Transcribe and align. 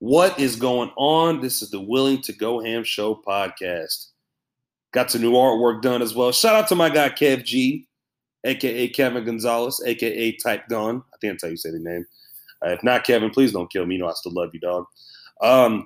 What 0.00 0.38
is 0.38 0.54
going 0.54 0.92
on? 0.96 1.40
This 1.40 1.60
is 1.60 1.70
the 1.70 1.80
Willing 1.80 2.22
to 2.22 2.32
Go 2.32 2.60
Ham 2.60 2.84
Show 2.84 3.16
podcast. 3.16 4.10
Got 4.92 5.10
some 5.10 5.22
new 5.22 5.32
artwork 5.32 5.82
done 5.82 6.02
as 6.02 6.14
well. 6.14 6.30
Shout 6.30 6.54
out 6.54 6.68
to 6.68 6.76
my 6.76 6.88
guy 6.88 7.08
Kev 7.08 7.44
G, 7.44 7.88
aka 8.44 8.86
Kevin 8.90 9.24
Gonzalez, 9.24 9.82
aka 9.84 10.32
Type 10.36 10.68
Gun. 10.68 11.02
I 11.12 11.16
think 11.20 11.32
that's 11.32 11.42
how 11.42 11.48
you 11.48 11.56
say 11.56 11.72
the 11.72 11.80
name. 11.80 12.06
Uh, 12.64 12.70
if 12.70 12.84
not 12.84 13.02
Kevin, 13.02 13.30
please 13.30 13.50
don't 13.50 13.72
kill 13.72 13.86
me. 13.86 13.96
You 13.96 14.02
know 14.02 14.08
I 14.08 14.12
still 14.12 14.32
love 14.32 14.50
you, 14.52 14.60
dog. 14.60 14.84
Um, 15.42 15.84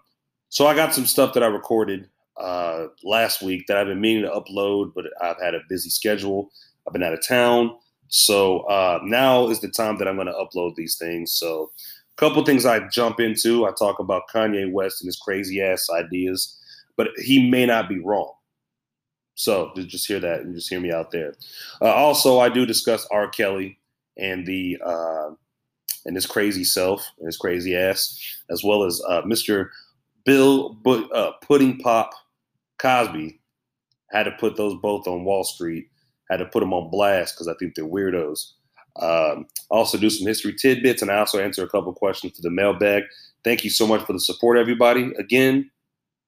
so 0.51 0.67
I 0.67 0.75
got 0.75 0.93
some 0.93 1.07
stuff 1.07 1.33
that 1.33 1.43
I 1.43 1.47
recorded 1.47 2.07
uh, 2.37 2.89
last 3.03 3.41
week 3.41 3.67
that 3.67 3.79
I've 3.79 3.87
been 3.87 4.01
meaning 4.03 4.25
to 4.25 4.31
upload, 4.31 4.93
but 4.95 5.07
I've 5.23 5.41
had 5.41 5.55
a 5.55 5.61
busy 5.71 5.89
schedule. 5.89 6.51
I've 6.87 6.93
been 6.93 7.03
out 7.03 7.15
of 7.15 7.27
town, 7.27 7.79
so 8.09 8.61
uh, 8.65 9.01
now 9.05 9.49
is 9.49 9.61
the 9.61 9.69
time 9.69 9.97
that 9.97 10.07
I'm 10.07 10.17
going 10.17 10.27
to 10.27 10.35
upload 10.35 10.75
these 10.75 10.97
things. 10.97 11.33
So 11.33 11.71
couple 12.17 12.45
things 12.45 12.67
I 12.67 12.87
jump 12.89 13.21
into. 13.21 13.67
I 13.67 13.73
talk 13.79 13.99
about 13.99 14.23
Kanye 14.33 14.71
West 14.71 15.01
and 15.01 15.09
his 15.09 15.19
crazy 15.19 15.61
ass 15.61 15.89
ideas, 15.91 16.59
but 16.97 17.09
he 17.19 17.51
may 17.51 17.67
not 17.67 17.89
be 17.89 17.99
wrong. 17.99 18.33
So 19.35 19.73
just 19.75 20.07
hear 20.07 20.21
that 20.21 20.41
and 20.41 20.55
just 20.55 20.69
hear 20.69 20.81
me 20.81 20.93
out 20.93 21.11
there. 21.11 21.35
Uh, 21.81 21.87
also, 21.87 22.39
I 22.39 22.49
do 22.49 22.67
discuss 22.67 23.07
R. 23.11 23.29
Kelly 23.29 23.79
and 24.19 24.47
the 24.47 24.79
uh, 24.85 25.31
and 26.05 26.15
his 26.17 26.27
crazy 26.27 26.65
self 26.65 27.07
and 27.19 27.27
his 27.27 27.37
crazy 27.37 27.77
ass, 27.77 28.19
as 28.51 28.63
well 28.63 28.85
as 28.85 29.01
uh, 29.09 29.23
Mr. 29.23 29.69
Bill 30.25 30.77
uh, 30.87 31.33
Pudding 31.43 31.79
Pop 31.79 32.13
Cosby. 32.79 33.39
Had 34.11 34.25
to 34.25 34.33
put 34.33 34.57
those 34.57 34.75
both 34.83 35.09
on 35.09 35.25
Wall 35.25 35.43
Street. 35.43 35.87
Had 36.31 36.37
to 36.39 36.47
put 36.47 36.61
them 36.61 36.75
on 36.75 36.91
blast 36.91 37.35
because 37.35 37.49
I 37.49 37.55
think 37.59 37.75
they're 37.75 37.87
weirdos. 37.87 38.53
Um, 39.01 39.47
also 39.71 39.99
do 39.99 40.11
some 40.11 40.27
history 40.27 40.55
tidbits, 40.55 41.03
and 41.03 41.11
I 41.11 41.19
also 41.19 41.41
answer 41.41 41.65
a 41.65 41.69
couple 41.69 41.93
questions 41.93 42.37
for 42.37 42.43
the 42.43 42.51
mailbag. 42.51 43.05
Thank 43.45 43.65
you 43.65 43.71
so 43.71 43.87
much 43.87 44.05
for 44.05 44.13
the 44.13 44.21
support, 44.21 44.59
everybody. 44.59 45.13
Again, 45.19 45.71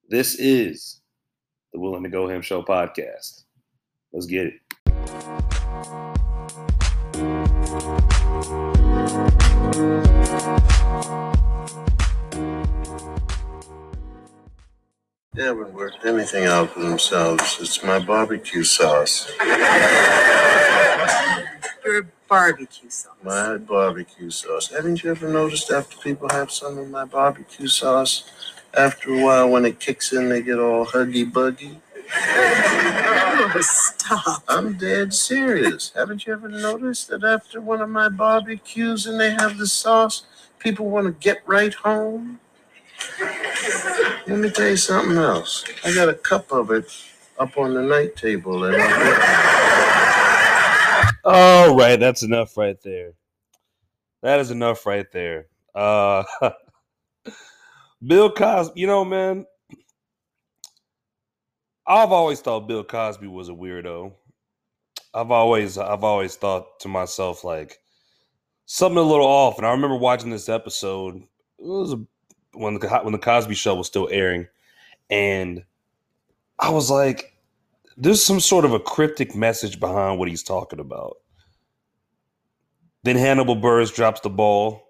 this 0.08 0.34
is 0.36 1.00
the 1.72 1.80
Willing 1.80 2.02
to 2.04 2.08
Go 2.08 2.28
Ham 2.28 2.42
Show 2.42 2.62
podcast. 2.62 3.44
Let's 4.12 4.26
get 4.26 4.46
it. 4.46 4.54
They 15.34 15.42
haven't 15.42 15.74
worked 15.74 16.04
anything 16.06 16.44
out 16.44 16.70
for 16.70 16.80
themselves. 16.80 17.58
It's 17.60 17.82
my 17.82 17.98
barbecue 17.98 18.62
sauce. 18.62 19.28
Your 21.84 22.06
barbecue 22.28 22.88
sauce. 22.88 23.14
My 23.22 23.58
barbecue 23.58 24.30
sauce. 24.30 24.68
Haven't 24.68 25.02
you 25.02 25.10
ever 25.10 25.28
noticed 25.28 25.70
after 25.70 25.96
people 25.98 26.28
have 26.30 26.50
some 26.50 26.78
of 26.78 26.88
my 26.90 27.04
barbecue 27.04 27.68
sauce, 27.68 28.24
after 28.76 29.14
a 29.14 29.22
while 29.22 29.50
when 29.50 29.66
it 29.66 29.80
kicks 29.80 30.12
in, 30.12 30.28
they 30.30 30.42
get 30.42 30.58
all 30.58 30.86
huggy 30.86 31.30
buggy? 31.30 31.80
Oh, 32.16 33.52
stop. 33.60 34.42
I'm 34.48 34.78
dead 34.78 35.12
serious. 35.12 35.92
Haven't 35.94 36.26
you 36.26 36.32
ever 36.32 36.48
noticed 36.48 37.08
that 37.08 37.22
after 37.22 37.60
one 37.60 37.80
of 37.82 37.90
my 37.90 38.08
barbecues 38.08 39.06
and 39.06 39.20
they 39.20 39.30
have 39.32 39.58
the 39.58 39.66
sauce, 39.66 40.24
people 40.58 40.86
want 40.88 41.06
to 41.06 41.12
get 41.12 41.42
right 41.46 41.74
home? 41.74 42.40
Let 44.26 44.38
me 44.38 44.50
tell 44.50 44.70
you 44.70 44.76
something 44.76 45.18
else. 45.18 45.64
I 45.84 45.94
got 45.94 46.08
a 46.08 46.14
cup 46.14 46.50
of 46.50 46.70
it 46.70 46.86
up 47.38 47.58
on 47.58 47.74
the 47.74 47.82
night 47.82 48.16
table. 48.16 48.64
And 48.64 48.76
All 51.24 51.76
right, 51.76 51.98
that's 51.98 52.22
enough 52.22 52.56
right 52.56 52.76
there. 52.82 53.12
That 54.22 54.40
is 54.40 54.50
enough 54.50 54.86
right 54.86 55.10
there. 55.12 55.46
Uh 55.74 56.24
Bill 58.06 58.30
Cosby, 58.30 58.80
you 58.80 58.86
know, 58.86 59.04
man, 59.04 59.46
I've 61.86 62.12
always 62.12 62.40
thought 62.40 62.68
Bill 62.68 62.84
Cosby 62.84 63.26
was 63.26 63.48
a 63.48 63.52
weirdo. 63.52 64.12
I've 65.14 65.30
always 65.30 65.78
I've 65.78 66.04
always 66.04 66.36
thought 66.36 66.80
to 66.80 66.88
myself 66.88 67.44
like 67.44 67.78
something 68.66 68.98
a 68.98 69.02
little 69.02 69.26
off. 69.26 69.58
And 69.58 69.66
I 69.66 69.70
remember 69.70 69.96
watching 69.96 70.30
this 70.30 70.48
episode. 70.48 71.16
It 71.16 71.24
was 71.58 71.92
a, 71.92 72.00
when 72.52 72.78
the 72.78 72.88
when 73.02 73.12
the 73.12 73.18
Cosby 73.18 73.54
Show 73.54 73.74
was 73.74 73.86
still 73.86 74.08
airing, 74.10 74.46
and 75.10 75.64
I 76.58 76.70
was 76.70 76.90
like, 76.90 77.36
"There's 77.96 78.22
some 78.24 78.40
sort 78.40 78.64
of 78.64 78.72
a 78.72 78.80
cryptic 78.80 79.34
message 79.34 79.80
behind 79.80 80.18
what 80.18 80.28
he's 80.28 80.42
talking 80.42 80.80
about." 80.80 81.18
Then 83.04 83.16
Hannibal 83.16 83.56
Buress 83.56 83.94
drops 83.94 84.20
the 84.22 84.30
ball 84.30 84.82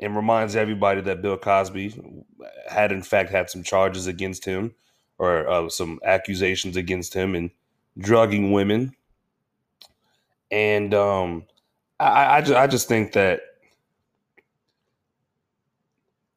and 0.00 0.16
reminds 0.16 0.56
everybody 0.56 1.00
that 1.00 1.22
Bill 1.22 1.38
Cosby 1.38 1.94
had, 2.68 2.90
in 2.90 3.02
fact, 3.02 3.30
had 3.30 3.48
some 3.48 3.62
charges 3.62 4.08
against 4.08 4.44
him 4.44 4.74
or 5.18 5.48
uh, 5.48 5.68
some 5.68 6.00
accusations 6.04 6.76
against 6.76 7.14
him 7.14 7.36
and 7.36 7.50
drugging 7.96 8.50
women. 8.50 8.96
And 10.50 10.92
um, 10.92 11.44
I, 12.00 12.38
I, 12.38 12.40
just, 12.40 12.54
I 12.54 12.66
just 12.66 12.88
think 12.88 13.12
that, 13.12 13.40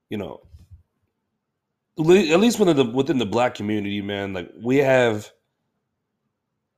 you 0.09 0.17
know, 0.17 0.41
at 1.97 2.05
least 2.05 2.59
within 2.59 2.77
the 2.77 2.85
within 2.85 3.17
the 3.17 3.25
black 3.25 3.55
community, 3.55 4.03
man, 4.03 4.33
like 4.33 4.51
we 4.61 4.77
have 4.77 5.31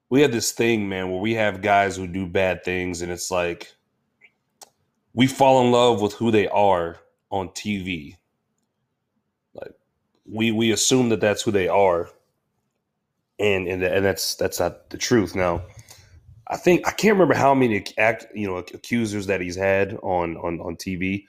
we 0.10 0.22
have 0.22 0.31
this 0.31 0.54
thing, 0.54 0.88
man, 0.88 1.12
where 1.12 1.20
we 1.20 1.34
have 1.34 1.62
guys 1.62 1.98
who 1.98 2.08
do 2.08 2.26
bad 2.26 2.64
things, 2.64 3.02
and 3.02 3.12
it's 3.12 3.30
like 3.30 3.74
we 5.19 5.28
fall 5.28 5.66
in 5.66 5.69
love 5.69 6.02
with 6.02 6.13
who 6.13 6.31
they 6.31 6.47
are 6.47 6.96
on 7.30 7.50
TV. 7.50 8.16
Like 9.53 9.74
we 10.25 10.53
we 10.53 10.72
assume 10.72 11.09
that 11.09 11.19
that's 11.19 11.41
who 11.41 11.52
they 11.52 11.68
are, 11.68 12.09
and 13.38 13.68
and 13.68 13.84
and 13.84 14.06
that's 14.06 14.35
that's 14.35 14.62
not 14.62 14.90
the 14.90 14.97
truth. 14.97 15.35
Now, 15.35 15.62
I 16.47 16.56
think 16.56 16.88
I 16.88 16.91
can't 16.91 17.16
remember 17.16 17.34
how 17.34 17.53
many 17.53 17.84
act 17.97 18.28
you 18.34 18.47
know 18.47 18.59
accusers 18.59 19.28
that 19.28 19.41
he's 19.41 19.57
had 19.57 19.96
on 20.03 20.38
on 20.38 20.62
on 20.62 20.78
TV. 20.78 21.25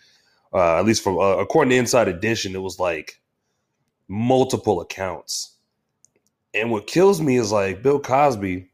Uh, 0.55 0.79
at 0.79 0.85
least 0.85 1.03
from 1.03 1.19
uh, 1.19 1.39
according 1.39 1.71
to 1.71 1.77
Inside 1.77 2.07
Edition, 2.07 2.55
it 2.55 2.63
was 2.63 2.79
like 2.79 3.21
multiple 4.07 4.81
accounts. 4.81 5.57
And 6.55 6.71
what 6.71 6.87
kills 6.87 7.21
me 7.21 7.39
is 7.39 7.51
like 7.51 7.83
Bill 7.83 7.99
Cosby, 7.99 8.71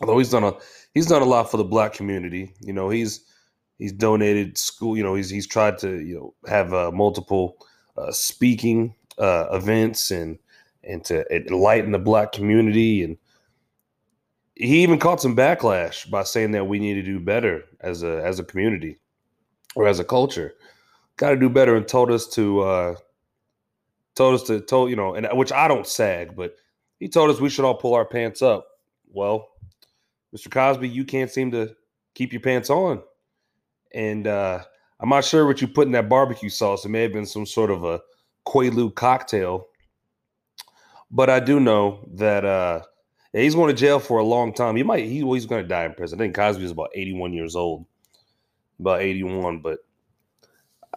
although 0.00 0.18
he's 0.18 0.30
done 0.30 0.42
a 0.42 0.54
he's 0.94 1.06
done 1.06 1.22
a 1.22 1.26
lot 1.26 1.48
for 1.48 1.58
the 1.58 1.64
black 1.64 1.92
community. 1.92 2.52
You 2.60 2.72
know, 2.72 2.88
he's 2.88 3.24
he's 3.82 3.92
donated 3.92 4.56
school. 4.56 4.96
You 4.96 5.02
know, 5.02 5.16
he's 5.16 5.28
he's 5.28 5.46
tried 5.46 5.76
to 5.78 6.00
you 6.00 6.14
know 6.14 6.34
have 6.48 6.72
uh, 6.72 6.92
multiple 6.92 7.56
uh, 7.98 8.12
speaking 8.12 8.94
uh, 9.18 9.48
events 9.50 10.10
and 10.10 10.38
and 10.84 11.04
to 11.04 11.26
enlighten 11.34 11.90
the 11.90 11.98
black 11.98 12.32
community. 12.32 13.02
And 13.02 13.16
he 14.54 14.82
even 14.82 15.00
caught 15.00 15.20
some 15.20 15.36
backlash 15.36 16.08
by 16.08 16.22
saying 16.22 16.52
that 16.52 16.68
we 16.68 16.78
need 16.78 16.94
to 16.94 17.02
do 17.02 17.18
better 17.18 17.64
as 17.80 18.04
a 18.04 18.24
as 18.24 18.38
a 18.38 18.44
community 18.44 18.98
or 19.74 19.88
as 19.88 19.98
a 19.98 20.04
culture. 20.04 20.54
Got 21.16 21.30
to 21.30 21.36
do 21.36 21.50
better, 21.50 21.76
and 21.76 21.86
told 21.86 22.10
us 22.12 22.28
to 22.28 22.60
uh, 22.60 22.94
told 24.14 24.36
us 24.36 24.44
to 24.44 24.60
told 24.60 24.90
you 24.90 24.96
know, 24.96 25.14
and 25.16 25.26
which 25.32 25.52
I 25.52 25.66
don't 25.66 25.86
sag, 25.86 26.36
but 26.36 26.54
he 27.00 27.08
told 27.08 27.30
us 27.30 27.40
we 27.40 27.50
should 27.50 27.64
all 27.64 27.74
pull 27.74 27.94
our 27.94 28.06
pants 28.06 28.42
up. 28.42 28.68
Well, 29.08 29.48
Mr. 30.34 30.50
Cosby, 30.50 30.88
you 30.88 31.04
can't 31.04 31.30
seem 31.30 31.50
to 31.50 31.74
keep 32.14 32.32
your 32.32 32.40
pants 32.40 32.70
on 32.70 33.02
and 33.94 34.26
uh, 34.26 34.60
I'm 35.00 35.08
not 35.08 35.24
sure 35.24 35.46
what 35.46 35.60
you 35.60 35.68
put 35.68 35.86
in 35.86 35.92
that 35.92 36.08
barbecue 36.08 36.48
sauce. 36.48 36.84
It 36.84 36.90
may 36.90 37.02
have 37.02 37.12
been 37.12 37.26
some 37.26 37.46
sort 37.46 37.70
of 37.70 37.84
a 37.84 38.00
Quaalude 38.46 38.94
cocktail, 38.94 39.66
but 41.10 41.28
I 41.28 41.40
do 41.40 41.60
know 41.60 42.08
that 42.14 42.44
uh, 42.44 42.82
yeah, 43.32 43.42
he's 43.42 43.54
going 43.54 43.74
to 43.74 43.80
jail 43.80 43.98
for 43.98 44.18
a 44.18 44.24
long 44.24 44.52
time. 44.52 44.76
He 44.76 44.82
might 44.82 45.04
he, 45.04 45.20
he's 45.20 45.46
going 45.46 45.62
to 45.62 45.68
die 45.68 45.84
in 45.84 45.94
prison. 45.94 46.20
I 46.20 46.24
think 46.24 46.36
Cosby 46.36 46.64
is 46.64 46.70
about 46.70 46.90
81 46.94 47.32
years 47.32 47.56
old, 47.56 47.86
about 48.78 49.00
81. 49.00 49.60
But 49.60 49.78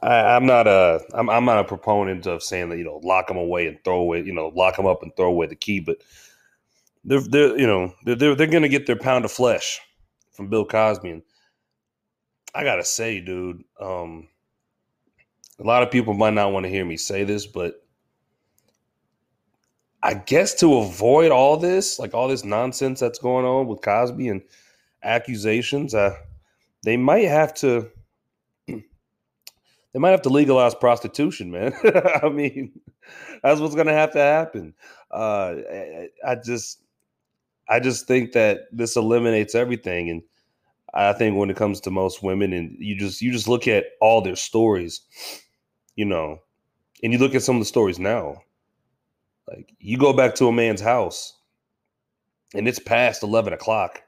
I, 0.01 0.35
am 0.35 0.45
not 0.45 0.67
a 0.67 1.01
I'm, 1.13 1.29
I'm 1.29 1.45
not 1.45 1.59
a 1.59 1.63
proponent 1.63 2.27
of 2.27 2.43
saying 2.43 2.69
that 2.69 2.77
you 2.77 2.83
know 2.83 2.99
lock 3.03 3.29
him 3.29 3.37
away 3.37 3.67
and 3.67 3.81
throw 3.83 3.99
away 3.99 4.21
you 4.21 4.33
know 4.33 4.51
lock 4.55 4.77
him 4.77 4.85
up 4.85 5.01
and 5.01 5.15
throw 5.15 5.27
away 5.27 5.47
the 5.47 5.55
key, 5.55 5.79
but 5.79 5.97
they're 7.05 7.21
they're 7.21 7.57
you 7.57 7.67
know 7.67 7.93
they're 8.03 8.15
they're, 8.15 8.35
they're 8.35 8.47
going 8.47 8.63
to 8.63 8.69
get 8.69 8.85
their 8.85 8.97
pound 8.97 9.25
of 9.25 9.31
flesh 9.31 9.79
from 10.33 10.49
Bill 10.49 10.65
Cosby 10.65 11.09
and 11.09 11.21
I 12.55 12.63
gotta 12.63 12.85
say, 12.85 13.19
dude, 13.19 13.63
um, 13.79 14.29
a 15.59 15.63
lot 15.63 15.83
of 15.83 15.91
people 15.91 16.13
might 16.13 16.33
not 16.33 16.53
want 16.53 16.65
to 16.65 16.69
hear 16.69 16.85
me 16.85 16.95
say 16.95 17.25
this, 17.25 17.45
but 17.45 17.85
I 20.01 20.13
guess 20.13 20.53
to 20.55 20.77
avoid 20.77 21.31
all 21.31 21.57
this, 21.57 21.99
like 21.99 22.13
all 22.13 22.29
this 22.29 22.45
nonsense 22.45 22.99
that's 22.99 23.19
going 23.19 23.45
on 23.45 23.67
with 23.67 23.81
Cosby 23.81 24.29
and 24.29 24.41
accusations, 25.03 25.93
uh, 25.93 26.15
they 26.83 26.95
might 26.95 27.25
have 27.25 27.53
to 27.55 27.89
they 28.67 29.99
might 29.99 30.11
have 30.11 30.21
to 30.21 30.29
legalize 30.29 30.75
prostitution, 30.75 31.51
man. 31.51 31.73
I 32.23 32.29
mean, 32.29 32.79
that's 33.43 33.59
what's 33.59 33.75
gonna 33.75 33.93
have 33.93 34.13
to 34.13 34.19
happen. 34.19 34.73
Uh, 35.11 35.55
I, 35.71 36.09
I 36.25 36.35
just 36.35 36.83
I 37.67 37.81
just 37.81 38.07
think 38.07 38.31
that 38.31 38.67
this 38.71 38.95
eliminates 38.95 39.55
everything 39.55 40.09
and 40.09 40.21
I 40.95 41.13
think 41.13 41.37
when 41.37 41.49
it 41.49 41.57
comes 41.57 41.81
to 41.81 41.91
most 41.91 42.23
women, 42.23 42.53
and 42.53 42.75
you 42.79 42.95
just 42.95 43.21
you 43.21 43.31
just 43.31 43.47
look 43.47 43.67
at 43.67 43.85
all 43.99 44.21
their 44.21 44.35
stories, 44.37 45.01
you 45.95 46.05
know, 46.05 46.39
and 47.03 47.11
you 47.11 47.19
look 47.19 47.35
at 47.35 47.43
some 47.43 47.57
of 47.57 47.61
the 47.61 47.65
stories 47.65 47.99
now, 47.99 48.41
like 49.47 49.73
you 49.79 49.97
go 49.97 50.13
back 50.13 50.35
to 50.35 50.47
a 50.47 50.53
man's 50.53 50.81
house, 50.81 51.37
and 52.53 52.67
it's 52.67 52.79
past 52.79 53.23
eleven 53.23 53.51
o'clock. 53.53 54.01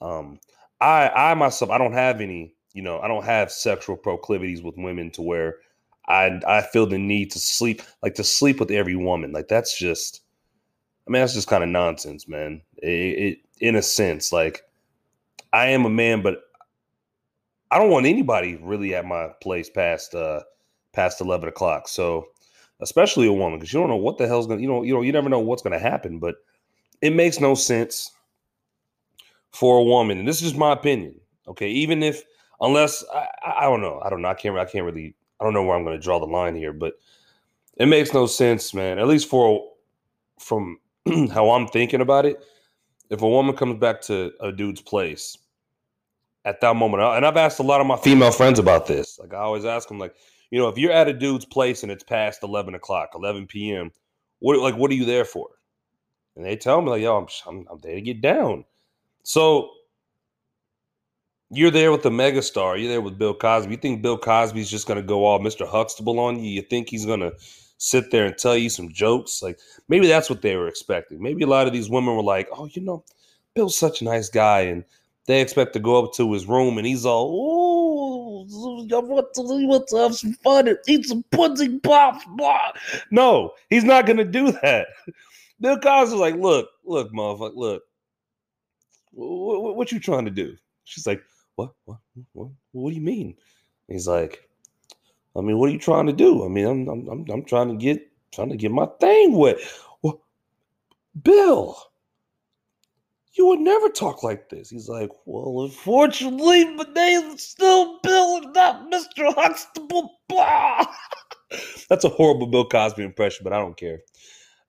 Um, 0.00 0.40
I 0.80 1.08
I 1.08 1.34
myself 1.34 1.70
I 1.70 1.78
don't 1.78 1.92
have 1.92 2.20
any, 2.20 2.54
you 2.72 2.82
know, 2.82 2.98
I 3.00 3.06
don't 3.06 3.24
have 3.24 3.52
sexual 3.52 3.96
proclivities 3.96 4.62
with 4.62 4.76
women 4.76 5.10
to 5.12 5.22
where 5.22 5.58
I 6.08 6.40
I 6.46 6.62
feel 6.62 6.86
the 6.86 6.98
need 6.98 7.30
to 7.32 7.38
sleep 7.38 7.82
like 8.02 8.14
to 8.16 8.24
sleep 8.24 8.58
with 8.58 8.72
every 8.72 8.96
woman. 8.96 9.30
Like 9.30 9.46
that's 9.46 9.78
just 9.78 10.22
I 11.06 11.10
mean 11.10 11.22
that's 11.22 11.34
just 11.34 11.48
kind 11.48 11.62
of 11.62 11.70
nonsense, 11.70 12.26
man. 12.26 12.62
It, 12.78 12.88
it 12.88 13.38
in 13.60 13.76
a 13.76 13.82
sense 13.82 14.32
like 14.32 14.62
I 15.52 15.68
am 15.68 15.84
a 15.84 15.90
man 15.90 16.22
but 16.22 16.38
I 17.70 17.78
don't 17.78 17.90
want 17.90 18.06
anybody 18.06 18.58
really 18.62 18.94
at 18.94 19.04
my 19.04 19.28
place 19.42 19.70
past 19.70 20.14
uh 20.14 20.40
past 20.92 21.20
11 21.20 21.48
o'clock. 21.48 21.88
So 21.88 22.26
especially 22.80 23.26
a 23.26 23.32
woman 23.32 23.58
because 23.58 23.72
you 23.72 23.80
don't 23.80 23.90
know 23.90 23.96
what 23.96 24.18
the 24.18 24.26
hell's 24.26 24.46
gonna 24.46 24.60
you 24.60 24.68
know 24.68 24.82
you 24.82 24.94
know 24.94 25.02
you 25.02 25.12
never 25.12 25.28
know 25.28 25.40
what's 25.40 25.62
gonna 25.62 25.78
happen 25.78 26.18
but 26.18 26.36
it 27.02 27.14
makes 27.14 27.40
no 27.40 27.54
sense 27.54 28.12
for 29.52 29.78
a 29.78 29.82
woman, 29.82 30.18
and 30.18 30.28
this 30.28 30.36
is 30.36 30.42
just 30.42 30.56
my 30.56 30.72
opinion. 30.72 31.14
Okay, 31.48 31.68
even 31.68 32.02
if 32.02 32.22
unless 32.60 33.04
I, 33.12 33.26
I 33.58 33.62
don't 33.64 33.80
know, 33.80 34.00
I 34.04 34.10
don't 34.10 34.22
know, 34.22 34.28
I 34.28 34.34
can't, 34.34 34.56
I 34.56 34.64
can't 34.64 34.84
really, 34.84 35.14
I 35.40 35.44
don't 35.44 35.54
know 35.54 35.64
where 35.64 35.76
I'm 35.76 35.84
going 35.84 35.98
to 35.98 36.02
draw 36.02 36.18
the 36.18 36.26
line 36.26 36.54
here, 36.54 36.72
but 36.72 36.94
it 37.76 37.86
makes 37.86 38.12
no 38.12 38.26
sense, 38.26 38.74
man. 38.74 38.98
At 38.98 39.08
least 39.08 39.28
for 39.28 39.68
from 40.38 40.78
how 41.32 41.50
I'm 41.50 41.66
thinking 41.68 42.00
about 42.00 42.26
it, 42.26 42.44
if 43.10 43.22
a 43.22 43.28
woman 43.28 43.56
comes 43.56 43.78
back 43.78 44.00
to 44.02 44.32
a 44.40 44.52
dude's 44.52 44.80
place 44.80 45.36
at 46.44 46.60
that 46.60 46.76
moment, 46.76 47.02
and 47.02 47.26
I've 47.26 47.36
asked 47.36 47.58
a 47.58 47.64
lot 47.64 47.80
of 47.80 47.86
my 47.86 47.96
female 47.96 48.32
friends 48.32 48.58
about 48.58 48.86
this. 48.86 49.18
Like 49.18 49.34
I 49.34 49.38
always 49.38 49.64
ask 49.64 49.88
them, 49.88 49.98
like, 49.98 50.14
you 50.50 50.58
know, 50.58 50.68
if 50.68 50.78
you're 50.78 50.92
at 50.92 51.08
a 51.08 51.12
dude's 51.12 51.44
place 51.44 51.82
and 51.82 51.92
it's 51.92 52.04
past 52.04 52.42
11 52.42 52.74
o'clock, 52.74 53.10
11 53.14 53.46
p.m., 53.46 53.90
what 54.38 54.58
like 54.58 54.76
what 54.76 54.90
are 54.90 54.94
you 54.94 55.04
there 55.04 55.24
for? 55.24 55.48
And 56.36 56.44
they 56.44 56.56
tell 56.56 56.80
me 56.80 56.90
like, 56.90 57.02
yo, 57.02 57.16
I'm 57.16 57.26
I'm, 57.46 57.66
I'm 57.70 57.78
there 57.80 57.96
to 57.96 58.00
get 58.00 58.22
down. 58.22 58.64
So 59.22 59.70
you're 61.50 61.70
there 61.70 61.90
with 61.90 62.02
the 62.02 62.10
megastar. 62.10 62.80
You're 62.80 62.88
there 62.88 63.00
with 63.00 63.18
Bill 63.18 63.34
Cosby. 63.34 63.72
You 63.72 63.76
think 63.76 64.02
Bill 64.02 64.16
Cosby's 64.16 64.70
just 64.70 64.86
going 64.86 64.98
to 64.98 65.06
go 65.06 65.24
all 65.24 65.40
Mr. 65.40 65.66
Huxtable 65.66 66.18
on 66.20 66.38
you? 66.38 66.50
You 66.50 66.62
think 66.62 66.88
he's 66.88 67.04
going 67.04 67.20
to 67.20 67.32
sit 67.80 68.10
there 68.10 68.26
and 68.26 68.36
tell 68.36 68.56
you 68.56 68.70
some 68.70 68.92
jokes? 68.92 69.42
Like 69.42 69.58
maybe 69.88 70.06
that's 70.06 70.30
what 70.30 70.42
they 70.42 70.54
were 70.54 70.68
expecting. 70.68 71.20
Maybe 71.20 71.42
a 71.42 71.48
lot 71.48 71.66
of 71.66 71.72
these 71.72 71.90
women 71.90 72.14
were 72.14 72.22
like, 72.22 72.48
"Oh, 72.52 72.66
you 72.66 72.82
know, 72.82 73.04
Bill's 73.54 73.76
such 73.76 74.00
a 74.00 74.04
nice 74.04 74.28
guy," 74.28 74.60
and 74.60 74.84
they 75.26 75.40
expect 75.40 75.72
to 75.72 75.80
go 75.80 76.04
up 76.04 76.12
to 76.14 76.32
his 76.32 76.46
room 76.46 76.78
and 76.78 76.86
he's 76.86 77.06
all, 77.06 77.30
"Oh, 77.32 78.86
I 78.92 78.98
want 79.00 79.34
to, 79.34 79.42
want 79.66 79.88
to 79.88 79.96
have 79.96 80.14
some 80.14 80.34
fun 80.34 80.68
and 80.68 80.78
eat 80.86 81.06
some 81.06 81.24
pudding 81.32 81.80
pops." 81.80 82.24
Blah. 82.36 82.72
No, 83.10 83.54
he's 83.70 83.84
not 83.84 84.06
going 84.06 84.18
to 84.18 84.24
do 84.24 84.52
that. 84.62 84.88
Bill 85.60 85.78
Cosby's 85.78 86.20
like, 86.20 86.36
"Look, 86.36 86.68
look, 86.84 87.12
motherfucker, 87.12 87.56
look." 87.56 87.82
what, 89.12 89.76
what, 89.76 89.92
you 89.92 90.00
trying 90.00 90.24
to 90.24 90.30
do? 90.30 90.56
She's 90.84 91.06
like, 91.06 91.22
what, 91.56 91.72
what, 91.84 91.98
what, 92.32 92.48
what 92.72 92.90
do 92.90 92.96
you 92.96 93.02
mean? 93.02 93.36
he's 93.88 94.06
like, 94.06 94.48
I 95.36 95.40
mean, 95.40 95.58
what 95.58 95.68
are 95.68 95.72
you 95.72 95.78
trying 95.78 96.06
to 96.06 96.12
do? 96.12 96.44
I 96.44 96.48
mean, 96.48 96.66
I'm, 96.66 96.88
I'm, 97.08 97.24
I'm, 97.30 97.44
trying 97.44 97.68
to 97.68 97.76
get, 97.76 98.10
trying 98.32 98.50
to 98.50 98.56
get 98.56 98.72
my 98.72 98.86
thing 99.00 99.36
wet. 99.36 99.58
Well, 100.02 100.22
Bill, 101.22 101.76
you 103.34 103.46
would 103.46 103.60
never 103.60 103.88
talk 103.88 104.22
like 104.22 104.48
this. 104.48 104.70
He's 104.70 104.88
like, 104.88 105.10
well, 105.24 105.64
unfortunately, 105.64 106.64
my 106.74 106.84
name's 106.94 107.42
still 107.42 108.00
Bill 108.00 108.38
and 108.38 108.52
not 108.52 108.90
Mr. 108.90 109.32
Huxtable. 109.34 110.18
Blah. 110.28 110.86
That's 111.88 112.04
a 112.04 112.08
horrible 112.08 112.46
Bill 112.48 112.68
Cosby 112.68 113.02
impression, 113.02 113.44
but 113.44 113.52
I 113.52 113.58
don't 113.58 113.76
care. 113.76 114.00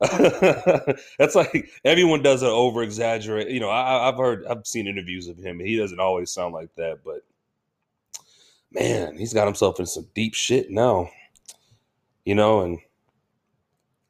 That's 1.19 1.35
like 1.35 1.69
everyone 1.85 2.23
does 2.23 2.41
an 2.41 2.49
over 2.49 2.81
exaggerate. 2.81 3.49
You 3.49 3.59
know, 3.59 3.69
I, 3.69 4.05
have 4.05 4.17
heard, 4.17 4.45
I've 4.47 4.65
seen 4.65 4.87
interviews 4.87 5.27
of 5.27 5.37
him. 5.37 5.59
he 5.59 5.77
doesn't 5.77 5.99
always 5.99 6.31
sound 6.31 6.53
like 6.53 6.73
that, 6.75 6.99
but 7.05 7.21
man, 8.71 9.17
he's 9.17 9.33
got 9.33 9.45
himself 9.45 9.79
in 9.79 9.85
some 9.85 10.07
deep 10.13 10.33
shit 10.33 10.69
now. 10.69 11.09
You 12.25 12.35
know, 12.35 12.61
and 12.61 12.79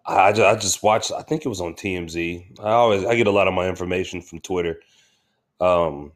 I, 0.06 0.30
I 0.30 0.56
just 0.56 0.84
watched. 0.84 1.12
I 1.12 1.22
think 1.22 1.46
it 1.46 1.50
was 1.50 1.62
on 1.62 1.74
TMZ. 1.74 2.60
I 2.60 2.72
always 2.72 3.06
I 3.06 3.16
get 3.16 3.28
a 3.28 3.31
lot 3.31 3.48
of 3.48 3.54
my 3.54 3.68
information 3.68 4.22
from 4.22 4.40
Twitter. 4.40 4.81
Um, 5.60 6.12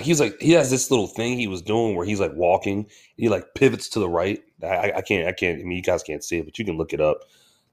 he's 0.00 0.20
like 0.20 0.40
he 0.40 0.52
has 0.52 0.70
this 0.70 0.90
little 0.90 1.06
thing 1.06 1.38
he 1.38 1.46
was 1.46 1.62
doing 1.62 1.94
where 1.96 2.06
he's 2.06 2.20
like 2.20 2.34
walking. 2.34 2.88
He 3.16 3.28
like 3.28 3.54
pivots 3.54 3.88
to 3.90 3.98
the 3.98 4.08
right. 4.08 4.42
I, 4.62 4.92
I 4.96 5.00
can't. 5.02 5.28
I 5.28 5.32
can't. 5.32 5.60
I 5.60 5.64
mean, 5.64 5.76
you 5.76 5.82
guys 5.82 6.02
can't 6.02 6.24
see 6.24 6.38
it, 6.38 6.46
but 6.46 6.58
you 6.58 6.64
can 6.64 6.78
look 6.78 6.92
it 6.92 7.00
up 7.00 7.20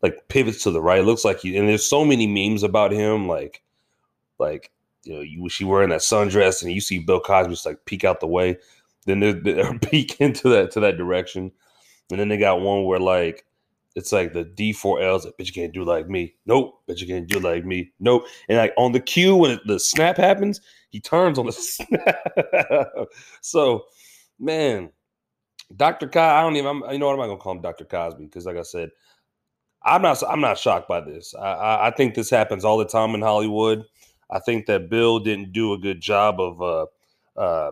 like 0.02 0.28
pivots 0.28 0.64
to 0.64 0.72
the 0.72 0.82
right. 0.82 1.00
It 1.00 1.06
looks 1.06 1.26
like 1.26 1.40
he 1.40 1.56
and 1.58 1.68
there's 1.68 1.86
so 1.86 2.04
many 2.04 2.28
memes 2.28 2.64
about 2.64 2.92
him, 2.92 3.28
like 3.28 3.62
like 4.40 4.72
you 5.04 5.14
know, 5.14 5.22
you 5.22 5.48
she 5.50 5.66
wearing 5.66 5.90
that 5.90 6.02
sundress 6.02 6.62
and 6.62 6.72
you 6.72 6.82
see 6.82 7.00
Bill 7.00 7.20
Cosby 7.20 7.54
just 7.54 7.66
like 7.66 7.86
peek 7.86 8.04
out 8.04 8.20
the 8.20 8.28
way, 8.28 8.58
then 9.06 9.20
they 9.20 9.34
they 9.34 9.78
peek 9.82 10.20
into 10.20 10.50
that 10.50 10.72
to 10.72 10.80
that 10.82 10.98
direction, 10.98 11.52
and 12.10 12.20
then 12.20 12.30
they 12.30 12.38
got 12.38 12.62
one 12.62 12.86
where 12.86 13.00
like 13.00 13.46
it's 13.96 14.12
like 14.12 14.34
the 14.34 14.46
D4Ls, 14.46 15.26
like, 15.26 15.38
bitch, 15.38 15.48
you 15.48 15.54
can't 15.54 15.74
do 15.74 15.84
like 15.84 16.08
me. 16.08 16.34
Nope, 16.46 16.82
bitch, 16.88 17.02
you 17.02 17.08
can't 17.08 17.28
do 17.28 17.40
like 17.40 17.66
me. 17.66 17.92
Nope. 18.00 18.24
And 18.48 18.58
like 18.58 18.74
on 18.78 18.94
the 18.94 19.02
cue 19.02 19.36
when 19.36 19.60
the 19.66 19.80
snap 19.80 20.18
happens, 20.18 20.62
he 20.90 21.00
turns 21.00 21.38
on 21.38 21.46
the 21.46 21.52
snap. 21.52 23.08
so, 23.42 23.84
man, 24.40 24.92
Dr. 25.76 26.08
Cosby, 26.08 26.20
I 26.20 26.42
don't 26.42 26.56
even, 26.56 26.84
I'm, 26.84 26.94
you 26.94 27.00
know 27.00 27.08
what, 27.08 27.14
I'm 27.14 27.20
not 27.20 27.28
gonna 27.28 27.38
call 27.38 27.54
him 27.54 27.62
Dr. 27.62 27.86
Cosby 27.86 28.26
because, 28.26 28.46
like 28.46 28.58
I 28.58 28.62
said, 28.62 28.92
I'm 29.84 30.02
not. 30.02 30.22
I'm 30.30 30.42
not 30.42 30.60
shocked 30.60 30.88
by 30.88 31.02
this. 31.02 31.34
I, 31.34 31.54
I, 31.54 31.88
I, 31.88 31.92
think 31.92 32.14
this 32.14 32.30
happens 32.30 32.64
all 32.64 32.78
the 32.78 32.86
time 32.86 33.16
in 33.16 33.22
Hollywood. 33.22 33.84
I 34.30 34.40
think 34.40 34.68
that 34.68 34.90
Bill 34.90 35.20
didn't 35.20 35.54
do 35.54 35.74
a 35.74 35.78
good 35.78 36.02
job 36.02 36.40
of 36.40 36.62
uh, 36.62 37.40
uh, 37.40 37.72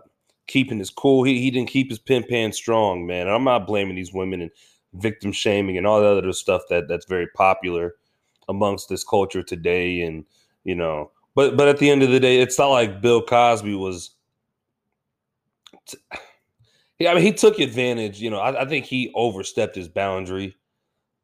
keeping 0.50 0.78
his 0.78 0.90
cool. 0.90 1.22
He, 1.24 1.40
he 1.40 1.50
didn't 1.50 1.70
keep 1.70 1.88
his 1.88 1.98
pin 1.98 2.24
pan 2.28 2.52
strong, 2.52 3.06
man. 3.06 3.28
I'm 3.28 3.44
not 3.44 3.66
blaming 3.66 3.96
these 3.96 4.12
women 4.12 4.42
and 4.42 4.50
victim 4.94 5.32
shaming 5.32 5.78
and 5.78 5.86
all 5.86 6.00
the 6.00 6.06
other 6.06 6.32
stuff 6.32 6.62
that 6.68 6.88
that's 6.88 7.06
very 7.06 7.28
popular 7.28 7.94
amongst 8.48 8.88
this 8.88 9.04
culture 9.04 9.42
today. 9.42 10.02
And 10.02 10.24
you 10.64 10.74
know, 10.74 11.12
but 11.34 11.56
but 11.56 11.68
at 11.68 11.78
the 11.78 11.90
end 11.90 12.02
of 12.02 12.10
the 12.10 12.20
day, 12.20 12.40
it's 12.40 12.58
not 12.58 12.68
like 12.68 13.00
Bill 13.00 13.22
Cosby 13.22 13.74
was. 13.74 14.10
T- 15.86 15.98
I 17.08 17.14
mean, 17.14 17.22
he 17.22 17.32
took 17.32 17.58
advantage. 17.58 18.20
You 18.20 18.28
know, 18.28 18.40
I, 18.40 18.62
I 18.62 18.68
think 18.68 18.84
he 18.84 19.10
overstepped 19.14 19.74
his 19.74 19.88
boundary 19.88 20.54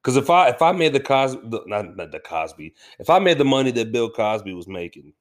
because 0.02 0.16
if 0.16 0.30
I 0.30 0.48
if 0.50 0.62
I 0.62 0.70
made 0.70 0.92
the 0.92 1.00
Cosby, 1.00 1.40
not, 1.66 1.96
not 1.96 2.12
the 2.12 2.20
Cosby, 2.20 2.74
if 3.00 3.10
I 3.10 3.18
made 3.18 3.38
the 3.38 3.44
money 3.44 3.72
that 3.72 3.90
Bill 3.92 4.08
Cosby 4.08 4.54
was 4.54 4.68
making, 4.68 5.12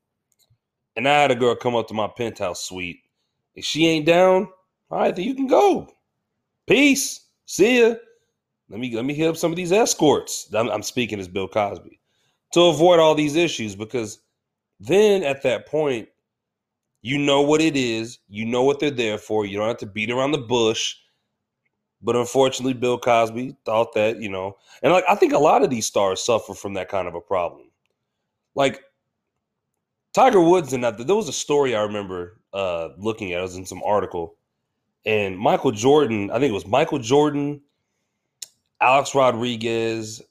and 0.95 1.09
I 1.09 1.21
had 1.21 1.31
a 1.31 1.35
girl 1.35 1.55
come 1.55 1.75
up 1.75 1.87
to 1.87 1.93
my 1.93 2.07
penthouse 2.07 2.63
suite, 2.63 2.99
if 3.55 3.65
she 3.65 3.87
ain't 3.87 4.05
down, 4.05 4.49
all 4.89 4.99
right, 4.99 5.15
then 5.15 5.25
you 5.25 5.35
can 5.35 5.47
go. 5.47 5.89
Peace. 6.67 7.27
See 7.45 7.81
ya. 7.81 7.95
Let 8.69 8.79
me 8.79 8.95
let 8.95 9.05
me 9.05 9.13
hit 9.13 9.27
up 9.27 9.37
some 9.37 9.51
of 9.51 9.55
these 9.55 9.71
escorts. 9.71 10.49
I'm, 10.53 10.69
I'm 10.69 10.83
speaking 10.83 11.19
as 11.19 11.27
Bill 11.27 11.47
Cosby 11.47 11.99
to 12.53 12.61
avoid 12.61 12.99
all 12.99 13.13
these 13.15 13.35
issues 13.35 13.75
because 13.75 14.19
then 14.79 15.23
at 15.23 15.43
that 15.43 15.67
point, 15.67 16.09
you 17.01 17.19
know 17.19 17.41
what 17.41 17.61
it 17.61 17.75
is. 17.75 18.19
You 18.27 18.45
know 18.45 18.63
what 18.63 18.79
they're 18.79 18.89
there 18.89 19.19
for. 19.19 19.45
You 19.45 19.57
don't 19.57 19.67
have 19.67 19.77
to 19.77 19.85
beat 19.85 20.09
around 20.09 20.31
the 20.31 20.39
bush. 20.39 20.95
But 22.01 22.15
unfortunately, 22.15 22.73
Bill 22.73 22.97
Cosby 22.99 23.55
thought 23.65 23.93
that, 23.93 24.21
you 24.21 24.29
know, 24.29 24.57
and 24.83 24.91
like 24.91 25.05
I 25.09 25.15
think 25.15 25.33
a 25.33 25.39
lot 25.39 25.63
of 25.63 25.69
these 25.69 25.85
stars 25.85 26.23
suffer 26.23 26.53
from 26.53 26.73
that 26.73 26.89
kind 26.89 27.07
of 27.07 27.15
a 27.15 27.21
problem. 27.21 27.69
Like 28.55 28.81
Tiger 30.13 30.41
Woods 30.41 30.73
and 30.73 30.83
that 30.83 31.05
there 31.05 31.15
was 31.15 31.29
a 31.29 31.33
story 31.33 31.75
I 31.75 31.81
remember 31.81 32.41
uh 32.55 32.89
looking 32.97 33.33
at, 33.33 33.39
it 33.39 33.43
was 33.43 33.57
in 33.57 33.65
some 33.65 33.83
article. 33.83 34.35
And 35.05 35.37
Michael 35.37 35.71
Jordan, 35.71 36.31
I 36.31 36.39
think 36.39 36.49
it 36.49 36.53
was 36.53 36.65
Michael 36.65 36.99
Jordan, 36.99 37.61
Alex 38.81 39.13
Rodriguez, 39.13 40.21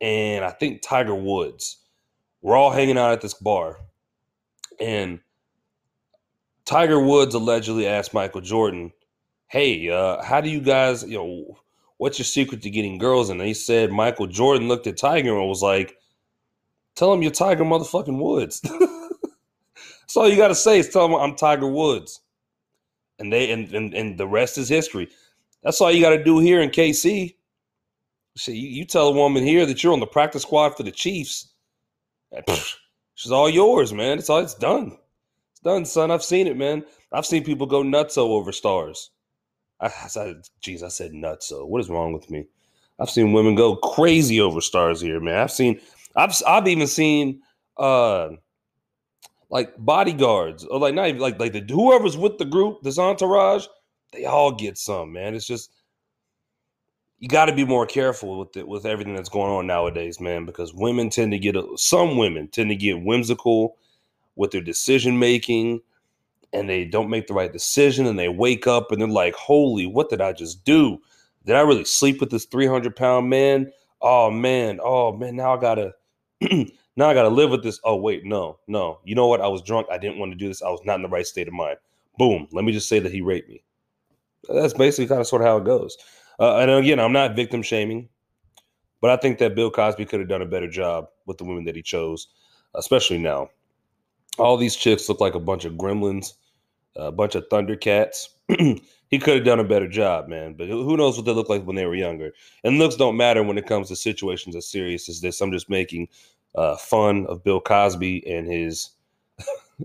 and 0.00 0.44
I 0.44 0.50
think 0.50 0.82
Tiger 0.82 1.14
Woods 1.14 1.78
were 2.42 2.56
all 2.56 2.70
hanging 2.70 2.98
out 2.98 3.12
at 3.12 3.20
this 3.20 3.34
bar. 3.34 3.78
And 4.80 5.20
Tiger 6.64 7.00
Woods 7.00 7.34
allegedly 7.34 7.86
asked 7.86 8.14
Michael 8.14 8.40
Jordan, 8.40 8.92
hey, 9.48 9.90
uh, 9.90 10.22
how 10.22 10.40
do 10.40 10.48
you 10.48 10.60
guys, 10.60 11.02
you 11.02 11.18
know, 11.18 11.58
what's 11.96 12.18
your 12.18 12.24
secret 12.24 12.62
to 12.62 12.70
getting 12.70 12.98
girls? 12.98 13.28
And 13.30 13.40
they 13.40 13.52
said 13.52 13.90
Michael 13.90 14.26
Jordan 14.26 14.68
looked 14.68 14.86
at 14.86 14.96
Tiger 14.96 15.36
and 15.38 15.48
was 15.48 15.62
like, 15.62 15.96
tell 16.94 17.12
him 17.12 17.22
you're 17.22 17.30
Tiger 17.30 17.64
motherfucking 17.64 18.18
Woods. 18.18 18.62
That's 20.10 20.16
all 20.16 20.28
you 20.28 20.36
got 20.36 20.48
to 20.48 20.56
say 20.56 20.80
is 20.80 20.88
tell 20.88 21.06
them 21.06 21.16
I'm 21.16 21.36
Tiger 21.36 21.68
Woods. 21.68 22.20
And 23.20 23.32
they 23.32 23.52
and, 23.52 23.72
and, 23.72 23.94
and 23.94 24.18
the 24.18 24.26
rest 24.26 24.58
is 24.58 24.68
history. 24.68 25.08
That's 25.62 25.80
all 25.80 25.92
you 25.92 26.02
got 26.02 26.10
to 26.10 26.24
do 26.24 26.40
here 26.40 26.60
in 26.60 26.70
KC. 26.70 27.36
See, 28.36 28.52
you, 28.52 28.68
you, 28.68 28.84
tell 28.84 29.06
a 29.06 29.12
woman 29.12 29.44
here 29.44 29.64
that 29.66 29.84
you're 29.84 29.92
on 29.92 30.00
the 30.00 30.08
practice 30.08 30.42
squad 30.42 30.70
for 30.70 30.82
the 30.82 30.90
Chiefs. 30.90 31.52
she's 33.14 33.30
all 33.30 33.48
yours, 33.48 33.92
man. 33.92 34.18
It's 34.18 34.28
all 34.28 34.40
it's 34.40 34.56
done. 34.56 34.98
It's 35.52 35.60
done, 35.60 35.84
son. 35.84 36.10
I've 36.10 36.24
seen 36.24 36.48
it, 36.48 36.56
man. 36.56 36.84
I've 37.12 37.26
seen 37.26 37.44
people 37.44 37.68
go 37.68 37.84
nuts 37.84 38.18
over 38.18 38.50
stars. 38.50 39.10
I, 39.78 39.92
I 40.16 40.34
geez, 40.60 40.82
I 40.82 40.88
said 40.88 41.14
nuts. 41.14 41.46
So 41.46 41.64
what 41.66 41.82
is 41.82 41.88
wrong 41.88 42.12
with 42.12 42.28
me? 42.28 42.46
I've 42.98 43.10
seen 43.10 43.32
women 43.32 43.54
go 43.54 43.76
crazy 43.76 44.40
over 44.40 44.60
stars 44.60 45.00
here, 45.00 45.20
man. 45.20 45.38
I've 45.38 45.52
seen, 45.52 45.80
I've, 46.16 46.34
I've 46.48 46.66
even 46.66 46.88
seen, 46.88 47.42
uh, 47.76 48.30
like 49.50 49.74
bodyguards 49.78 50.64
or 50.64 50.78
like 50.78 50.94
not 50.94 51.08
even 51.08 51.20
like 51.20 51.38
like 51.38 51.52
the 51.52 51.60
whoever's 51.60 52.16
with 52.16 52.38
the 52.38 52.44
group, 52.44 52.82
this 52.82 52.98
entourage, 52.98 53.66
they 54.12 54.24
all 54.24 54.52
get 54.52 54.78
some, 54.78 55.12
man. 55.12 55.34
It's 55.34 55.46
just 55.46 55.72
you 57.18 57.28
got 57.28 57.46
to 57.46 57.54
be 57.54 57.66
more 57.66 57.84
careful 57.84 58.38
with 58.38 58.56
it 58.56 58.66
with 58.66 58.86
everything 58.86 59.14
that's 59.14 59.28
going 59.28 59.52
on 59.52 59.66
nowadays, 59.66 60.20
man, 60.20 60.46
because 60.46 60.72
women 60.72 61.10
tend 61.10 61.32
to 61.32 61.38
get 61.38 61.54
a, 61.54 61.66
some 61.76 62.16
women 62.16 62.48
tend 62.48 62.70
to 62.70 62.76
get 62.76 63.02
whimsical 63.02 63.76
with 64.36 64.52
their 64.52 64.62
decision 64.62 65.18
making 65.18 65.82
and 66.52 66.68
they 66.68 66.84
don't 66.84 67.10
make 67.10 67.26
the 67.26 67.34
right 67.34 67.52
decision 67.52 68.06
and 68.06 68.18
they 68.18 68.28
wake 68.28 68.66
up 68.66 68.90
and 68.90 69.00
they're 69.00 69.08
like, 69.08 69.34
holy, 69.34 69.86
what 69.86 70.08
did 70.08 70.22
I 70.22 70.32
just 70.32 70.64
do? 70.64 70.98
Did 71.44 71.56
I 71.56 71.60
really 71.60 71.84
sleep 71.84 72.20
with 72.20 72.30
this 72.30 72.46
300 72.46 72.96
pound 72.96 73.28
man? 73.28 73.70
Oh 74.00 74.30
man, 74.30 74.80
oh 74.82 75.12
man, 75.12 75.36
now 75.36 75.54
I 75.54 75.60
gotta 75.60 75.92
now 77.00 77.08
I 77.08 77.14
gotta 77.14 77.30
live 77.30 77.50
with 77.50 77.62
this. 77.62 77.80
Oh, 77.82 77.96
wait, 77.96 78.26
no, 78.26 78.58
no. 78.68 79.00
You 79.04 79.14
know 79.14 79.26
what? 79.26 79.40
I 79.40 79.48
was 79.48 79.62
drunk. 79.62 79.86
I 79.90 79.96
didn't 79.96 80.18
want 80.18 80.32
to 80.32 80.38
do 80.38 80.48
this. 80.48 80.62
I 80.62 80.68
was 80.68 80.82
not 80.84 80.96
in 80.96 81.02
the 81.02 81.08
right 81.08 81.26
state 81.26 81.48
of 81.48 81.54
mind. 81.54 81.78
Boom. 82.18 82.46
Let 82.52 82.66
me 82.66 82.72
just 82.72 82.90
say 82.90 82.98
that 82.98 83.10
he 83.10 83.22
raped 83.22 83.48
me. 83.48 83.64
That's 84.50 84.74
basically 84.74 85.06
kind 85.06 85.20
of 85.20 85.26
sort 85.26 85.40
of 85.40 85.48
how 85.48 85.56
it 85.56 85.64
goes. 85.64 85.96
Uh, 86.38 86.58
and 86.58 86.70
again, 86.70 87.00
I'm 87.00 87.14
not 87.14 87.34
victim 87.34 87.62
shaming, 87.62 88.10
but 89.00 89.10
I 89.10 89.16
think 89.16 89.38
that 89.38 89.54
Bill 89.54 89.70
Cosby 89.70 90.04
could 90.04 90.20
have 90.20 90.28
done 90.28 90.42
a 90.42 90.46
better 90.46 90.68
job 90.68 91.06
with 91.24 91.38
the 91.38 91.44
women 91.44 91.64
that 91.64 91.76
he 91.76 91.80
chose, 91.80 92.28
especially 92.74 93.18
now. 93.18 93.48
All 94.38 94.58
these 94.58 94.76
chicks 94.76 95.08
look 95.08 95.20
like 95.20 95.34
a 95.34 95.40
bunch 95.40 95.64
of 95.64 95.74
gremlins, 95.74 96.34
a 96.96 97.10
bunch 97.10 97.34
of 97.34 97.48
Thundercats. 97.48 98.28
he 99.10 99.18
could 99.18 99.36
have 99.36 99.44
done 99.44 99.60
a 99.60 99.64
better 99.64 99.88
job, 99.88 100.28
man. 100.28 100.52
But 100.52 100.68
who 100.68 100.98
knows 100.98 101.16
what 101.16 101.24
they 101.24 101.32
look 101.32 101.48
like 101.48 101.64
when 101.64 101.76
they 101.76 101.86
were 101.86 101.94
younger? 101.94 102.32
And 102.62 102.78
looks 102.78 102.96
don't 102.96 103.16
matter 103.16 103.42
when 103.42 103.56
it 103.56 103.66
comes 103.66 103.88
to 103.88 103.96
situations 103.96 104.54
as 104.54 104.66
serious 104.66 105.08
as 105.08 105.20
this. 105.20 105.40
I'm 105.40 105.52
just 105.52 105.70
making 105.70 106.08
uh, 106.54 106.76
fun 106.76 107.26
of 107.26 107.44
Bill 107.44 107.60
Cosby 107.60 108.26
and 108.26 108.46
his 108.46 108.90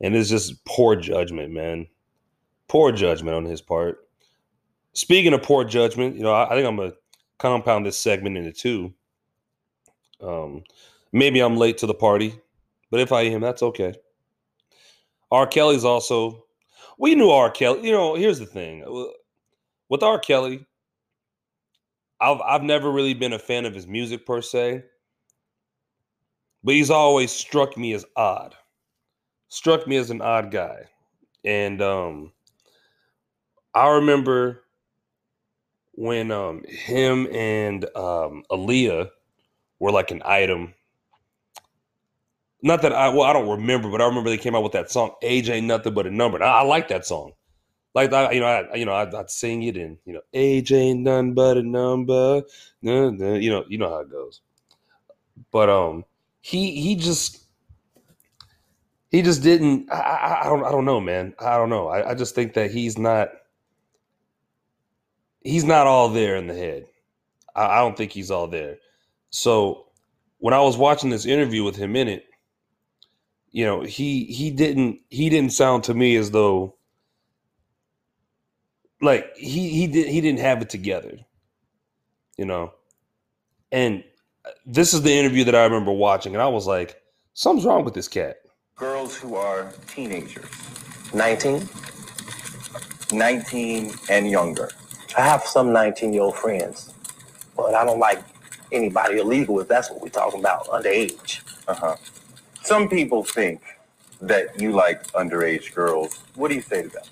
and 0.00 0.14
it's 0.14 0.30
just 0.30 0.64
poor 0.64 0.96
judgment, 0.96 1.52
man. 1.52 1.86
Poor 2.68 2.92
judgment 2.92 3.36
on 3.36 3.44
his 3.44 3.60
part. 3.60 4.08
Speaking 4.94 5.32
of 5.32 5.42
poor 5.42 5.64
judgment, 5.64 6.16
you 6.16 6.22
know, 6.22 6.32
I, 6.32 6.46
I 6.46 6.54
think 6.54 6.66
I'm 6.66 6.76
gonna 6.76 6.92
compound 7.38 7.86
this 7.86 7.98
segment 7.98 8.36
into 8.36 8.52
two. 8.52 8.94
Um, 10.20 10.62
maybe 11.12 11.40
I'm 11.40 11.56
late 11.56 11.78
to 11.78 11.86
the 11.86 11.94
party, 11.94 12.34
but 12.90 13.00
if 13.00 13.12
I 13.12 13.22
am, 13.22 13.40
that's 13.40 13.62
okay. 13.62 13.94
R. 15.30 15.46
Kelly's 15.46 15.84
also. 15.84 16.44
We 16.98 17.14
knew 17.14 17.30
R. 17.30 17.50
Kelly. 17.50 17.86
You 17.86 17.92
know, 17.92 18.14
here's 18.14 18.38
the 18.38 18.46
thing 18.46 18.84
with 19.88 20.02
R. 20.02 20.18
Kelly. 20.18 20.66
I've 22.20 22.40
I've 22.42 22.62
never 22.62 22.90
really 22.90 23.14
been 23.14 23.32
a 23.32 23.38
fan 23.38 23.66
of 23.66 23.74
his 23.74 23.86
music 23.86 24.24
per 24.24 24.40
se, 24.40 24.84
but 26.64 26.74
he's 26.74 26.90
always 26.90 27.30
struck 27.30 27.76
me 27.76 27.92
as 27.92 28.04
odd. 28.16 28.54
Struck 29.48 29.86
me 29.86 29.96
as 29.96 30.10
an 30.10 30.22
odd 30.22 30.50
guy, 30.50 30.84
and 31.44 31.82
um, 31.82 32.32
I 33.74 33.88
remember 33.88 34.64
when 35.94 36.30
um 36.30 36.64
him 36.64 37.28
and 37.32 37.84
um 37.96 38.44
Aaliyah 38.50 39.10
were 39.78 39.90
like 39.92 40.10
an 40.10 40.22
item. 40.24 40.74
Not 42.62 42.82
that 42.82 42.92
I 42.92 43.08
well, 43.08 43.22
I 43.22 43.32
don't 43.32 43.48
remember, 43.48 43.90
but 43.90 44.00
I 44.00 44.06
remember 44.06 44.30
they 44.30 44.38
came 44.38 44.54
out 44.54 44.62
with 44.62 44.72
that 44.72 44.90
song 44.90 45.12
"Age 45.22 45.50
Ain't 45.50 45.66
Nothing 45.66 45.94
But 45.94 46.06
a 46.06 46.10
Number." 46.10 46.38
And 46.38 46.44
I, 46.44 46.60
I 46.60 46.62
like 46.62 46.88
that 46.88 47.04
song. 47.04 47.32
Like 47.94 48.12
I, 48.12 48.30
you 48.32 48.40
know, 48.40 48.46
I, 48.46 48.74
you 48.74 48.86
know, 48.86 48.94
I'd, 48.94 49.14
I'd 49.14 49.30
sing 49.30 49.64
it, 49.64 49.76
and 49.76 49.98
you 50.06 50.14
know, 50.14 50.22
"Age 50.32 50.72
ain't 50.72 51.00
nothing 51.00 51.34
but 51.34 51.58
a 51.58 51.62
number." 51.62 52.42
Nah, 52.80 53.10
nah, 53.10 53.34
you 53.34 53.50
know, 53.50 53.64
you 53.68 53.76
know 53.78 53.90
how 53.90 54.00
it 54.00 54.10
goes. 54.10 54.40
But 55.50 55.68
um, 55.68 56.04
he 56.42 56.80
he 56.80 56.96
just 56.96 57.40
he 59.10 59.22
just 59.22 59.42
didn't. 59.42 59.90
I, 59.90 59.96
I, 59.96 60.40
I 60.42 60.44
don't 60.48 60.64
I 60.64 60.70
don't 60.70 60.84
know, 60.84 61.00
man. 61.00 61.34
I 61.38 61.56
don't 61.56 61.70
know. 61.70 61.88
I, 61.88 62.10
I 62.10 62.14
just 62.14 62.34
think 62.34 62.54
that 62.54 62.70
he's 62.72 62.98
not 62.98 63.30
he's 65.40 65.64
not 65.64 65.86
all 65.86 66.08
there 66.08 66.36
in 66.36 66.48
the 66.48 66.54
head. 66.54 66.86
I, 67.54 67.66
I 67.66 67.78
don't 67.78 67.96
think 67.96 68.10
he's 68.12 68.30
all 68.30 68.48
there. 68.48 68.78
So 69.30 69.86
when 70.38 70.52
I 70.52 70.60
was 70.60 70.76
watching 70.76 71.10
this 71.10 71.26
interview 71.26 71.62
with 71.62 71.76
him 71.76 71.94
in 71.94 72.08
it, 72.08 72.26
you 73.52 73.64
know, 73.64 73.82
he 73.82 74.24
he 74.24 74.50
didn't 74.50 75.00
he 75.10 75.30
didn't 75.30 75.52
sound 75.52 75.84
to 75.84 75.94
me 75.94 76.16
as 76.16 76.32
though 76.32 76.74
like 79.00 79.36
he 79.36 79.68
he 79.68 79.86
did 79.86 80.08
he 80.08 80.20
didn't 80.20 80.40
have 80.40 80.60
it 80.60 80.70
together. 80.70 81.18
You 82.36 82.46
know. 82.46 82.72
And 83.70 84.04
this 84.66 84.94
is 84.94 85.02
the 85.02 85.12
interview 85.12 85.44
that 85.44 85.54
I 85.54 85.64
remember 85.64 85.92
watching 85.92 86.34
and 86.34 86.42
I 86.42 86.48
was 86.48 86.66
like, 86.66 87.00
something's 87.34 87.66
wrong 87.66 87.84
with 87.84 87.94
this 87.94 88.08
cat. 88.08 88.36
Girls 88.76 89.16
who 89.16 89.34
are 89.36 89.72
teenagers, 89.88 90.50
19. 91.14 91.68
19 93.12 93.92
and 94.10 94.30
younger. 94.30 94.70
I 95.16 95.20
have 95.20 95.42
some 95.42 95.72
19 95.72 96.12
year 96.12 96.22
old 96.22 96.36
friends, 96.36 96.92
but 97.56 97.74
I 97.74 97.84
don't 97.84 97.98
like 97.98 98.22
anybody 98.72 99.18
illegal 99.18 99.60
if 99.60 99.68
that's 99.68 99.90
what 99.90 100.00
we're 100.00 100.08
talking 100.08 100.40
about, 100.40 100.66
underage. 100.68 101.42
Uh 101.68 101.74
huh. 101.74 101.96
Some 102.62 102.88
people 102.88 103.22
think 103.22 103.60
that 104.22 104.58
you 104.60 104.72
like 104.72 105.06
underage 105.12 105.74
girls. 105.74 106.20
What 106.34 106.48
do 106.48 106.54
you 106.54 106.62
say 106.62 106.82
to 106.82 106.88
them? 106.88 107.02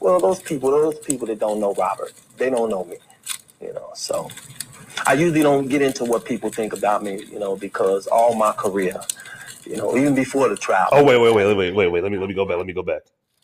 Well, 0.00 0.18
those 0.20 0.42
people, 0.42 0.70
those 0.70 0.98
people 0.98 1.26
that 1.28 1.38
don't 1.38 1.60
know 1.60 1.74
Robert, 1.74 2.12
they 2.36 2.50
don't 2.50 2.68
know 2.68 2.84
me, 2.84 2.96
you 3.60 3.72
know. 3.72 3.90
So 3.94 4.28
I 5.06 5.14
usually 5.14 5.42
don't 5.42 5.68
get 5.68 5.82
into 5.82 6.04
what 6.04 6.24
people 6.24 6.50
think 6.50 6.72
about 6.72 7.02
me, 7.02 7.24
you 7.32 7.38
know, 7.38 7.56
because 7.56 8.06
all 8.08 8.34
my 8.34 8.52
career, 8.52 9.00
you 9.66 9.76
know, 9.76 9.96
even 9.96 10.14
before 10.14 10.48
the 10.48 10.56
trial. 10.56 10.88
Oh 10.92 11.04
wait, 11.04 11.18
wait, 11.20 11.34
wait, 11.34 11.54
wait, 11.56 11.74
wait, 11.74 11.88
wait. 11.88 12.02
Let 12.02 12.12
me 12.12 12.18
let 12.18 12.28
me 12.28 12.34
go 12.34 12.46
back. 12.46 12.58
Let 12.58 12.66
me 12.66 12.72
go 12.74 12.82
back. 12.82 13.02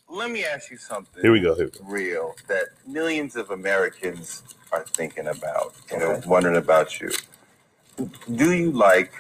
Let 0.09 0.31
me 0.31 0.45
ask 0.45 0.71
you 0.71 0.79
something. 0.79 1.23
Here 1.23 1.33
we 1.33 1.41
go. 1.41 1.55
Here 1.55 1.67
we 1.67 1.73
go. 1.73 1.85
Real 1.85 2.35
that 2.49 2.67
millions 2.87 3.37
of 3.37 3.51
Americans 3.51 4.43
are 4.73 4.85
thinking 4.85 5.29
about, 5.29 5.75
you 5.93 5.99
know, 5.99 6.13
Okay. 6.13 6.29
wondering 6.29 6.57
about 6.57 7.01
you. 7.01 7.11
Do 8.35 8.53
you 8.53 8.73
like 8.73 9.13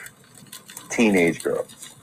teenage 0.90 1.42
girls? 1.42 1.94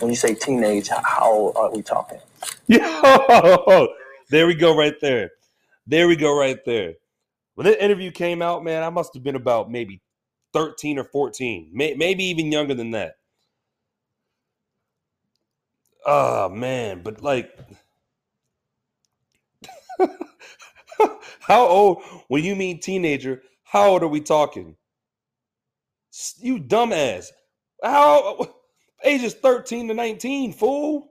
When 0.00 0.10
you 0.10 0.16
say 0.16 0.34
teenage, 0.34 0.88
how- 0.88 1.02
how 1.04 1.32
old 1.32 1.56
are 1.56 1.70
we 1.72 1.82
talking? 1.82 2.20
Yo, 2.68 3.88
there 4.30 4.46
we 4.46 4.54
go, 4.54 4.76
right 4.76 4.94
there. 5.00 5.32
There 5.86 6.08
we 6.08 6.16
go, 6.16 6.38
right 6.38 6.58
there. 6.66 6.94
When 7.54 7.66
that 7.66 7.82
interview 7.82 8.10
came 8.10 8.42
out, 8.42 8.64
man, 8.64 8.82
I 8.82 8.90
must 8.90 9.14
have 9.14 9.22
been 9.22 9.36
about 9.36 9.70
maybe 9.70 10.00
13 10.52 10.98
or 10.98 11.04
14, 11.04 11.70
may, 11.72 11.94
maybe 11.94 12.24
even 12.24 12.50
younger 12.52 12.74
than 12.74 12.90
that. 12.92 13.16
Oh, 16.06 16.48
man, 16.48 17.02
but 17.02 17.22
like, 17.22 17.56
how 21.40 21.66
old, 21.66 22.02
when 22.28 22.44
you 22.44 22.54
mean 22.56 22.80
teenager, 22.80 23.42
how 23.62 23.90
old 23.90 24.02
are 24.02 24.08
we 24.08 24.20
talking? 24.20 24.76
You 26.38 26.58
dumbass. 26.58 27.28
How, 27.82 28.54
ages 29.04 29.34
13 29.34 29.88
to 29.88 29.94
19, 29.94 30.52
fool? 30.52 31.10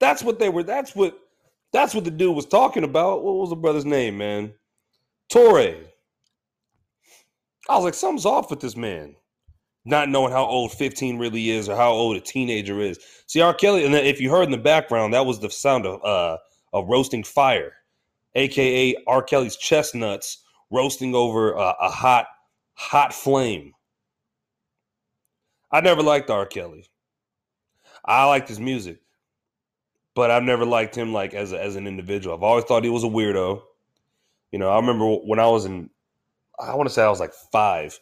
That's 0.00 0.22
what 0.22 0.38
they 0.38 0.48
were. 0.48 0.64
That's 0.64 0.94
what. 0.96 1.18
That's 1.72 1.94
what 1.94 2.04
the 2.04 2.10
dude 2.10 2.36
was 2.36 2.44
talking 2.44 2.84
about. 2.84 3.24
What 3.24 3.36
was 3.36 3.48
the 3.48 3.56
brother's 3.56 3.86
name, 3.86 4.18
man? 4.18 4.52
Touré. 5.32 5.86
I 7.68 7.76
was 7.76 7.84
like, 7.84 7.94
something's 7.94 8.26
off 8.26 8.50
with 8.50 8.60
this 8.60 8.76
man. 8.76 9.16
Not 9.84 10.08
knowing 10.08 10.32
how 10.32 10.44
old 10.44 10.72
15 10.72 11.18
really 11.18 11.50
is 11.50 11.68
or 11.68 11.76
how 11.76 11.90
old 11.90 12.16
a 12.16 12.20
teenager 12.20 12.80
is. 12.80 12.98
See, 13.26 13.40
R. 13.40 13.54
Kelly, 13.54 13.84
and 13.84 13.94
if 13.94 14.20
you 14.20 14.30
heard 14.30 14.44
in 14.44 14.50
the 14.50 14.58
background, 14.58 15.14
that 15.14 15.26
was 15.26 15.40
the 15.40 15.50
sound 15.50 15.86
of 15.86 16.04
uh 16.04 16.38
of 16.72 16.88
roasting 16.88 17.24
fire, 17.24 17.72
aka 18.34 18.94
R. 19.06 19.22
Kelly's 19.22 19.56
chestnuts 19.56 20.44
roasting 20.70 21.14
over 21.14 21.52
a, 21.52 21.74
a 21.80 21.90
hot, 21.90 22.26
hot 22.74 23.12
flame. 23.12 23.72
I 25.70 25.80
never 25.80 26.02
liked 26.02 26.30
R. 26.30 26.46
Kelly. 26.46 26.86
I 28.04 28.26
liked 28.26 28.48
his 28.48 28.60
music 28.60 28.98
but 30.14 30.30
I've 30.30 30.42
never 30.42 30.64
liked 30.64 30.94
him 30.94 31.12
like 31.12 31.34
as 31.34 31.52
a, 31.52 31.62
as 31.62 31.76
an 31.76 31.86
individual. 31.86 32.36
I've 32.36 32.42
always 32.42 32.64
thought 32.64 32.84
he 32.84 32.90
was 32.90 33.04
a 33.04 33.08
weirdo. 33.08 33.62
You 34.52 34.58
know, 34.58 34.68
I 34.68 34.76
remember 34.76 35.06
when 35.06 35.38
I 35.38 35.46
was 35.46 35.64
in, 35.64 35.90
I 36.60 36.74
want 36.74 36.88
to 36.88 36.94
say 36.94 37.02
I 37.02 37.08
was 37.08 37.20
like 37.20 37.32
five. 37.50 37.98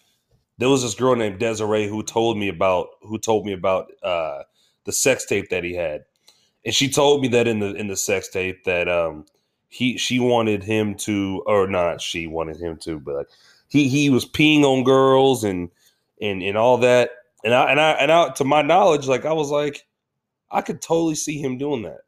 There 0.59 0.69
was 0.69 0.83
this 0.83 0.95
girl 0.95 1.16
named 1.16 1.38
Desiree 1.38 1.88
who 1.88 2.02
told 2.02 2.37
me 2.37 2.49
about 2.49 2.88
who 3.02 3.19
told 3.19 3.47
me 3.47 3.52
about 3.52 3.90
uh, 4.02 4.42
the 4.85 4.92
sex 4.92 5.25
tape 5.25 5.49
that 5.49 5.64
he 5.64 5.75
had, 5.75 6.04
and 6.66 6.75
she 6.75 6.90
told 6.90 7.23
me 7.23 7.28
that 7.28 7.47
in 7.47 7.61
the 7.61 7.75
in 7.75 7.87
the 7.87 7.97
sex 7.97 8.28
tape 8.28 8.64
that 8.64 8.88
um 8.88 9.25
he 9.69 9.97
she 9.97 10.19
wanted 10.19 10.62
him 10.62 10.97
to 10.97 11.42
or 11.47 11.66
not 11.66 12.02
she 12.02 12.26
wanted 12.26 12.59
him 12.59 12.76
to, 12.78 12.99
but 12.99 13.14
like, 13.14 13.28
he 13.69 13.88
he 13.88 14.11
was 14.11 14.26
peeing 14.26 14.64
on 14.64 14.85
girls 14.85 15.45
and 15.45 15.71
and 16.21 16.42
and 16.42 16.59
all 16.59 16.76
that. 16.78 17.11
And 17.45 17.54
I 17.54 17.71
and 17.71 17.80
I 17.80 17.92
and 17.92 18.12
I 18.12 18.28
to 18.30 18.45
my 18.45 18.61
knowledge, 18.61 19.07
like 19.07 19.25
I 19.25 19.33
was 19.33 19.50
like, 19.50 19.87
I 20.50 20.61
could 20.61 20.83
totally 20.83 21.14
see 21.14 21.40
him 21.40 21.57
doing 21.57 21.83
that. 21.83 22.00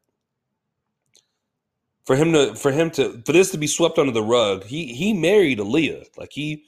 For 2.05 2.17
him 2.17 2.33
to 2.33 2.55
for 2.55 2.73
him 2.73 2.91
to 2.93 3.23
for 3.25 3.33
this 3.33 3.51
to 3.51 3.59
be 3.59 3.67
swept 3.67 3.99
under 3.99 4.13
the 4.13 4.23
rug, 4.23 4.65
he 4.65 4.93
he 4.95 5.13
married 5.13 5.59
Aaliyah. 5.59 6.07
Like 6.17 6.33
he 6.33 6.65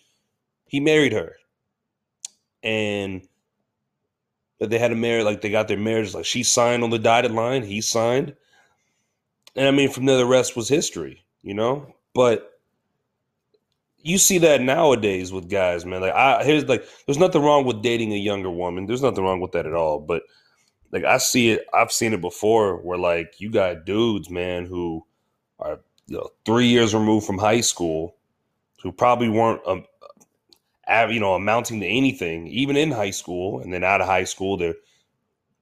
he 0.66 0.80
married 0.80 1.12
her. 1.12 1.36
And 2.62 3.26
that 4.58 4.70
they 4.70 4.78
had 4.78 4.92
a 4.92 4.96
marriage, 4.96 5.24
like 5.24 5.40
they 5.40 5.50
got 5.50 5.68
their 5.68 5.76
marriage, 5.76 6.14
like 6.14 6.24
she 6.24 6.42
signed 6.42 6.82
on 6.82 6.90
the 6.90 6.98
dotted 6.98 7.32
line, 7.32 7.62
he 7.62 7.80
signed. 7.80 8.34
And 9.56 9.68
I 9.68 9.70
mean, 9.70 9.90
from 9.90 10.06
there, 10.06 10.16
the 10.16 10.26
rest 10.26 10.56
was 10.56 10.68
history, 10.68 11.24
you 11.42 11.54
know? 11.54 11.94
But 12.14 12.50
you 13.98 14.18
see 14.18 14.38
that 14.38 14.60
nowadays 14.60 15.32
with 15.32 15.50
guys, 15.50 15.84
man. 15.84 16.00
Like 16.00 16.14
I 16.14 16.44
here's 16.44 16.64
like 16.66 16.86
there's 17.06 17.18
nothing 17.18 17.42
wrong 17.42 17.64
with 17.64 17.82
dating 17.82 18.12
a 18.12 18.16
younger 18.16 18.50
woman. 18.50 18.86
There's 18.86 19.02
nothing 19.02 19.24
wrong 19.24 19.40
with 19.40 19.52
that 19.52 19.66
at 19.66 19.74
all. 19.74 19.98
But 19.98 20.22
like 20.92 21.04
I 21.04 21.18
see 21.18 21.50
it, 21.50 21.66
I've 21.72 21.90
seen 21.90 22.12
it 22.12 22.20
before 22.20 22.76
where 22.76 22.98
like 22.98 23.40
you 23.40 23.50
got 23.50 23.84
dudes, 23.84 24.30
man, 24.30 24.66
who 24.66 25.04
are 25.58 25.80
you 26.06 26.16
know 26.16 26.28
three 26.44 26.66
years 26.66 26.94
removed 26.94 27.26
from 27.26 27.38
high 27.38 27.60
school, 27.60 28.16
who 28.82 28.92
probably 28.92 29.28
weren't 29.28 29.60
um, 29.66 29.84
you 31.10 31.20
know 31.20 31.34
amounting 31.34 31.80
to 31.80 31.86
anything, 31.86 32.46
even 32.48 32.76
in 32.76 32.90
high 32.90 33.10
school, 33.10 33.60
and 33.60 33.72
then 33.72 33.84
out 33.84 34.00
of 34.00 34.06
high 34.06 34.24
school, 34.24 34.56
they're 34.56 34.74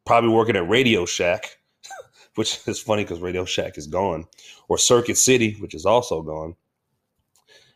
probably 0.04 0.30
working 0.30 0.56
at 0.56 0.68
Radio 0.68 1.06
Shack, 1.06 1.58
which 2.34 2.60
is 2.66 2.80
funny 2.80 3.04
because 3.04 3.20
Radio 3.20 3.44
Shack 3.44 3.78
is 3.78 3.86
gone, 3.86 4.26
or 4.68 4.78
Circuit 4.78 5.16
City, 5.16 5.56
which 5.60 5.74
is 5.74 5.86
also 5.86 6.22
gone. 6.22 6.54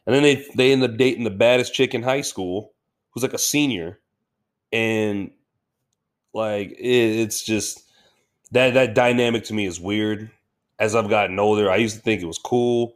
And 0.06 0.14
then 0.14 0.22
they 0.22 0.46
they 0.54 0.72
end 0.72 0.82
up 0.82 0.96
dating 0.96 1.24
the 1.24 1.30
baddest 1.30 1.74
chick 1.74 1.94
in 1.94 2.02
high 2.02 2.20
school, 2.20 2.72
who's 3.10 3.22
like 3.22 3.34
a 3.34 3.38
senior, 3.38 3.98
and 4.72 5.30
like 6.32 6.70
it, 6.72 7.20
it's 7.20 7.42
just 7.42 7.82
that 8.52 8.74
that 8.74 8.94
dynamic 8.94 9.44
to 9.44 9.54
me 9.54 9.66
is 9.66 9.80
weird. 9.80 10.30
As 10.78 10.94
I've 10.94 11.08
gotten 11.08 11.38
older, 11.38 11.70
I 11.70 11.76
used 11.76 11.96
to 11.96 12.02
think 12.02 12.22
it 12.22 12.26
was 12.26 12.38
cool, 12.38 12.94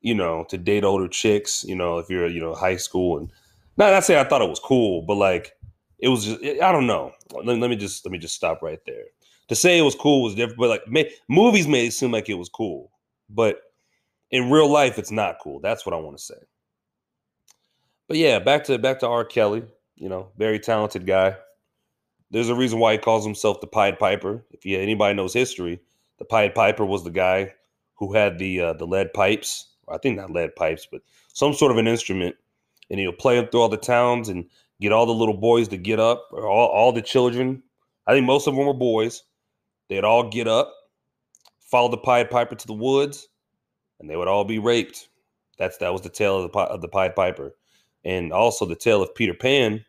you 0.00 0.14
know, 0.14 0.44
to 0.50 0.58
date 0.58 0.84
older 0.84 1.08
chicks. 1.08 1.64
You 1.64 1.76
know, 1.76 1.98
if 1.98 2.10
you're 2.10 2.28
you 2.28 2.40
know 2.40 2.54
high 2.54 2.76
school 2.76 3.18
and 3.18 3.30
not 3.76 3.92
not 3.92 4.04
saying 4.04 4.24
I 4.24 4.28
thought 4.28 4.42
it 4.42 4.48
was 4.48 4.60
cool, 4.60 5.02
but 5.02 5.16
like 5.16 5.56
it 5.98 6.08
was 6.08 6.24
just 6.24 6.42
I 6.42 6.72
don't 6.72 6.86
know. 6.86 7.12
Let, 7.32 7.58
let 7.58 7.70
me 7.70 7.76
just 7.76 8.04
let 8.04 8.12
me 8.12 8.18
just 8.18 8.34
stop 8.34 8.62
right 8.62 8.80
there. 8.86 9.04
To 9.48 9.54
say 9.54 9.78
it 9.78 9.82
was 9.82 9.94
cool 9.94 10.22
was 10.22 10.34
different, 10.34 10.58
but 10.58 10.68
like 10.68 11.12
movies 11.28 11.66
made 11.66 11.86
it 11.86 11.92
seem 11.92 12.12
like 12.12 12.28
it 12.28 12.34
was 12.34 12.48
cool, 12.48 12.90
but 13.28 13.60
in 14.32 14.50
real 14.50 14.68
life, 14.68 14.98
it's 14.98 15.10
not 15.10 15.36
cool. 15.42 15.60
That's 15.60 15.84
what 15.84 15.94
I 15.94 15.98
want 15.98 16.16
to 16.16 16.22
say. 16.22 16.34
But 18.08 18.16
yeah, 18.16 18.38
back 18.38 18.64
to 18.64 18.78
back 18.78 18.98
to 19.00 19.08
R. 19.08 19.24
Kelly. 19.24 19.62
You 19.94 20.08
know, 20.08 20.30
very 20.36 20.58
talented 20.58 21.06
guy. 21.06 21.36
There's 22.30 22.48
a 22.48 22.54
reason 22.54 22.78
why 22.78 22.92
he 22.92 22.98
calls 22.98 23.24
himself 23.24 23.60
the 23.60 23.66
Pied 23.66 23.98
Piper. 23.98 24.44
If 24.50 24.64
you, 24.64 24.78
anybody 24.78 25.14
knows 25.14 25.34
history, 25.34 25.80
the 26.22 26.26
Pied 26.26 26.54
Piper 26.54 26.86
was 26.86 27.02
the 27.02 27.10
guy 27.10 27.52
who 27.96 28.14
had 28.14 28.38
the 28.38 28.60
uh, 28.60 28.72
the 28.74 28.86
lead 28.86 29.12
pipes. 29.12 29.66
I 29.88 29.98
think 29.98 30.16
not 30.16 30.30
lead 30.30 30.54
pipes, 30.54 30.86
but 30.90 31.02
some 31.32 31.52
sort 31.52 31.72
of 31.72 31.78
an 31.78 31.88
instrument, 31.88 32.36
and 32.88 33.00
he'll 33.00 33.10
play 33.10 33.34
them 33.34 33.48
through 33.48 33.62
all 33.62 33.68
the 33.68 33.76
towns 33.76 34.28
and 34.28 34.44
get 34.80 34.92
all 34.92 35.04
the 35.04 35.12
little 35.12 35.36
boys 35.36 35.66
to 35.68 35.76
get 35.76 35.98
up, 35.98 36.28
or 36.30 36.46
all, 36.46 36.68
all 36.68 36.92
the 36.92 37.02
children. 37.02 37.60
I 38.06 38.12
think 38.12 38.24
most 38.24 38.46
of 38.46 38.54
them 38.54 38.64
were 38.64 38.72
boys. 38.72 39.24
They'd 39.88 40.04
all 40.04 40.30
get 40.30 40.46
up, 40.46 40.72
follow 41.60 41.88
the 41.90 41.98
Pied 41.98 42.30
Piper 42.30 42.54
to 42.54 42.66
the 42.68 42.72
woods, 42.72 43.26
and 43.98 44.08
they 44.08 44.14
would 44.16 44.28
all 44.28 44.44
be 44.44 44.60
raped. 44.60 45.08
That's 45.58 45.78
that 45.78 45.92
was 45.92 46.02
the 46.02 46.08
tale 46.08 46.40
of 46.40 46.52
the 46.52 46.58
of 46.60 46.82
the 46.82 46.88
Pied 46.88 47.16
Piper, 47.16 47.56
and 48.04 48.32
also 48.32 48.64
the 48.64 48.76
tale 48.76 49.02
of 49.02 49.12
Peter 49.16 49.34
Pan, 49.34 49.84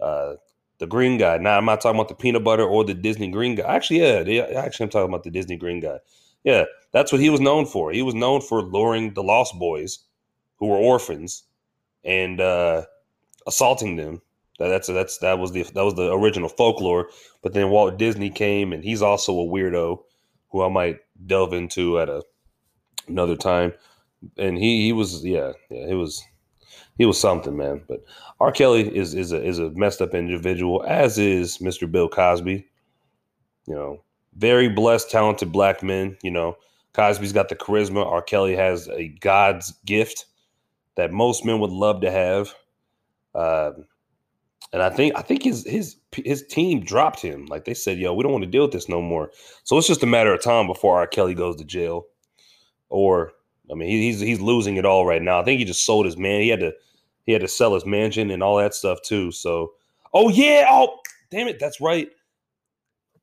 uh, 0.00 0.36
the 0.78 0.86
green 0.86 1.18
guy. 1.18 1.38
Now 1.38 1.58
I'm 1.58 1.64
not 1.64 1.80
talking 1.80 1.98
about 1.98 2.08
the 2.08 2.14
peanut 2.14 2.44
butter 2.44 2.64
or 2.64 2.84
the 2.84 2.94
Disney 2.94 3.28
green 3.30 3.54
guy. 3.54 3.64
Actually, 3.64 4.00
yeah, 4.00 4.22
they, 4.22 4.40
actually 4.40 4.84
I'm 4.84 4.90
talking 4.90 5.08
about 5.08 5.24
the 5.24 5.30
Disney 5.30 5.56
green 5.56 5.80
guy. 5.80 5.98
Yeah, 6.44 6.64
that's 6.92 7.12
what 7.12 7.20
he 7.20 7.30
was 7.30 7.40
known 7.40 7.66
for. 7.66 7.90
He 7.92 8.02
was 8.02 8.14
known 8.14 8.40
for 8.40 8.62
luring 8.62 9.14
the 9.14 9.22
lost 9.22 9.58
boys, 9.58 9.98
who 10.56 10.66
were 10.66 10.76
orphans, 10.76 11.42
and 12.04 12.40
uh, 12.40 12.84
assaulting 13.46 13.96
them. 13.96 14.22
That, 14.58 14.68
that's 14.68 14.88
that's 14.88 15.18
that 15.18 15.38
was 15.38 15.52
the 15.52 15.62
that 15.62 15.84
was 15.84 15.94
the 15.94 16.12
original 16.12 16.48
folklore. 16.48 17.08
But 17.42 17.54
then 17.54 17.70
Walt 17.70 17.98
Disney 17.98 18.30
came, 18.30 18.72
and 18.72 18.84
he's 18.84 19.02
also 19.02 19.32
a 19.32 19.44
weirdo, 19.44 20.00
who 20.50 20.62
I 20.62 20.68
might 20.68 20.98
delve 21.26 21.52
into 21.52 21.98
at 21.98 22.08
a 22.08 22.22
another 23.08 23.36
time. 23.36 23.72
And 24.36 24.58
he 24.58 24.84
he 24.84 24.92
was 24.92 25.24
yeah 25.24 25.52
yeah 25.70 25.86
he 25.86 25.94
was 25.94 26.22
he 26.98 27.06
was 27.06 27.18
something 27.18 27.56
man. 27.56 27.82
But 27.88 28.04
R. 28.40 28.52
Kelly 28.52 28.94
is 28.94 29.14
is 29.14 29.32
a 29.32 29.42
is 29.42 29.58
a 29.58 29.70
messed 29.70 30.02
up 30.02 30.14
individual, 30.14 30.84
as 30.86 31.18
is 31.18 31.58
Mr. 31.58 31.90
Bill 31.90 32.08
Cosby. 32.08 32.66
You 33.66 33.74
know, 33.74 34.02
very 34.36 34.68
blessed, 34.68 35.10
talented 35.10 35.52
black 35.52 35.82
men. 35.82 36.18
You 36.22 36.32
know, 36.32 36.56
Cosby's 36.92 37.32
got 37.32 37.48
the 37.48 37.56
charisma. 37.56 38.04
R. 38.04 38.22
Kelly 38.22 38.56
has 38.56 38.88
a 38.88 39.08
God's 39.20 39.72
gift 39.86 40.26
that 40.96 41.12
most 41.12 41.44
men 41.44 41.60
would 41.60 41.70
love 41.70 42.00
to 42.00 42.10
have. 42.10 42.52
Uh, 43.34 43.70
and 44.72 44.82
I 44.82 44.90
think 44.90 45.16
I 45.16 45.22
think 45.22 45.44
his 45.44 45.64
his 45.66 45.96
his 46.12 46.44
team 46.46 46.80
dropped 46.80 47.20
him. 47.20 47.46
Like 47.46 47.64
they 47.64 47.74
said, 47.74 47.98
"Yo, 47.98 48.12
we 48.12 48.22
don't 48.22 48.32
want 48.32 48.44
to 48.44 48.50
deal 48.50 48.62
with 48.62 48.72
this 48.72 48.88
no 48.88 49.00
more." 49.00 49.30
So 49.64 49.78
it's 49.78 49.86
just 49.86 50.02
a 50.02 50.06
matter 50.06 50.34
of 50.34 50.42
time 50.42 50.66
before 50.66 50.98
R. 50.98 51.06
Kelly 51.06 51.34
goes 51.34 51.56
to 51.56 51.64
jail, 51.64 52.06
or 52.88 53.32
I 53.70 53.74
mean, 53.74 53.88
he, 53.88 54.02
he's 54.02 54.20
he's 54.20 54.40
losing 54.40 54.76
it 54.76 54.84
all 54.84 55.06
right 55.06 55.22
now. 55.22 55.40
I 55.40 55.44
think 55.44 55.58
he 55.58 55.64
just 55.64 55.86
sold 55.86 56.04
his 56.04 56.16
man. 56.16 56.40
He 56.40 56.48
had 56.48 56.60
to 56.60 56.72
he 57.28 57.32
had 57.34 57.42
to 57.42 57.48
sell 57.48 57.74
his 57.74 57.84
mansion 57.84 58.30
and 58.30 58.42
all 58.42 58.56
that 58.56 58.72
stuff 58.72 59.02
too. 59.02 59.30
So, 59.30 59.72
oh 60.14 60.30
yeah, 60.30 60.64
oh 60.70 60.98
damn 61.30 61.46
it, 61.46 61.58
that's 61.60 61.78
right. 61.78 62.08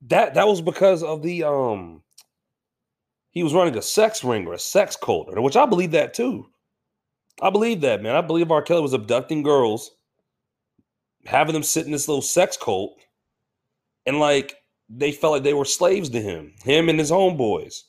That 0.03 0.35
that 0.35 0.47
was 0.47 0.61
because 0.61 1.01
of 1.01 1.23
the 1.23 1.43
um. 1.43 2.03
He 3.31 3.41
was 3.41 3.55
running 3.55 3.75
a 3.75 3.81
sex 3.81 4.23
ring 4.23 4.45
or 4.45 4.53
a 4.53 4.59
sex 4.59 4.95
cult, 4.95 5.35
which 5.35 5.55
I 5.55 5.65
believe 5.65 5.89
that 5.91 6.13
too. 6.13 6.45
I 7.41 7.49
believe 7.49 7.81
that, 7.81 8.03
man. 8.03 8.15
I 8.15 8.21
believe 8.21 8.51
R. 8.51 8.61
Kelly 8.61 8.83
was 8.83 8.93
abducting 8.93 9.41
girls, 9.41 9.89
having 11.25 11.53
them 11.53 11.63
sit 11.63 11.87
in 11.87 11.91
this 11.91 12.07
little 12.07 12.21
sex 12.21 12.57
cult, 12.57 12.99
and 14.05 14.19
like 14.19 14.55
they 14.87 15.11
felt 15.11 15.33
like 15.33 15.43
they 15.43 15.55
were 15.55 15.65
slaves 15.65 16.09
to 16.11 16.21
him, 16.21 16.53
him 16.63 16.89
and 16.89 16.99
his 16.99 17.09
homeboys. 17.09 17.81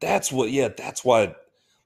That's 0.00 0.32
what, 0.32 0.50
yeah, 0.50 0.70
that's 0.76 1.04
why 1.04 1.36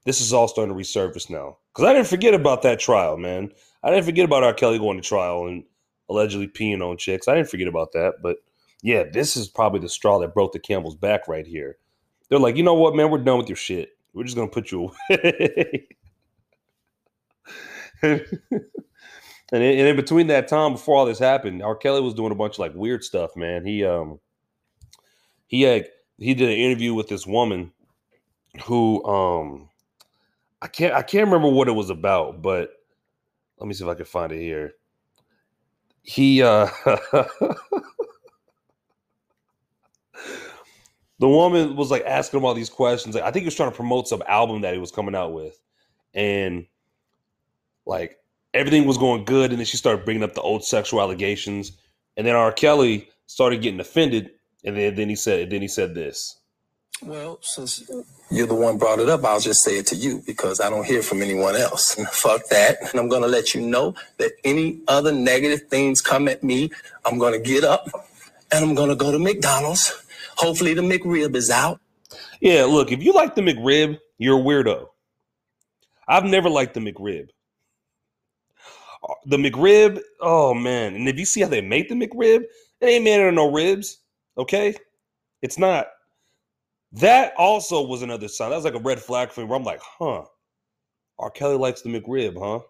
this 0.05 0.21
is 0.21 0.33
all 0.33 0.47
starting 0.47 0.75
to 0.75 0.79
resurface 0.79 1.29
now. 1.29 1.57
Because 1.73 1.89
I 1.89 1.93
didn't 1.93 2.07
forget 2.07 2.33
about 2.33 2.61
that 2.63 2.79
trial, 2.79 3.17
man. 3.17 3.51
I 3.83 3.89
didn't 3.89 4.05
forget 4.05 4.25
about 4.25 4.43
R. 4.43 4.53
Kelly 4.53 4.79
going 4.79 4.97
to 4.97 5.07
trial 5.07 5.47
and 5.47 5.63
allegedly 6.09 6.47
peeing 6.47 6.81
on 6.81 6.97
chicks. 6.97 7.27
I 7.27 7.35
didn't 7.35 7.49
forget 7.49 7.67
about 7.67 7.93
that. 7.93 8.15
But 8.21 8.37
yeah, 8.81 9.03
this 9.11 9.37
is 9.37 9.47
probably 9.47 9.79
the 9.79 9.89
straw 9.89 10.19
that 10.19 10.33
broke 10.33 10.53
the 10.53 10.59
camel's 10.59 10.95
back 10.95 11.27
right 11.27 11.45
here. 11.45 11.77
They're 12.29 12.39
like, 12.39 12.55
you 12.55 12.63
know 12.63 12.73
what, 12.73 12.95
man? 12.95 13.09
We're 13.09 13.19
done 13.19 13.37
with 13.37 13.49
your 13.49 13.55
shit. 13.55 13.89
We're 14.13 14.23
just 14.23 14.35
gonna 14.35 14.49
put 14.49 14.71
you 14.71 14.91
away. 15.09 15.87
and, 18.01 18.21
and 19.51 19.63
in 19.63 19.95
between 19.95 20.27
that 20.27 20.47
time, 20.47 20.73
before 20.73 20.95
all 20.95 21.05
this 21.05 21.19
happened, 21.19 21.61
R. 21.61 21.75
Kelly 21.75 22.01
was 22.01 22.13
doing 22.13 22.31
a 22.31 22.35
bunch 22.35 22.55
of 22.55 22.59
like 22.59 22.73
weird 22.73 23.03
stuff, 23.03 23.35
man. 23.35 23.65
He 23.65 23.85
um 23.85 24.19
he 25.47 25.61
had 25.61 25.87
he 26.17 26.33
did 26.33 26.49
an 26.49 26.55
interview 26.55 26.93
with 26.93 27.07
this 27.07 27.27
woman 27.27 27.71
who 28.65 29.03
um 29.05 29.69
I 30.61 30.67
can't 30.67 30.93
I 30.93 31.01
can't 31.01 31.25
remember 31.25 31.49
what 31.49 31.67
it 31.67 31.73
was 31.73 31.89
about, 31.89 32.41
but 32.41 32.71
let 33.57 33.67
me 33.67 33.73
see 33.73 33.83
if 33.83 33.89
I 33.89 33.95
can 33.95 34.05
find 34.05 34.31
it 34.31 34.39
here. 34.39 34.73
He 36.03 36.41
uh 36.41 36.67
the 41.19 41.29
woman 41.29 41.75
was 41.75 41.91
like 41.91 42.03
asking 42.05 42.39
him 42.39 42.45
all 42.45 42.55
these 42.55 42.69
questions. 42.69 43.13
Like, 43.13 43.23
I 43.23 43.31
think 43.31 43.43
he 43.43 43.47
was 43.47 43.55
trying 43.55 43.69
to 43.69 43.75
promote 43.75 44.07
some 44.07 44.23
album 44.27 44.61
that 44.61 44.73
he 44.73 44.79
was 44.79 44.91
coming 44.91 45.13
out 45.15 45.33
with. 45.33 45.61
And 46.15 46.65
like 47.85 48.17
everything 48.55 48.87
was 48.87 48.97
going 48.97 49.25
good, 49.25 49.51
and 49.51 49.59
then 49.59 49.65
she 49.67 49.77
started 49.77 50.03
bringing 50.03 50.23
up 50.23 50.33
the 50.33 50.41
old 50.41 50.63
sexual 50.65 50.99
allegations. 50.99 51.73
And 52.17 52.25
then 52.25 52.35
R. 52.35 52.51
Kelly 52.51 53.07
started 53.27 53.61
getting 53.61 53.79
offended, 53.79 54.31
and 54.65 54.75
then, 54.75 54.95
then 54.95 55.09
he 55.09 55.15
said 55.15 55.51
then 55.51 55.61
he 55.61 55.67
said 55.67 55.93
this. 55.93 56.40
Well, 57.03 57.39
since 57.41 57.83
you're 58.29 58.47
the 58.47 58.55
one 58.55 58.77
brought 58.77 58.99
it 58.99 59.09
up, 59.09 59.25
I'll 59.25 59.39
just 59.39 59.63
say 59.63 59.77
it 59.79 59.87
to 59.87 59.95
you 59.95 60.23
because 60.25 60.61
I 60.61 60.69
don't 60.69 60.85
hear 60.85 61.01
from 61.01 61.21
anyone 61.23 61.55
else. 61.55 61.95
Fuck 62.11 62.47
that. 62.49 62.77
And 62.91 62.99
I'm 62.99 63.09
going 63.09 63.23
to 63.23 63.27
let 63.27 63.55
you 63.55 63.61
know 63.61 63.95
that 64.17 64.33
any 64.43 64.81
other 64.87 65.11
negative 65.11 65.67
things 65.69 66.01
come 66.01 66.27
at 66.27 66.43
me, 66.43 66.71
I'm 67.05 67.17
going 67.17 67.33
to 67.33 67.39
get 67.39 67.63
up 67.63 67.87
and 68.53 68.63
I'm 68.65 68.75
going 68.75 68.89
to 68.89 68.95
go 68.95 69.11
to 69.11 69.19
McDonald's. 69.19 69.93
Hopefully 70.37 70.75
the 70.75 70.83
McRib 70.83 71.35
is 71.35 71.49
out. 71.49 71.81
Yeah, 72.41 72.65
look, 72.65 72.91
if 72.91 73.03
you 73.03 73.13
like 73.13 73.35
the 73.35 73.41
McRib, 73.41 73.99
you're 74.19 74.39
a 74.39 74.43
weirdo. 74.43 74.87
I've 76.07 76.25
never 76.25 76.49
liked 76.49 76.75
the 76.75 76.81
McRib. 76.81 77.29
Uh, 79.03 79.13
The 79.25 79.37
McRib, 79.37 80.01
oh 80.21 80.53
man. 80.53 80.95
And 80.95 81.09
if 81.09 81.17
you 81.19 81.25
see 81.25 81.41
how 81.41 81.49
they 81.49 81.61
make 81.61 81.89
the 81.89 81.95
McRib, 81.95 82.43
it 82.81 82.85
ain't 82.85 83.03
made 83.05 83.21
out 83.21 83.29
of 83.29 83.33
no 83.35 83.51
ribs. 83.51 83.99
Okay? 84.37 84.75
It's 85.41 85.59
not. 85.59 85.87
That 86.93 87.33
also 87.37 87.85
was 87.85 88.01
another 88.01 88.27
sign. 88.27 88.49
That 88.49 88.57
was 88.57 88.65
like 88.65 88.75
a 88.75 88.79
red 88.79 88.99
flag 88.99 89.31
for 89.31 89.41
me 89.41 89.47
where 89.47 89.57
I'm 89.57 89.63
like, 89.63 89.81
huh. 89.81 90.23
R. 91.19 91.29
Kelly 91.29 91.55
likes 91.55 91.81
the 91.81 91.89
McRib, 91.89 92.37
huh? 92.37 92.65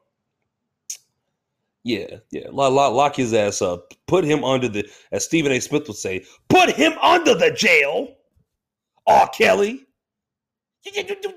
Yeah, 1.84 2.18
yeah. 2.30 2.48
Lock, 2.52 2.74
lock, 2.74 2.94
lock 2.94 3.16
his 3.16 3.34
ass 3.34 3.62
up. 3.62 3.94
Put 4.08 4.24
him 4.24 4.44
under 4.44 4.68
the, 4.68 4.88
as 5.12 5.26
Stephen 5.26 5.52
A. 5.52 5.60
Smith 5.60 5.88
would 5.88 5.98
say, 5.98 6.26
put 6.50 6.70
him 6.70 6.94
under 7.02 7.34
the 7.34 7.52
jail. 7.52 8.16
R. 9.08 9.28
Kelly. 9.30 9.86
You, 10.84 10.92
you, 10.96 11.04
you, 11.24 11.34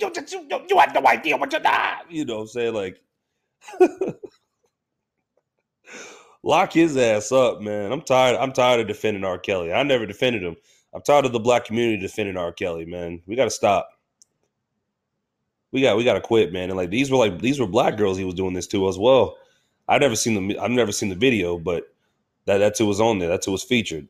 you, 0.69 0.79
have 0.79 0.95
no 0.95 1.07
idea 1.07 1.37
what 1.37 1.53
you're 1.53 1.61
not. 1.61 2.11
You 2.11 2.25
know 2.25 2.37
what 2.37 2.41
I'm 2.43 2.47
saying? 2.49 2.75
Like, 2.75 3.01
lock 6.43 6.73
his 6.73 6.97
ass 6.97 7.33
up, 7.33 7.61
man. 7.61 7.93
I'm 7.93 8.03
tired. 8.03 8.37
I'm 8.37 8.53
tired 8.53 8.81
of 8.81 8.89
defending 8.89 9.25
R. 9.25 9.39
Kelly. 9.39 9.73
I 9.73 9.83
never 9.83 10.07
defended 10.07 10.43
him. 10.43 10.57
I'm 10.95 11.03
tired 11.03 11.25
of 11.25 11.33
the 11.33 11.41
black 11.41 11.65
community 11.65 12.01
defending 12.01 12.37
R. 12.37 12.53
Kelly, 12.53 12.85
man. 12.85 13.21
We 13.27 13.35
got 13.35 13.45
to 13.45 13.51
stop. 13.51 13.89
We 15.73 15.83
got 15.83 15.97
we 15.97 16.05
got 16.05 16.15
to 16.15 16.21
quit, 16.21 16.53
man. 16.53 16.71
And 16.71 16.77
like 16.77 16.91
these 16.91 17.11
were 17.11 17.17
like 17.17 17.41
these 17.41 17.59
were 17.59 17.67
black 17.67 17.97
girls 17.97 18.17
he 18.17 18.25
was 18.25 18.35
doing 18.35 18.55
this 18.55 18.69
to 18.69 18.89
as 18.89 18.97
well. 18.97 19.37
I've 19.89 20.01
never 20.01 20.15
seen 20.15 20.49
the 20.49 20.59
I've 20.59 20.71
never 20.71 20.93
seen 20.93 21.09
the 21.09 21.17
video, 21.17 21.59
but 21.59 21.93
that 22.47 22.59
that's 22.59 22.79
who 22.79 22.87
was 22.87 23.01
on 23.01 23.19
there. 23.19 23.29
That's 23.29 23.47
who 23.47 23.53
was 23.53 23.65
featured. 23.65 24.07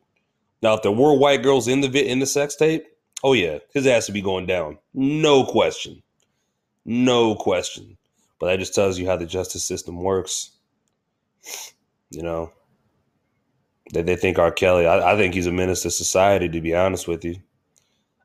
Now, 0.61 0.75
if 0.75 0.83
there 0.83 0.91
were 0.91 1.17
white 1.17 1.43
girls 1.43 1.67
in 1.67 1.81
the 1.81 2.07
in 2.07 2.19
the 2.19 2.25
sex 2.25 2.55
tape, 2.55 2.85
oh 3.23 3.33
yeah, 3.33 3.59
his 3.73 3.87
ass 3.87 4.07
would 4.07 4.13
be 4.13 4.21
going 4.21 4.45
down, 4.45 4.77
no 4.93 5.43
question, 5.43 6.03
no 6.85 7.35
question. 7.35 7.97
But 8.39 8.47
that 8.47 8.59
just 8.59 8.75
tells 8.75 8.99
you 8.99 9.07
how 9.07 9.17
the 9.17 9.25
justice 9.25 9.65
system 9.65 10.01
works. 10.01 10.51
You 12.11 12.21
know, 12.21 12.51
they 13.93 14.01
they 14.01 14.15
think 14.15 14.39
R. 14.39 14.51
Kelly. 14.51 14.85
I, 14.85 15.13
I 15.13 15.17
think 15.17 15.33
he's 15.33 15.47
a 15.47 15.51
menace 15.51 15.83
to 15.83 15.91
society. 15.91 16.49
To 16.49 16.61
be 16.61 16.75
honest 16.75 17.07
with 17.07 17.23
you, 17.23 17.35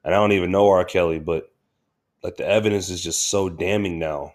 and 0.05 0.15
I 0.15 0.19
don't 0.19 0.33
even 0.33 0.51
know 0.51 0.69
R. 0.69 0.85
Kelly, 0.85 1.19
but 1.19 1.51
like 2.23 2.37
the 2.37 2.47
evidence 2.47 2.91
is 2.91 3.03
just 3.03 3.29
so 3.29 3.49
damning 3.49 3.99
now. 3.99 4.35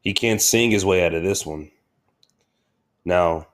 He 0.00 0.12
can't 0.12 0.40
sing 0.40 0.70
his 0.70 0.84
way 0.84 1.04
out 1.04 1.14
of 1.14 1.24
this 1.24 1.44
one. 1.44 1.70
Now, 3.04 3.48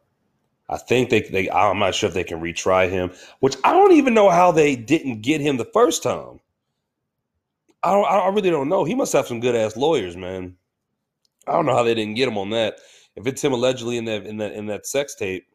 I 0.68 0.78
think 0.78 1.10
they, 1.10 1.20
they 1.22 1.50
I'm 1.50 1.78
not 1.78 1.94
sure 1.94 2.08
if 2.08 2.14
they 2.14 2.24
can 2.24 2.40
retry 2.40 2.90
him, 2.90 3.12
which 3.40 3.56
I 3.64 3.72
don't 3.72 3.92
even 3.92 4.14
know 4.14 4.30
how 4.30 4.52
they 4.52 4.76
didn't 4.76 5.22
get 5.22 5.40
him 5.40 5.56
the 5.56 5.70
first 5.72 6.02
time. 6.02 6.40
I 7.82 7.92
don't 7.92 8.04
I 8.06 8.28
really 8.28 8.50
don't 8.50 8.68
know. 8.68 8.84
He 8.84 8.94
must 8.94 9.12
have 9.12 9.26
some 9.26 9.40
good 9.40 9.56
ass 9.56 9.76
lawyers, 9.76 10.16
man. 10.16 10.56
I 11.46 11.52
don't 11.52 11.66
know 11.66 11.74
how 11.74 11.82
they 11.82 11.94
didn't 11.94 12.14
get 12.14 12.28
him 12.28 12.38
on 12.38 12.50
that. 12.50 12.78
If 13.16 13.26
it's 13.26 13.42
him 13.42 13.52
allegedly 13.52 13.98
in 13.98 14.04
that 14.06 14.24
in 14.24 14.38
that 14.38 14.52
in 14.52 14.66
that 14.66 14.86
sex 14.86 15.14
tape. 15.14 15.46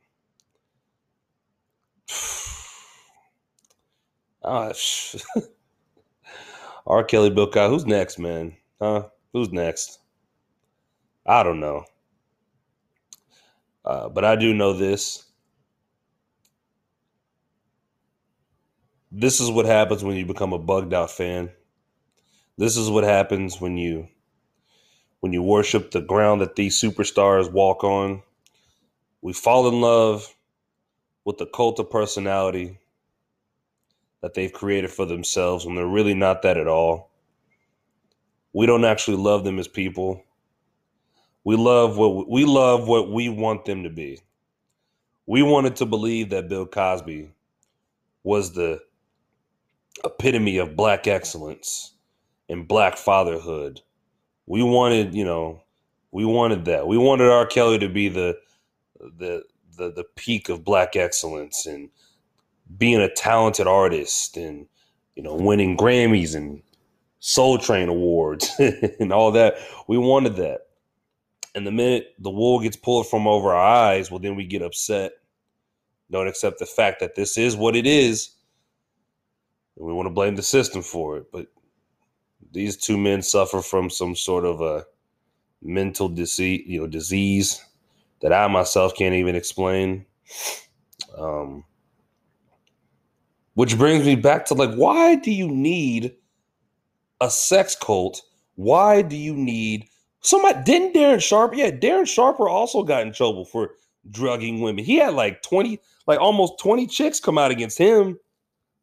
Ah, 4.43 4.71
R. 6.87 7.03
Kelly, 7.03 7.29
Bill 7.29 7.47
Cosby. 7.51 7.69
Who's 7.73 7.85
next, 7.85 8.17
man? 8.17 8.57
Huh? 8.81 9.09
Who's 9.33 9.51
next? 9.51 9.99
I 11.25 11.43
don't 11.43 11.59
know. 11.59 11.85
Uh, 13.83 14.09
but 14.09 14.23
I 14.23 14.35
do 14.35 14.53
know 14.53 14.73
this. 14.73 15.25
This 19.11 19.39
is 19.39 19.49
what 19.49 19.65
happens 19.65 20.03
when 20.03 20.15
you 20.15 20.25
become 20.25 20.53
a 20.53 20.59
bugged 20.59 20.93
out 20.93 21.11
fan. 21.11 21.51
This 22.57 22.77
is 22.77 22.89
what 22.89 23.03
happens 23.03 23.59
when 23.59 23.77
you 23.77 24.07
when 25.19 25.33
you 25.33 25.41
worship 25.43 25.91
the 25.91 26.01
ground 26.01 26.41
that 26.41 26.55
these 26.55 26.79
superstars 26.79 27.51
walk 27.51 27.83
on. 27.83 28.23
We 29.21 29.33
fall 29.33 29.67
in 29.67 29.81
love 29.81 30.33
with 31.27 31.37
the 31.37 31.45
cult 31.45 31.77
of 31.77 31.89
personality 31.89 32.79
that 34.21 34.33
they've 34.33 34.53
created 34.53 34.89
for 34.89 35.05
themselves 35.05 35.65
when 35.65 35.75
they're 35.75 35.85
really 35.85 36.13
not 36.13 36.41
that 36.41 36.55
at 36.55 36.69
all. 36.69 37.11
We 38.53 38.65
don't 38.65 38.85
actually 38.85 39.17
love 39.17 39.43
them 39.43 39.59
as 39.59 39.67
people. 39.67 40.23
We 41.43 41.57
love 41.57 41.97
what 41.97 42.29
we 42.29 42.45
love 42.45 42.87
what 42.87 43.11
we 43.11 43.27
want 43.27 43.65
them 43.65 43.83
to 43.83 43.89
be. 43.89 44.21
We 45.25 45.43
wanted 45.43 45.75
to 45.75 45.85
believe 45.85 46.29
that 46.29 46.47
Bill 46.47 46.65
Cosby 46.65 47.29
was 48.23 48.53
the 48.53 48.79
epitome 50.05 50.59
of 50.59 50.77
black 50.77 51.07
excellence 51.07 51.91
and 52.47 52.69
black 52.69 52.95
fatherhood. 52.95 53.81
We 54.45 54.63
wanted, 54.63 55.13
you 55.13 55.25
know, 55.25 55.61
we 56.09 56.23
wanted 56.23 56.63
that. 56.65 56.87
We 56.87 56.97
wanted 56.97 57.29
R. 57.29 57.45
Kelly 57.45 57.79
to 57.79 57.89
be 57.89 58.07
the 58.07 58.39
the 59.01 59.43
the 59.77 59.91
the 59.91 60.05
peak 60.15 60.49
of 60.49 60.63
black 60.63 60.95
excellence 60.95 61.65
and 61.65 61.89
being 62.77 62.99
a 62.99 63.13
talented 63.13 63.67
artist 63.67 64.37
and 64.37 64.67
you 65.15 65.23
know 65.23 65.35
winning 65.35 65.77
Grammys 65.77 66.35
and 66.35 66.61
Soul 67.19 67.57
Train 67.57 67.89
awards 67.89 68.51
and 68.99 69.11
all 69.11 69.31
that. 69.31 69.55
We 69.87 69.97
wanted 69.97 70.35
that. 70.37 70.61
And 71.55 71.65
the 71.65 71.71
minute 71.71 72.13
the 72.19 72.29
wool 72.29 72.59
gets 72.59 72.77
pulled 72.77 73.09
from 73.09 73.27
over 73.27 73.53
our 73.53 73.65
eyes, 73.65 74.11
well, 74.11 74.19
then 74.19 74.35
we 74.35 74.45
get 74.45 74.61
upset. 74.61 75.13
Don't 76.11 76.27
accept 76.27 76.59
the 76.59 76.65
fact 76.65 76.99
that 76.99 77.15
this 77.15 77.37
is 77.37 77.55
what 77.55 77.75
it 77.75 77.85
is. 77.85 78.29
And 79.75 79.85
we 79.85 79.93
want 79.93 80.07
to 80.07 80.13
blame 80.13 80.35
the 80.35 80.43
system 80.43 80.81
for 80.81 81.17
it. 81.17 81.31
But 81.31 81.47
these 82.51 82.77
two 82.77 82.97
men 82.97 83.21
suffer 83.21 83.61
from 83.61 83.89
some 83.89 84.15
sort 84.15 84.45
of 84.45 84.61
a 84.61 84.85
mental 85.61 86.07
disease, 86.07 86.63
you 86.65 86.79
know, 86.79 86.87
disease 86.87 87.63
that 88.21 88.33
I 88.33 88.47
myself 88.47 88.95
can't 88.95 89.15
even 89.15 89.35
explain. 89.35 90.05
Um, 91.17 91.63
which 93.53 93.77
brings 93.77 94.05
me 94.05 94.15
back 94.15 94.45
to 94.45 94.53
like, 94.53 94.73
why 94.75 95.15
do 95.15 95.31
you 95.31 95.47
need 95.47 96.15
a 97.21 97.29
sex 97.29 97.75
cult? 97.75 98.21
Why 98.55 99.01
do 99.01 99.15
you 99.15 99.33
need 99.33 99.87
somebody? 100.21 100.59
Didn't 100.63 100.93
Darren 100.93 101.21
Sharper? 101.21 101.55
Yeah, 101.55 101.71
Darren 101.71 102.07
Sharper 102.07 102.47
also 102.47 102.83
got 102.83 103.01
in 103.01 103.13
trouble 103.13 103.45
for 103.45 103.71
drugging 104.11 104.61
women. 104.61 104.83
He 104.85 104.97
had 104.97 105.13
like 105.13 105.41
20, 105.41 105.79
like 106.05 106.19
almost 106.19 106.59
20 106.59 106.87
chicks 106.87 107.19
come 107.19 107.37
out 107.37 107.51
against 107.51 107.77
him 107.77 108.19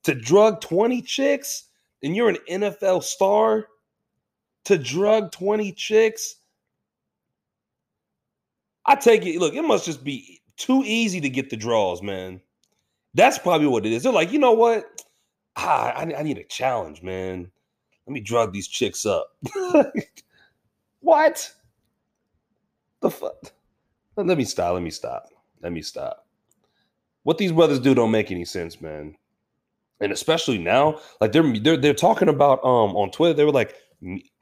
to 0.05 0.15
drug 0.15 0.61
20 0.61 1.03
chicks. 1.03 1.69
And 2.03 2.15
you're 2.15 2.29
an 2.29 2.39
NFL 2.51 3.03
star 3.03 3.67
to 4.65 4.77
drug 4.77 5.33
20 5.33 5.73
chicks. 5.73 6.37
I 8.87 8.97
take 8.97 9.25
it, 9.25 9.39
look, 9.39 9.55
it 9.55 9.63
must 9.63 9.85
just 9.85 10.05
be 10.05 10.41
too 10.57 10.83
easy 10.85 11.21
to 11.21 11.29
get 11.29 11.51
the 11.51 11.57
draws, 11.57 12.03
man. 12.03 12.41
That's 13.15 13.39
probably 13.39 13.69
what 13.69 13.87
it 13.87 13.93
is. 13.93 14.03
They're 14.03 14.13
like, 14.13 14.33
you 14.33 14.39
know 14.39 14.53
what? 14.53 14.85
Ah, 15.57 15.93
I, 15.93 16.03
I 16.15 16.23
need 16.23 16.39
a 16.39 16.45
challenge, 16.45 17.03
man. 17.03 17.51
Let 18.07 18.13
me 18.13 18.21
drug 18.21 18.53
these 18.53 18.69
chicks 18.69 19.07
up. 19.07 19.29
what? 21.01 21.53
The 23.01 23.11
fuck? 23.11 23.53
Let 24.17 24.39
me 24.39 24.45
stop. 24.45 24.75
Let 24.75 24.83
me 24.83 24.91
stop. 24.91 25.29
Let 25.63 25.73
me 25.73 25.83
stop. 25.83 26.27
What 27.23 27.39
these 27.39 27.53
brothers 27.53 27.81
do 27.81 27.95
don't 27.95 28.11
make 28.11 28.31
any 28.31 28.45
sense, 28.45 28.81
man. 28.81 29.17
And 30.01 30.13
especially 30.13 30.59
now, 30.59 31.01
like 31.21 31.33
they're 31.33 31.59
they're 31.61 31.77
they're 31.77 31.95
talking 31.95 32.29
about 32.29 32.59
um 32.65 32.95
on 32.97 33.11
Twitter, 33.11 33.35
they 33.35 33.45
were 33.45 33.53
like 33.53 33.75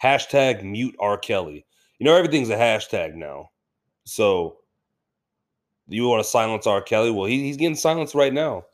hashtag 0.02 0.64
mute 0.64 0.96
R. 0.98 1.16
Kelly. 1.16 1.64
You 1.98 2.06
know, 2.06 2.16
everything's 2.16 2.50
a 2.50 2.56
hashtag 2.56 3.14
now. 3.14 3.50
So 4.04 4.58
you 5.88 6.06
want 6.06 6.22
to 6.22 6.28
silence 6.28 6.66
R. 6.66 6.82
Kelly? 6.82 7.10
Well, 7.10 7.26
he, 7.26 7.42
he's 7.42 7.56
getting 7.56 7.76
silenced 7.76 8.14
right 8.14 8.32
now. 8.32 8.64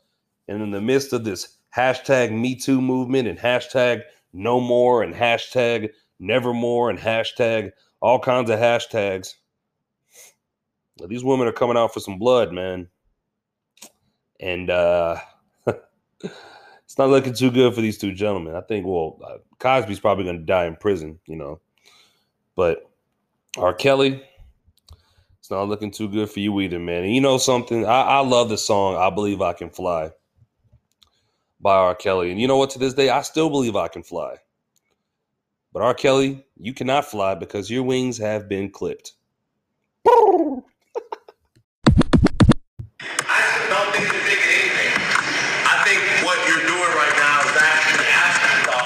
And 0.47 0.61
in 0.61 0.71
the 0.71 0.81
midst 0.81 1.13
of 1.13 1.23
this 1.23 1.57
hashtag 1.75 2.31
Me 2.31 2.55
Too 2.55 2.81
movement 2.81 3.27
and 3.27 3.37
hashtag 3.37 4.01
no 4.33 4.59
more 4.59 5.03
and 5.03 5.13
hashtag 5.13 5.89
nevermore 6.19 6.89
and 6.89 6.99
hashtag 6.99 7.71
all 8.01 8.19
kinds 8.19 8.49
of 8.49 8.59
hashtags, 8.59 9.35
these 11.07 11.23
women 11.23 11.47
are 11.47 11.53
coming 11.53 11.77
out 11.77 11.93
for 11.93 11.99
some 11.99 12.17
blood, 12.17 12.51
man. 12.51 12.87
And 14.39 14.69
uh 14.69 15.17
it's 16.89 16.97
not 16.97 17.09
looking 17.09 17.33
too 17.33 17.51
good 17.51 17.73
for 17.75 17.81
these 17.81 17.97
two 17.97 18.13
gentlemen. 18.13 18.55
I 18.55 18.61
think, 18.61 18.85
well, 18.85 19.19
uh, 19.23 19.37
Cosby's 19.59 19.99
probably 19.99 20.23
going 20.23 20.39
to 20.39 20.45
die 20.45 20.65
in 20.65 20.75
prison, 20.75 21.19
you 21.27 21.35
know. 21.35 21.59
But 22.55 22.89
R. 23.57 23.73
Kelly, 23.73 24.23
it's 25.49 25.55
not 25.55 25.67
looking 25.67 25.89
too 25.89 26.07
good 26.07 26.29
for 26.29 26.41
you 26.41 26.61
either, 26.61 26.77
man. 26.77 27.03
And 27.05 27.11
you 27.11 27.21
know 27.21 27.39
something? 27.39 27.83
I, 27.83 28.01
I 28.01 28.19
love 28.19 28.49
the 28.49 28.57
song 28.57 28.97
I 28.97 29.09
Believe 29.09 29.41
I 29.41 29.53
Can 29.53 29.71
Fly 29.71 30.11
by 31.59 31.73
R. 31.75 31.95
Kelly. 31.95 32.29
And 32.29 32.39
you 32.39 32.47
know 32.47 32.57
what? 32.57 32.69
To 32.71 32.77
this 32.77 32.93
day, 32.93 33.09
I 33.09 33.23
still 33.23 33.49
believe 33.49 33.75
I 33.75 33.87
can 33.87 34.03
fly. 34.03 34.35
But 35.73 35.81
R. 35.81 35.95
Kelly, 35.95 36.45
you 36.59 36.71
cannot 36.75 37.05
fly 37.05 37.33
because 37.33 37.71
your 37.71 37.81
wings 37.81 38.19
have 38.19 38.47
been 38.47 38.69
clipped. 38.69 39.13
I 40.05 40.61
don't 43.69 43.89
think 43.95 44.05
it's 44.05 44.29
big 44.29 44.37
anything. 44.53 44.93
I 45.65 45.81
think 45.83 45.99
what 46.23 46.37
you're 46.47 46.61
doing 46.61 46.93
right 46.93 47.15
now 47.17 47.41
is 47.49 47.57
actually 47.57 48.05
asking 48.05 48.69
stuff. 48.69 48.85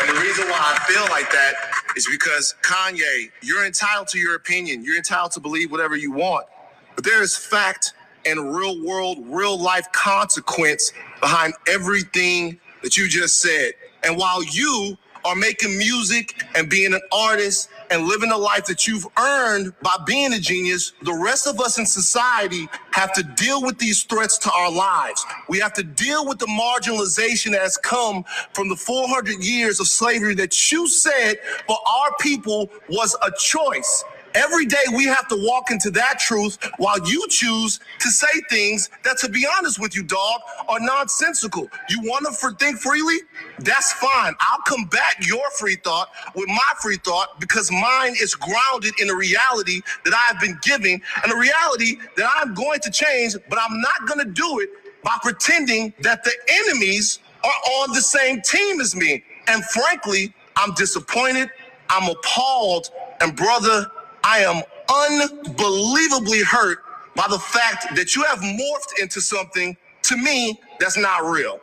And 0.00 0.14
the 0.14 0.20
reason 0.20 0.50
why 0.50 0.60
I 0.60 0.78
feel 0.84 1.04
like 1.08 1.32
that 1.32 1.73
is 1.96 2.08
because 2.10 2.54
Kanye, 2.62 3.30
you're 3.42 3.66
entitled 3.66 4.08
to 4.08 4.18
your 4.18 4.34
opinion. 4.36 4.84
You're 4.84 4.96
entitled 4.96 5.32
to 5.32 5.40
believe 5.40 5.70
whatever 5.70 5.96
you 5.96 6.12
want. 6.12 6.46
But 6.94 7.04
there 7.04 7.22
is 7.22 7.36
fact 7.36 7.92
and 8.26 8.54
real 8.54 8.84
world, 8.84 9.18
real 9.26 9.60
life 9.60 9.90
consequence 9.92 10.92
behind 11.20 11.54
everything 11.68 12.58
that 12.82 12.96
you 12.96 13.08
just 13.08 13.40
said. 13.40 13.72
And 14.04 14.16
while 14.16 14.42
you 14.44 14.96
are 15.24 15.36
making 15.36 15.76
music 15.78 16.42
and 16.54 16.68
being 16.68 16.94
an 16.94 17.00
artist 17.12 17.70
and 17.90 18.06
living 18.06 18.30
a 18.30 18.36
life 18.36 18.64
that 18.66 18.86
you've 18.86 19.06
earned 19.18 19.72
by 19.82 19.96
being 20.06 20.32
a 20.32 20.38
genius, 20.38 20.92
the 21.02 21.12
rest 21.12 21.46
of 21.46 21.60
us 21.60 21.78
in 21.78 21.86
society 21.86 22.68
have 22.92 23.12
to 23.14 23.22
deal 23.22 23.62
with 23.62 23.78
these 23.78 24.02
threats 24.04 24.38
to 24.38 24.50
our 24.52 24.70
lives. 24.70 25.24
We 25.48 25.58
have 25.60 25.72
to 25.74 25.82
deal 25.82 26.26
with 26.26 26.38
the 26.38 26.46
marginalization 26.46 27.52
that 27.52 27.62
has 27.62 27.76
come 27.76 28.24
from 28.52 28.68
the 28.68 28.76
400 28.76 29.42
years 29.44 29.80
of 29.80 29.86
slavery 29.86 30.34
that 30.36 30.72
you 30.72 30.88
said 30.88 31.36
for 31.66 31.76
our 31.86 32.10
people 32.20 32.70
was 32.88 33.16
a 33.22 33.30
choice. 33.38 34.04
Every 34.34 34.66
day 34.66 34.84
we 34.94 35.04
have 35.06 35.28
to 35.28 35.36
walk 35.36 35.70
into 35.70 35.90
that 35.92 36.18
truth 36.18 36.58
while 36.78 36.98
you 37.08 37.26
choose 37.28 37.80
to 38.00 38.10
say 38.10 38.28
things 38.50 38.90
that, 39.04 39.18
to 39.18 39.28
be 39.28 39.46
honest 39.58 39.80
with 39.80 39.96
you, 39.96 40.02
dog, 40.02 40.40
are 40.68 40.80
nonsensical. 40.80 41.70
You 41.88 42.00
want 42.02 42.26
to 42.26 42.50
think 42.56 42.78
freely? 42.78 43.18
That's 43.60 43.92
fine. 43.94 44.34
I'll 44.40 44.62
combat 44.66 45.14
your 45.26 45.48
free 45.58 45.76
thought 45.76 46.10
with 46.34 46.48
my 46.48 46.72
free 46.82 46.98
thought 47.04 47.40
because 47.40 47.70
mine 47.70 48.14
is 48.20 48.34
grounded 48.34 48.94
in 49.00 49.10
a 49.10 49.14
reality 49.16 49.82
that 50.04 50.14
I 50.14 50.32
have 50.32 50.40
been 50.40 50.58
giving 50.62 51.02
and 51.22 51.32
a 51.32 51.36
reality 51.36 51.96
that 52.16 52.30
I'm 52.38 52.54
going 52.54 52.80
to 52.80 52.90
change, 52.90 53.36
but 53.48 53.58
I'm 53.60 53.80
not 53.80 54.06
going 54.06 54.26
to 54.26 54.32
do 54.32 54.60
it 54.60 54.70
by 55.04 55.16
pretending 55.22 55.94
that 56.00 56.24
the 56.24 56.32
enemies 56.66 57.20
are 57.44 57.50
on 57.82 57.92
the 57.92 58.00
same 58.02 58.40
team 58.42 58.80
as 58.80 58.96
me. 58.96 59.22
And 59.48 59.64
frankly, 59.66 60.34
I'm 60.56 60.74
disappointed. 60.74 61.50
I'm 61.90 62.10
appalled. 62.10 62.90
And 63.20 63.36
brother, 63.36 63.86
I 64.24 64.38
am 64.38 64.62
unbelievably 64.90 66.42
hurt 66.44 66.78
by 67.14 67.26
the 67.28 67.38
fact 67.38 67.94
that 67.96 68.16
you 68.16 68.24
have 68.24 68.40
morphed 68.40 69.00
into 69.02 69.20
something 69.20 69.76
to 70.04 70.16
me 70.16 70.60
that's 70.80 70.96
not 70.98 71.24
real. 71.24 71.60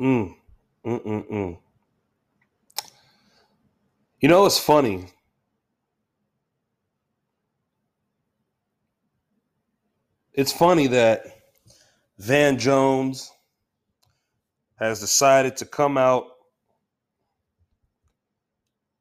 Mm, 0.00 0.34
mm, 0.86 1.04
mm, 1.04 1.30
mm. 1.30 1.58
You 4.20 4.28
know, 4.30 4.46
it's 4.46 4.58
funny. 4.58 5.08
It's 10.32 10.52
funny 10.52 10.86
that 10.86 11.26
Van 12.18 12.58
Jones 12.58 13.30
has 14.80 14.98
decided 15.00 15.56
to 15.58 15.66
come 15.66 15.96
out. 15.96 16.26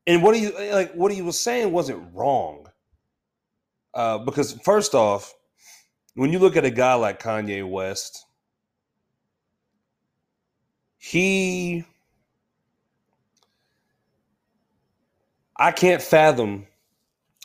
And 0.05 0.21
what 0.21 0.35
he 0.35 0.51
like 0.71 0.93
what 0.93 1.11
he 1.11 1.21
was 1.21 1.39
saying 1.39 1.71
wasn't 1.71 2.13
wrong. 2.13 2.67
Uh, 3.93 4.19
because 4.19 4.53
first 4.63 4.93
off 4.93 5.33
when 6.13 6.31
you 6.33 6.39
look 6.39 6.57
at 6.57 6.65
a 6.65 6.69
guy 6.69 6.93
like 6.93 7.21
kanye 7.21 7.67
west 7.67 8.25
he 10.97 11.83
i 15.57 15.71
can't 15.71 16.01
fathom 16.01 16.67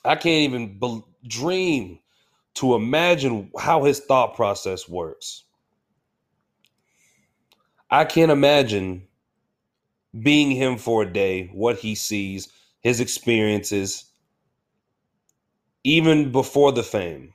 i 0.04 0.14
can't 0.14 0.52
even 0.52 0.78
be- 0.78 1.02
dream 1.28 1.98
to 2.54 2.74
imagine 2.74 3.50
how 3.58 3.84
his 3.84 4.00
thought 4.00 4.34
process 4.34 4.88
works 4.88 5.44
I 7.94 8.04
can't 8.04 8.32
imagine 8.32 9.06
being 10.20 10.50
him 10.50 10.78
for 10.78 11.02
a 11.02 11.12
day, 11.12 11.48
what 11.52 11.78
he 11.78 11.94
sees, 11.94 12.48
his 12.80 12.98
experiences, 12.98 14.06
even 15.84 16.32
before 16.32 16.72
the 16.72 16.82
fame. 16.82 17.34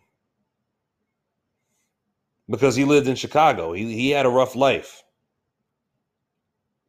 Because 2.49 2.75
he 2.75 2.83
lived 2.83 3.07
in 3.07 3.15
Chicago. 3.15 3.71
He, 3.71 3.93
he 3.93 4.09
had 4.09 4.25
a 4.25 4.29
rough 4.29 4.53
life, 4.53 5.01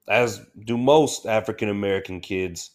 as 0.08 0.40
do 0.64 0.76
most 0.76 1.24
African 1.24 1.68
American 1.68 2.18
kids 2.18 2.72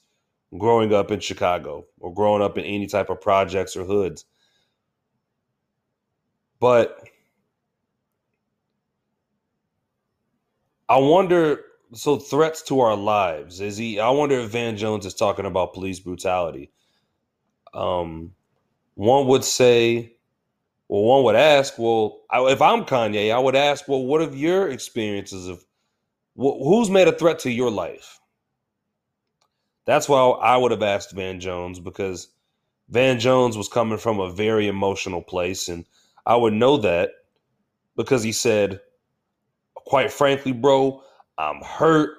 growing 0.57 0.93
up 0.93 1.11
in 1.11 1.19
Chicago 1.19 1.87
or 1.99 2.13
growing 2.13 2.41
up 2.41 2.57
in 2.57 2.63
any 2.63 2.87
type 2.87 3.09
of 3.09 3.19
projects 3.19 3.75
or 3.75 3.83
hoods. 3.83 4.23
But 6.61 7.04
I 10.89 10.97
wonder. 10.97 11.61
So 11.93 12.17
threats 12.17 12.61
to 12.63 12.81
our 12.81 12.95
lives 12.95 13.61
is 13.61 13.77
he? 13.77 13.99
I 13.99 14.09
wonder 14.09 14.39
if 14.39 14.49
Van 14.49 14.75
Jones 14.75 15.05
is 15.05 15.13
talking 15.13 15.45
about 15.45 15.73
police 15.73 15.99
brutality. 15.99 16.71
Um, 17.73 18.33
one 18.95 19.27
would 19.27 19.43
say, 19.43 20.15
well, 20.87 21.03
one 21.03 21.23
would 21.23 21.35
ask, 21.35 21.77
well, 21.77 22.21
I, 22.29 22.41
if 22.51 22.61
I'm 22.61 22.85
Kanye, 22.85 23.33
I 23.33 23.39
would 23.39 23.55
ask, 23.55 23.87
well, 23.87 24.03
what 24.03 24.21
have 24.21 24.35
your 24.35 24.69
experiences 24.69 25.47
of 25.47 25.63
wh- 26.35 26.57
who's 26.59 26.89
made 26.89 27.07
a 27.07 27.11
threat 27.11 27.39
to 27.39 27.51
your 27.51 27.71
life? 27.71 28.19
That's 29.85 30.09
why 30.09 30.19
I 30.19 30.57
would 30.57 30.71
have 30.71 30.83
asked 30.83 31.11
Van 31.11 31.39
Jones 31.39 31.79
because 31.79 32.29
Van 32.89 33.19
Jones 33.19 33.57
was 33.57 33.69
coming 33.69 33.97
from 33.99 34.19
a 34.19 34.31
very 34.31 34.67
emotional 34.67 35.21
place, 35.21 35.69
and 35.69 35.85
I 36.25 36.35
would 36.35 36.53
know 36.53 36.77
that 36.77 37.11
because 37.95 38.23
he 38.23 38.31
said, 38.31 38.81
quite 39.85 40.11
frankly, 40.11 40.51
bro, 40.51 41.01
I'm 41.37 41.61
hurt. 41.61 42.17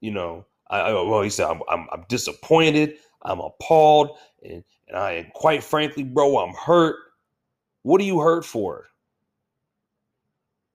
You 0.00 0.12
know, 0.12 0.46
I, 0.70 0.92
well, 0.92 1.22
he 1.22 1.30
said, 1.30 1.48
I'm, 1.48 1.60
I'm, 1.68 1.86
I'm 1.92 2.04
disappointed. 2.08 2.96
I'm 3.24 3.40
appalled, 3.40 4.18
and 4.42 4.64
and 4.88 4.96
I 4.96 5.30
quite 5.34 5.62
frankly, 5.62 6.02
bro, 6.02 6.38
I'm 6.38 6.54
hurt. 6.54 6.96
What 7.82 8.00
are 8.00 8.04
you 8.04 8.20
hurt 8.20 8.44
for? 8.44 8.86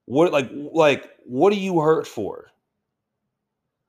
What 0.05 0.31
like 0.31 0.49
like 0.53 1.09
what 1.25 1.51
are 1.51 1.57
you 1.57 1.81
hurt 1.81 2.07
for? 2.07 2.47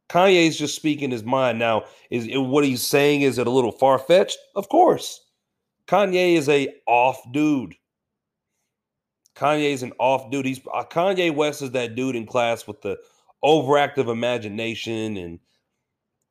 Kanye's 0.09 0.59
just 0.59 0.75
speaking 0.75 1.11
his 1.11 1.23
mind 1.23 1.59
now. 1.59 1.85
Is 2.11 2.27
it, 2.27 2.39
what 2.39 2.65
he's 2.65 2.85
saying 2.85 3.23
is 3.23 3.39
it 3.39 3.47
a 3.47 3.51
little 3.51 3.73
far 3.73 3.99
fetched? 3.99 4.39
Of 4.57 4.69
course, 4.69 5.21
Kanye 5.87 6.35
is 6.37 6.49
a 6.49 6.75
off 6.87 7.21
dude. 7.33 7.75
Kanye's 9.39 9.83
an 9.83 9.93
off 9.99 10.31
dude. 10.31 10.47
He's 10.47 10.61
uh, 10.73 10.85
Kanye 10.85 11.35
West 11.35 11.63
is 11.63 11.71
that 11.71 11.95
dude 11.95 12.17
in 12.17 12.27
class 12.27 12.67
with 12.67 12.83
the 12.83 12.99
overactive 13.45 14.11
imagination, 14.11 15.17
and 15.17 15.39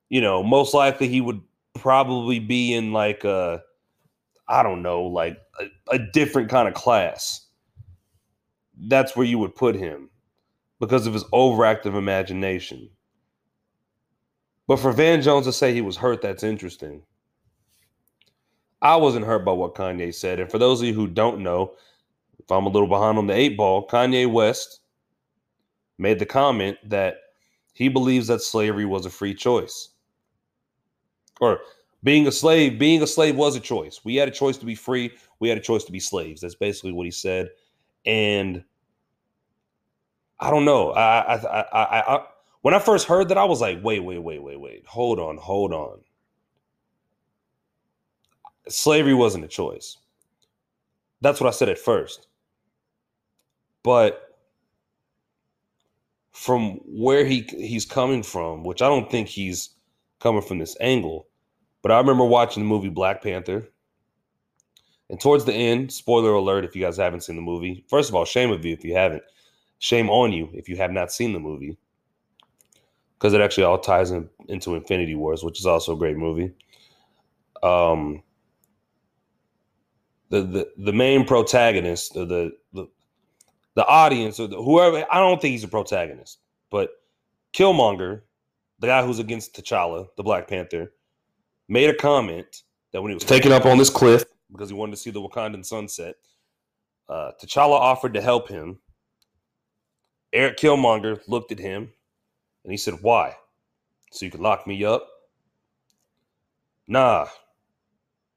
you 0.09 0.19
know, 0.19 0.43
most 0.43 0.73
likely 0.73 1.07
he 1.07 1.21
would 1.21 1.41
probably 1.73 2.39
be 2.39 2.73
in 2.73 2.91
like 2.91 3.23
a, 3.23 3.61
I 4.49 4.61
don't 4.61 4.81
know, 4.81 5.03
like 5.03 5.37
a, 5.59 5.95
a 5.95 5.99
different 5.99 6.49
kind 6.49 6.67
of 6.67 6.73
class. 6.73 7.47
That's 8.77 9.15
where 9.15 9.25
you 9.25 9.39
would 9.39 9.55
put 9.55 9.75
him 9.75 10.09
because 10.79 11.07
of 11.07 11.13
his 11.13 11.23
overactive 11.25 11.95
imagination. 11.97 12.89
But 14.67 14.79
for 14.79 14.91
Van 14.91 15.21
Jones 15.21 15.45
to 15.45 15.53
say 15.53 15.73
he 15.73 15.81
was 15.81 15.95
hurt, 15.95 16.21
that's 16.21 16.43
interesting. 16.43 17.03
I 18.81 18.97
wasn't 18.97 19.25
hurt 19.25 19.45
by 19.45 19.53
what 19.53 19.75
Kanye 19.75 20.13
said. 20.13 20.39
And 20.39 20.51
for 20.51 20.59
those 20.59 20.81
of 20.81 20.87
you 20.87 20.93
who 20.93 21.07
don't 21.07 21.41
know, 21.41 21.73
if 22.39 22.51
I'm 22.51 22.65
a 22.65 22.69
little 22.69 22.87
behind 22.87 23.17
on 23.17 23.27
the 23.27 23.33
eight 23.33 23.57
ball, 23.57 23.87
Kanye 23.87 24.31
West 24.31 24.81
made 25.97 26.19
the 26.19 26.25
comment 26.25 26.77
that 26.83 27.17
he 27.73 27.89
believes 27.89 28.27
that 28.27 28.41
slavery 28.41 28.85
was 28.85 29.05
a 29.05 29.09
free 29.09 29.33
choice. 29.33 29.89
Or 31.39 31.59
being 32.03 32.27
a 32.27 32.31
slave, 32.31 32.79
being 32.79 33.01
a 33.01 33.07
slave 33.07 33.35
was 33.35 33.55
a 33.55 33.59
choice. 33.59 34.01
We 34.03 34.15
had 34.15 34.27
a 34.27 34.31
choice 34.31 34.57
to 34.57 34.65
be 34.65 34.75
free. 34.75 35.11
We 35.39 35.49
had 35.49 35.57
a 35.57 35.61
choice 35.61 35.83
to 35.85 35.91
be 35.91 35.99
slaves. 35.99 36.41
That's 36.41 36.55
basically 36.55 36.91
what 36.91 37.05
he 37.05 37.11
said. 37.11 37.49
And 38.05 38.63
I 40.39 40.49
don't 40.49 40.65
know. 40.65 40.91
I, 40.91 41.35
I, 41.35 41.61
I, 41.61 42.15
I, 42.15 42.25
when 42.61 42.73
I 42.73 42.79
first 42.79 43.07
heard 43.07 43.29
that, 43.29 43.37
I 43.37 43.45
was 43.45 43.61
like, 43.61 43.83
wait, 43.83 44.03
wait, 44.03 44.19
wait, 44.19 44.41
wait, 44.41 44.59
wait. 44.59 44.85
Hold 44.87 45.19
on, 45.19 45.37
hold 45.37 45.73
on. 45.73 45.99
Slavery 48.67 49.13
wasn't 49.13 49.45
a 49.45 49.47
choice. 49.47 49.97
That's 51.21 51.39
what 51.39 51.47
I 51.47 51.51
said 51.51 51.69
at 51.69 51.79
first. 51.79 52.26
But 53.87 54.35
from 56.33 56.81
where 56.83 57.23
he 57.23 57.43
he's 57.43 57.85
coming 57.85 58.21
from, 58.21 58.65
which 58.65 58.81
I 58.81 58.89
don't 58.89 59.09
think 59.09 59.29
he's 59.29 59.69
coming 60.19 60.41
from 60.41 60.59
this 60.59 60.75
angle, 60.81 61.29
but 61.81 61.93
I 61.93 61.97
remember 61.97 62.25
watching 62.25 62.63
the 62.63 62.67
movie 62.67 62.89
Black 62.89 63.23
Panther. 63.23 63.69
And 65.09 65.21
towards 65.21 65.45
the 65.45 65.53
end, 65.53 65.93
spoiler 65.93 66.33
alert 66.33 66.65
if 66.65 66.75
you 66.75 66.81
guys 66.81 66.97
haven't 66.97 67.21
seen 67.21 67.37
the 67.37 67.41
movie. 67.41 67.85
First 67.87 68.09
of 68.09 68.15
all, 68.15 68.25
shame 68.25 68.51
of 68.51 68.65
you 68.65 68.73
if 68.73 68.83
you 68.83 68.93
haven't. 68.93 69.23
Shame 69.79 70.09
on 70.09 70.33
you 70.33 70.49
if 70.51 70.67
you 70.67 70.75
have 70.75 70.91
not 70.91 71.13
seen 71.13 71.31
the 71.31 71.39
movie. 71.39 71.77
Because 73.17 73.33
it 73.33 73.39
actually 73.39 73.63
all 73.63 73.79
ties 73.79 74.11
in, 74.11 74.29
into 74.49 74.75
Infinity 74.75 75.15
Wars, 75.15 75.45
which 75.45 75.61
is 75.61 75.65
also 75.65 75.93
a 75.93 75.97
great 75.97 76.17
movie. 76.17 76.51
Um 77.63 78.21
the 80.29 80.41
the, 80.41 80.71
the 80.77 80.91
main 80.91 81.23
protagonist, 81.23 82.15
the, 82.15 82.25
the 82.25 82.51
the 82.73 82.87
the 83.77 83.85
audience 83.85 84.39
or 84.39 84.47
the, 84.47 84.57
whoever. 84.57 85.05
I 85.11 85.19
don't 85.19 85.39
think 85.39 85.51
he's 85.51 85.63
a 85.63 85.67
protagonist, 85.67 86.39
but 86.71 86.89
Killmonger, 87.53 88.21
the 88.79 88.87
guy 88.87 89.05
who's 89.05 89.19
against 89.19 89.55
T'Challa, 89.55 90.07
the 90.17 90.23
Black 90.23 90.47
Panther, 90.47 90.91
made 91.69 91.87
a 91.87 91.93
comment 91.93 92.63
that 92.91 93.03
when 93.03 93.11
he 93.11 93.13
was 93.13 93.23
taken 93.23 93.51
up 93.51 93.67
on 93.67 93.77
this 93.77 93.91
cliff 93.91 94.23
because 94.51 94.69
he 94.69 94.75
wanted 94.75 94.93
to 94.93 94.97
see 94.97 95.11
the 95.11 95.21
Wakandan 95.21 95.63
sunset, 95.63 96.15
uh, 97.07 97.33
T'Challa 97.39 97.79
offered 97.79 98.15
to 98.15 98.21
help 98.21 98.49
him 98.49 98.79
Eric 100.33 100.57
Killmonger 100.57 101.21
looked 101.27 101.51
at 101.51 101.59
him 101.59 101.91
and 102.63 102.71
he 102.71 102.77
said, 102.77 102.95
Why? 103.01 103.35
So 104.11 104.25
you 104.25 104.31
could 104.31 104.41
lock 104.41 104.65
me 104.65 104.83
up? 104.85 105.07
Nah. 106.87 107.27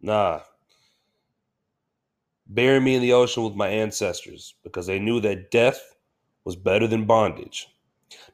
Nah. 0.03 0.40
Bury 2.50 2.80
me 2.80 2.96
in 2.96 3.02
the 3.02 3.12
ocean 3.12 3.44
with 3.44 3.54
my 3.54 3.68
ancestors 3.68 4.54
because 4.64 4.86
they 4.86 4.98
knew 4.98 5.20
that 5.20 5.52
death 5.52 5.94
was 6.44 6.56
better 6.56 6.88
than 6.88 7.06
bondage. 7.06 7.68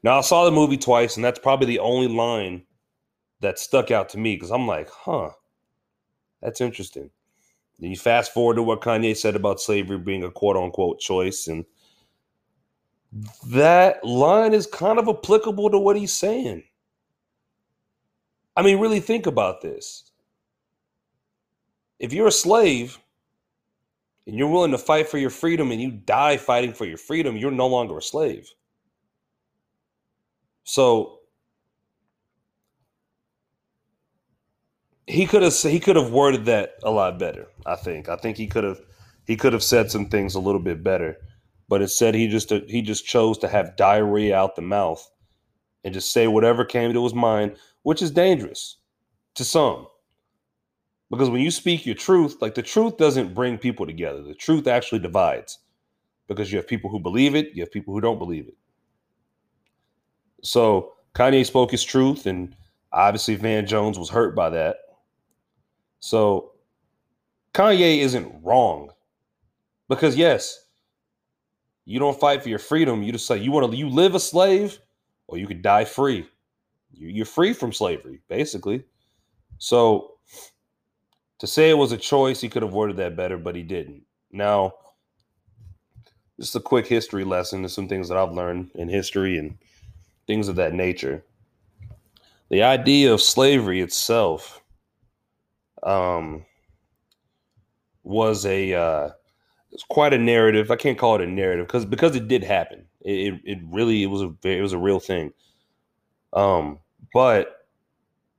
Now, 0.01 0.17
I 0.17 0.21
saw 0.21 0.43
the 0.43 0.51
movie 0.51 0.77
twice, 0.77 1.15
and 1.15 1.23
that's 1.23 1.37
probably 1.37 1.67
the 1.67 1.79
only 1.79 2.07
line 2.07 2.63
that 3.41 3.59
stuck 3.59 3.91
out 3.91 4.09
to 4.09 4.17
me 4.17 4.35
because 4.35 4.49
I'm 4.49 4.65
like, 4.65 4.89
huh, 4.89 5.29
that's 6.41 6.61
interesting. 6.61 7.11
Then 7.79 7.91
you 7.91 7.95
fast 7.95 8.33
forward 8.33 8.55
to 8.55 8.63
what 8.63 8.81
Kanye 8.81 9.15
said 9.15 9.35
about 9.35 9.61
slavery 9.61 9.99
being 9.99 10.23
a 10.23 10.31
quote 10.31 10.57
unquote 10.57 10.99
choice, 10.99 11.45
and 11.47 11.63
that 13.45 14.03
line 14.03 14.55
is 14.55 14.65
kind 14.65 14.97
of 14.97 15.07
applicable 15.07 15.69
to 15.69 15.77
what 15.77 15.95
he's 15.95 16.13
saying. 16.13 16.63
I 18.55 18.63
mean, 18.63 18.79
really 18.79 18.99
think 18.99 19.27
about 19.27 19.61
this. 19.61 20.11
If 21.99 22.13
you're 22.13 22.27
a 22.27 22.31
slave 22.31 22.97
and 24.27 24.35
you're 24.35 24.49
willing 24.49 24.71
to 24.71 24.77
fight 24.77 25.07
for 25.07 25.17
your 25.17 25.29
freedom 25.29 25.71
and 25.71 25.81
you 25.81 25.89
die 25.89 26.35
fighting 26.37 26.73
for 26.73 26.85
your 26.85 26.97
freedom, 26.97 27.37
you're 27.37 27.49
no 27.49 27.67
longer 27.67 27.97
a 27.97 28.01
slave. 28.01 28.51
So 30.65 31.19
he 35.07 35.25
could 35.25 35.41
have 35.41 35.55
he 35.55 35.79
could 35.79 35.95
have 35.95 36.11
worded 36.11 36.45
that 36.45 36.73
a 36.83 36.91
lot 36.91 37.17
better. 37.17 37.47
I 37.65 37.77
think. 37.77 38.09
I 38.09 38.17
think 38.17 38.35
he 38.35 38.47
could 38.47 38.65
have 38.65 38.81
he 39.25 39.37
could 39.37 39.53
have 39.53 39.63
said 39.63 39.89
some 39.89 40.09
things 40.09 40.35
a 40.35 40.41
little 40.41 40.61
bit 40.61 40.83
better, 40.83 41.17
but 41.69 41.81
instead 41.81 42.13
he 42.13 42.27
just 42.27 42.51
he 42.51 42.81
just 42.81 43.05
chose 43.05 43.37
to 43.39 43.47
have 43.47 43.77
diarrhea 43.77 44.35
out 44.35 44.57
the 44.57 44.61
mouth 44.61 45.09
and 45.85 45.93
just 45.93 46.11
say 46.11 46.27
whatever 46.27 46.65
came 46.65 46.91
to 46.91 47.03
his 47.03 47.13
mind, 47.13 47.55
which 47.83 48.01
is 48.01 48.11
dangerous 48.11 48.77
to 49.35 49.45
some. 49.45 49.87
Because 51.09 51.29
when 51.29 51.41
you 51.41 51.51
speak 51.51 51.85
your 51.85 51.95
truth, 51.95 52.37
like 52.41 52.55
the 52.55 52.61
truth 52.61 52.97
doesn't 52.97 53.33
bring 53.33 53.57
people 53.57 53.85
together. 53.85 54.21
The 54.21 54.35
truth 54.35 54.67
actually 54.67 54.99
divides. 54.99 55.59
Because 56.27 56.51
you 56.51 56.57
have 56.57 56.67
people 56.67 56.89
who 56.89 56.99
believe 56.99 57.35
it, 57.35 57.53
you 57.53 57.61
have 57.61 57.71
people 57.71 57.93
who 57.93 58.01
don't 58.01 58.19
believe 58.19 58.47
it. 58.47 58.57
So 60.43 60.93
Kanye 61.15 61.45
spoke 61.45 61.71
his 61.71 61.83
truth, 61.83 62.25
and 62.25 62.55
obviously 62.91 63.35
Van 63.35 63.65
Jones 63.65 63.97
was 63.97 64.09
hurt 64.09 64.35
by 64.35 64.49
that. 64.49 64.77
So 65.99 66.51
Kanye 67.53 67.99
isn't 67.99 68.43
wrong. 68.43 68.91
Because 69.87 70.17
yes, 70.17 70.65
you 71.85 71.99
don't 71.99 72.19
fight 72.19 72.43
for 72.43 72.49
your 72.49 72.59
freedom. 72.59 73.01
You 73.01 73.13
just 73.13 73.25
say 73.25 73.37
you 73.37 73.51
want 73.51 73.71
to 73.71 73.77
you 73.77 73.89
live 73.89 74.13
a 74.13 74.19
slave 74.19 74.79
or 75.27 75.37
you 75.37 75.47
could 75.47 75.61
die 75.61 75.85
free. 75.85 76.27
You're 76.91 77.25
free 77.25 77.53
from 77.53 77.71
slavery, 77.71 78.21
basically. 78.27 78.83
So 79.57 80.16
to 81.39 81.47
say 81.47 81.69
it 81.69 81.77
was 81.77 81.91
a 81.91 81.97
choice, 81.97 82.41
he 82.41 82.49
could 82.49 82.63
have 82.63 82.73
worded 82.73 82.97
that 82.97 83.15
better, 83.15 83.37
but 83.37 83.55
he 83.55 83.63
didn't. 83.63 84.03
Now, 84.31 84.73
just 86.39 86.55
a 86.55 86.59
quick 86.59 86.87
history 86.87 87.23
lesson 87.23 87.63
to 87.63 87.69
some 87.69 87.87
things 87.87 88.09
that 88.09 88.17
I've 88.17 88.33
learned 88.33 88.71
in 88.75 88.89
history 88.89 89.37
and 89.37 89.57
things 90.27 90.47
of 90.47 90.55
that 90.57 90.73
nature. 90.73 91.23
The 92.49 92.63
idea 92.63 93.13
of 93.13 93.21
slavery 93.21 93.81
itself 93.81 94.61
um, 95.83 96.45
was 98.03 98.45
a 98.45 98.73
uh, 98.73 99.09
it's 99.71 99.83
quite 99.83 100.13
a 100.13 100.17
narrative. 100.17 100.71
I 100.71 100.75
can't 100.75 100.97
call 100.97 101.15
it 101.15 101.21
a 101.21 101.27
narrative 101.27 101.67
because 101.67 101.85
because 101.85 102.15
it 102.15 102.27
did 102.27 102.43
happen. 102.43 102.85
It, 103.01 103.33
it, 103.33 103.41
it 103.43 103.59
really 103.65 104.03
it 104.03 104.07
was 104.07 104.21
a 104.21 104.33
it 104.43 104.61
was 104.61 104.73
a 104.73 104.77
real 104.77 104.99
thing. 104.99 105.33
Um, 106.33 106.79
but 107.13 107.56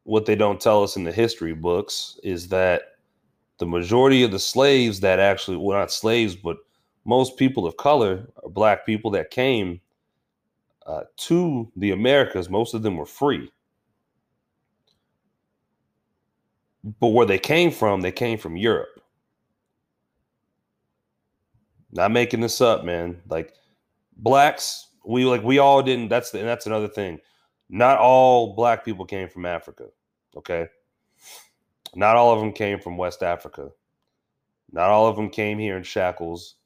what 0.08 0.24
they 0.24 0.34
don't 0.34 0.60
tell 0.60 0.82
us 0.82 0.96
in 0.96 1.04
the 1.04 1.12
history 1.12 1.54
books 1.54 2.18
is 2.22 2.48
that 2.48 2.82
the 3.58 3.66
majority 3.66 4.22
of 4.22 4.30
the 4.30 4.38
slaves 4.38 5.00
that 5.00 5.18
actually 5.18 5.56
well 5.56 5.78
not 5.78 5.92
slaves 5.92 6.34
but 6.34 6.56
most 7.04 7.36
people 7.36 7.66
of 7.66 7.76
color 7.76 8.26
or 8.36 8.50
black 8.50 8.84
people 8.84 9.10
that 9.10 9.30
came 9.30 9.80
uh, 10.86 11.02
to 11.16 11.70
the 11.76 11.90
Americas, 11.90 12.48
most 12.48 12.72
of 12.74 12.82
them 12.82 12.96
were 12.96 13.06
free. 13.06 13.50
But 17.00 17.08
where 17.08 17.26
they 17.26 17.38
came 17.38 17.70
from, 17.70 18.00
they 18.00 18.12
came 18.12 18.38
from 18.38 18.56
Europe. 18.56 19.00
Not 21.92 22.10
making 22.12 22.40
this 22.40 22.60
up, 22.62 22.84
man. 22.84 23.20
Like 23.28 23.52
blacks, 24.16 24.88
we 25.04 25.24
like 25.24 25.42
we 25.42 25.58
all 25.58 25.82
didn't. 25.82 26.08
That's 26.08 26.30
the, 26.30 26.38
and 26.38 26.48
that's 26.48 26.66
another 26.66 26.88
thing. 26.88 27.18
Not 27.68 27.98
all 27.98 28.54
black 28.54 28.84
people 28.84 29.04
came 29.04 29.28
from 29.28 29.44
Africa. 29.44 29.88
Okay. 30.38 30.68
Not 31.94 32.16
all 32.16 32.32
of 32.32 32.40
them 32.40 32.52
came 32.52 32.78
from 32.78 32.96
West 32.96 33.22
Africa. 33.22 33.70
Not 34.72 34.90
all 34.90 35.06
of 35.06 35.16
them 35.16 35.30
came 35.30 35.58
here 35.58 35.76
in 35.76 35.82
shackles. 35.82 36.56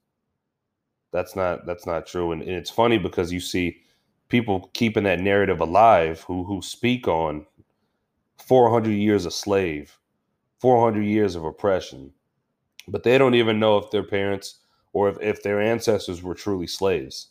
That's 1.12 1.36
not 1.36 1.66
that's 1.66 1.86
not 1.86 2.06
true. 2.06 2.32
And, 2.32 2.42
and 2.42 2.50
it's 2.52 2.70
funny 2.70 2.98
because 2.98 3.32
you 3.32 3.40
see 3.40 3.78
people 4.28 4.70
keeping 4.74 5.04
that 5.04 5.20
narrative 5.20 5.60
alive 5.60 6.20
who 6.22 6.44
who 6.44 6.60
speak 6.62 7.08
on 7.08 7.46
400 8.38 8.90
years 8.90 9.24
a 9.26 9.30
slave, 9.30 9.98
400 10.60 11.02
years 11.02 11.36
of 11.36 11.44
oppression, 11.44 12.12
but 12.88 13.04
they 13.04 13.18
don't 13.18 13.34
even 13.34 13.60
know 13.60 13.78
if 13.78 13.90
their 13.90 14.02
parents 14.02 14.60
or 14.92 15.08
if, 15.08 15.16
if 15.20 15.42
their 15.42 15.60
ancestors 15.60 16.22
were 16.22 16.34
truly 16.34 16.66
slaves. 16.66 17.28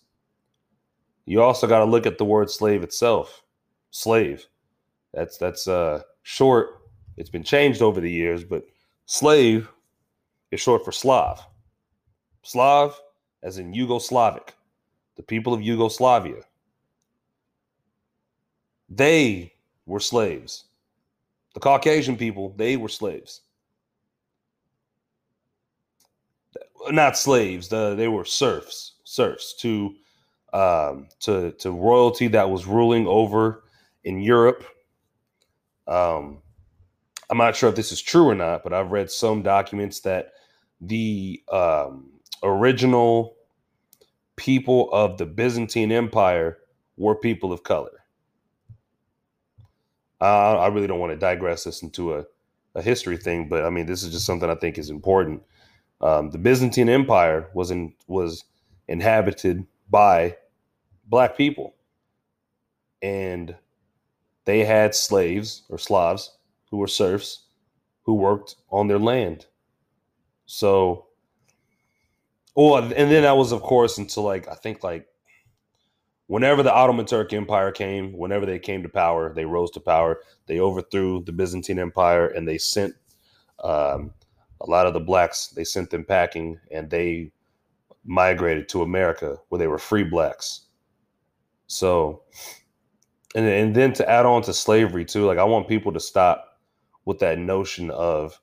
You 1.26 1.42
also 1.42 1.68
got 1.68 1.80
to 1.80 1.86
look 1.86 2.06
at 2.06 2.18
the 2.18 2.26
word 2.26 2.50
slave 2.50 2.84
itself. 2.84 3.44
Slave. 3.92 4.48
That's 5.14 5.38
that's 5.38 5.68
uh 5.68 6.02
short 6.24 6.82
it's 7.18 7.30
been 7.30 7.44
changed 7.44 7.82
over 7.82 8.02
the 8.02 8.10
years, 8.10 8.44
but 8.44 8.66
slave 9.06 9.70
is 10.52 10.60
short 10.60 10.84
for 10.84 10.92
Slav. 10.92 11.46
Slav, 12.44 13.00
as 13.44 13.58
in 13.58 13.74
Yugoslavic, 13.74 14.50
the 15.16 15.24
people 15.24 15.54
of 15.54 15.62
Yugoslavia. 15.62 16.42
They 18.90 19.54
were 19.86 20.00
slaves. 20.00 20.66
The 21.54 21.60
Caucasian 21.60 22.18
people, 22.18 22.54
they 22.58 22.78
were 22.78 22.90
slaves. 22.90 23.42
Not 26.90 27.18
slaves, 27.18 27.68
the, 27.68 27.94
they 27.96 28.08
were 28.08 28.26
serfs, 28.26 28.96
serfs 29.04 29.54
to 29.60 29.96
um, 30.54 31.08
to 31.22 31.52
to 31.60 31.72
royalty 31.72 32.28
that 32.30 32.50
was 32.50 32.66
ruling 32.66 33.08
over 33.08 33.64
in 34.04 34.20
Europe. 34.20 34.66
Um, 35.88 36.42
I'm 37.30 37.38
not 37.38 37.56
sure 37.56 37.70
if 37.70 37.76
this 37.76 37.92
is 37.92 38.02
true 38.02 38.28
or 38.28 38.36
not, 38.36 38.64
but 38.64 38.74
I've 38.74 38.92
read 38.92 39.10
some 39.10 39.42
documents 39.42 40.02
that 40.02 40.34
the 40.82 41.42
um, 41.52 42.10
original 42.44 43.36
people 44.36 44.90
of 44.92 45.18
the 45.18 45.26
Byzantine 45.26 45.92
Empire 45.92 46.58
were 46.98 47.16
people 47.16 47.54
of 47.54 47.64
color. 47.64 48.04
Uh, 50.20 50.58
I 50.58 50.68
really 50.68 50.88
don't 50.88 51.00
want 51.00 51.14
to 51.14 51.18
digress 51.18 51.64
this 51.64 51.82
into 51.82 52.16
a, 52.16 52.26
a 52.76 52.82
history 52.82 53.18
thing, 53.18 53.50
but 53.50 53.66
I 53.66 53.70
mean, 53.70 53.86
this 53.86 54.04
is 54.04 54.12
just 54.12 54.26
something 54.26 54.50
I 54.50 54.56
think 54.56 54.78
is 54.78 54.90
important. 54.90 55.42
Um, 56.02 56.32
the 56.32 56.38
Byzantine 56.38 56.90
Empire 56.90 57.50
was 57.54 57.72
in, 57.72 57.94
was 58.08 58.44
inhabited 58.88 59.66
by 59.90 60.38
black 61.06 61.38
people, 61.38 61.76
and 63.02 63.56
they 64.52 64.66
had 64.66 64.94
slaves 64.94 65.64
or 65.70 65.78
Slavs 65.78 66.38
who 66.70 66.76
were 66.76 66.88
serfs 66.88 67.46
who 68.02 68.16
worked 68.16 68.58
on 68.70 68.86
their 68.86 69.00
land. 69.00 69.46
So, 70.46 71.06
oh, 72.58 72.76
and 72.76 72.92
then 72.92 73.24
that 73.24 73.38
was, 73.38 73.54
of 73.54 73.62
course, 73.62 73.98
until 73.98 74.24
like 74.24 74.50
I 74.50 74.56
think 74.56 74.84
like 74.84 75.08
whenever 76.28 76.64
the 76.64 76.74
Ottoman 76.74 77.06
Turk 77.06 77.32
Empire 77.32 77.72
came, 77.72 78.12
whenever 78.12 78.46
they 78.46 78.60
came 78.60 78.84
to 78.84 78.90
power, 78.90 79.34
they 79.34 79.46
rose 79.46 79.72
to 79.72 79.80
power. 79.80 80.20
They 80.48 80.60
overthrew 80.60 81.24
the 81.24 81.32
Byzantine 81.32 81.80
Empire 81.80 82.28
and 82.28 82.46
they 82.46 82.58
sent 82.58 82.94
um, 83.64 84.12
a 84.60 84.70
lot 84.70 84.86
of 84.86 84.94
the 84.94 85.00
blacks. 85.00 85.48
They 85.48 85.64
sent 85.64 85.92
them 85.92 86.04
packing, 86.04 86.60
and 86.72 86.90
they 86.90 87.32
migrated 88.04 88.68
to 88.68 88.82
America 88.82 89.38
where 89.48 89.60
they 89.60 89.68
were 89.68 89.78
free 89.78 90.04
blacks. 90.04 90.66
So, 91.68 92.24
and 93.36 93.46
and 93.46 93.76
then 93.76 93.94
to 93.94 94.10
add 94.10 94.26
on 94.26 94.42
to 94.44 94.54
slavery 94.54 95.06
too, 95.06 95.26
like 95.26 95.38
I 95.38 95.44
want 95.44 95.68
people 95.68 95.94
to 95.94 96.00
stop 96.00 96.60
with 97.06 97.20
that 97.20 97.40
notion 97.40 97.90
of 97.92 98.40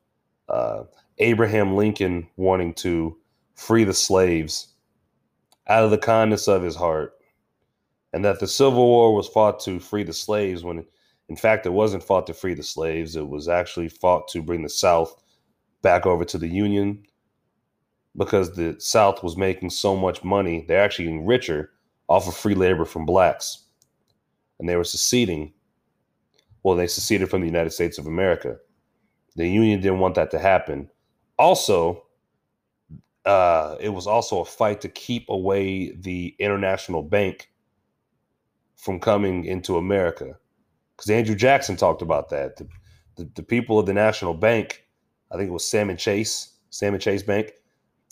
uh, 0.49 0.85
Abraham 1.19 1.77
Lincoln 1.77 2.29
wanting 2.37 2.75
to 2.75 3.17
free 3.55 3.85
the 3.85 3.95
slaves 3.95 4.69
out 5.69 5.85
of 5.85 5.91
the 5.91 5.99
kindness 5.99 6.49
of 6.49 6.63
his 6.63 6.77
heart, 6.77 7.15
and 8.13 8.25
that 8.25 8.41
the 8.41 8.49
Civil 8.49 8.87
War 8.87 9.15
was 9.15 9.29
fought 9.29 9.61
to 9.61 9.79
free 9.79 10.03
the 10.03 10.13
slaves 10.13 10.65
when, 10.65 10.85
in 11.29 11.37
fact, 11.37 11.67
it 11.67 11.73
wasn't 11.73 12.03
fought 12.03 12.27
to 12.29 12.35
free 12.35 12.55
the 12.55 12.63
slaves. 12.63 13.17
It 13.17 13.29
was 13.29 13.49
actually 13.49 13.89
fought 13.89 14.29
to 14.29 14.43
bring 14.43 14.63
the 14.63 14.69
South 14.71 15.15
back 15.83 16.07
over 16.07 16.25
to 16.25 16.39
the 16.39 16.49
Union 16.49 17.05
because 18.17 18.55
the 18.55 18.77
South 18.79 19.23
was 19.23 19.37
making 19.37 19.71
so 19.71 19.97
much 19.97 20.25
money. 20.25 20.65
They're 20.67 20.83
actually 20.83 21.05
getting 21.07 21.27
richer 21.27 21.71
off 22.09 22.27
of 22.27 22.37
free 22.37 22.55
labor 22.55 22.85
from 22.85 23.05
blacks. 23.05 23.65
And 24.59 24.69
they 24.69 24.77
were 24.77 24.85
seceding. 24.85 25.53
Well, 26.63 26.77
they 26.77 26.87
seceded 26.87 27.31
from 27.31 27.41
the 27.41 27.47
United 27.47 27.71
States 27.71 27.99
of 27.99 28.07
America. 28.07 28.57
The 29.37 29.49
Union 29.49 29.81
didn't 29.81 30.01
want 30.01 30.17
that 30.17 30.31
to 30.33 30.39
happen. 30.39 30.91
Also, 31.39 32.05
uh, 33.25 33.77
it 33.79 33.91
was 33.91 34.07
also 34.07 34.41
a 34.41 34.45
fight 34.45 34.81
to 34.81 34.89
keep 34.89 35.29
away 35.29 35.93
the 35.93 36.35
international 36.39 37.03
bank 37.03 37.51
from 38.77 38.99
coming 38.99 39.45
into 39.45 39.77
America. 39.77 40.37
Because 40.97 41.11
Andrew 41.11 41.37
Jackson 41.37 41.77
talked 41.77 42.03
about 42.03 42.31
that. 42.31 42.57
The, 42.57 42.69
the, 43.17 43.31
the 43.37 43.43
people 43.43 43.79
of 43.79 43.87
the 43.87 43.93
National 43.93 44.35
Bank, 44.35 44.85
I 45.31 45.37
think 45.37 45.49
it 45.49 45.53
was 45.53 45.69
Salmon 45.69 45.97
Chase, 45.97 46.55
Salmon 46.71 47.01
Chase 47.01 47.23
Bank, 47.23 47.53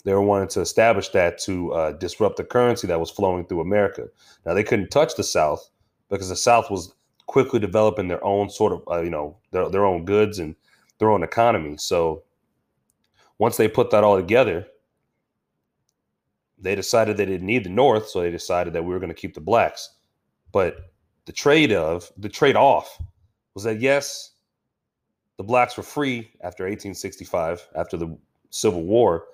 they 0.05 0.13
were 0.13 0.21
wanting 0.21 0.47
to 0.49 0.61
establish 0.61 1.09
that 1.09 1.37
to 1.39 1.73
uh, 1.73 1.91
disrupt 1.93 2.37
the 2.37 2.43
currency 2.45 2.87
that 2.87 2.99
was 2.99 3.11
flowing 3.11 3.45
through 3.45 3.59
America. 3.59 4.07
Now 4.45 4.53
they 4.53 4.63
couldn't 4.63 4.89
touch 4.89 5.15
the 5.15 5.23
South 5.23 5.69
because 6.09 6.29
the 6.29 6.35
South 6.35 6.69
was 6.69 6.93
quickly 7.25 7.59
developing 7.59 8.07
their 8.07 8.23
own 8.23 8.49
sort 8.49 8.73
of, 8.73 8.83
uh, 8.89 9.01
you 9.01 9.09
know, 9.09 9.37
their, 9.51 9.69
their 9.69 9.85
own 9.85 10.05
goods 10.05 10.39
and 10.39 10.55
their 10.99 11.11
own 11.11 11.23
economy. 11.23 11.75
So 11.77 12.23
once 13.37 13.57
they 13.57 13.67
put 13.67 13.91
that 13.91 14.03
all 14.03 14.17
together, 14.17 14.65
they 16.57 16.75
decided 16.75 17.17
they 17.17 17.25
didn't 17.25 17.45
need 17.45 17.63
the 17.63 17.69
North, 17.69 18.09
so 18.09 18.21
they 18.21 18.31
decided 18.31 18.73
that 18.73 18.83
we 18.83 18.93
were 18.93 18.99
going 18.99 19.09
to 19.09 19.15
keep 19.15 19.35
the 19.35 19.41
blacks. 19.41 19.95
But 20.51 20.77
the 21.25 21.31
trade 21.31 21.71
of 21.71 22.11
the 22.17 22.29
trade 22.29 22.55
off 22.55 22.99
was 23.53 23.63
that 23.63 23.79
yes, 23.79 24.31
the 25.37 25.43
blacks 25.43 25.77
were 25.77 25.83
free 25.83 26.31
after 26.41 26.63
1865, 26.63 27.67
after 27.75 27.97
the 27.97 28.17
Civil 28.49 28.83
War, 28.83 29.25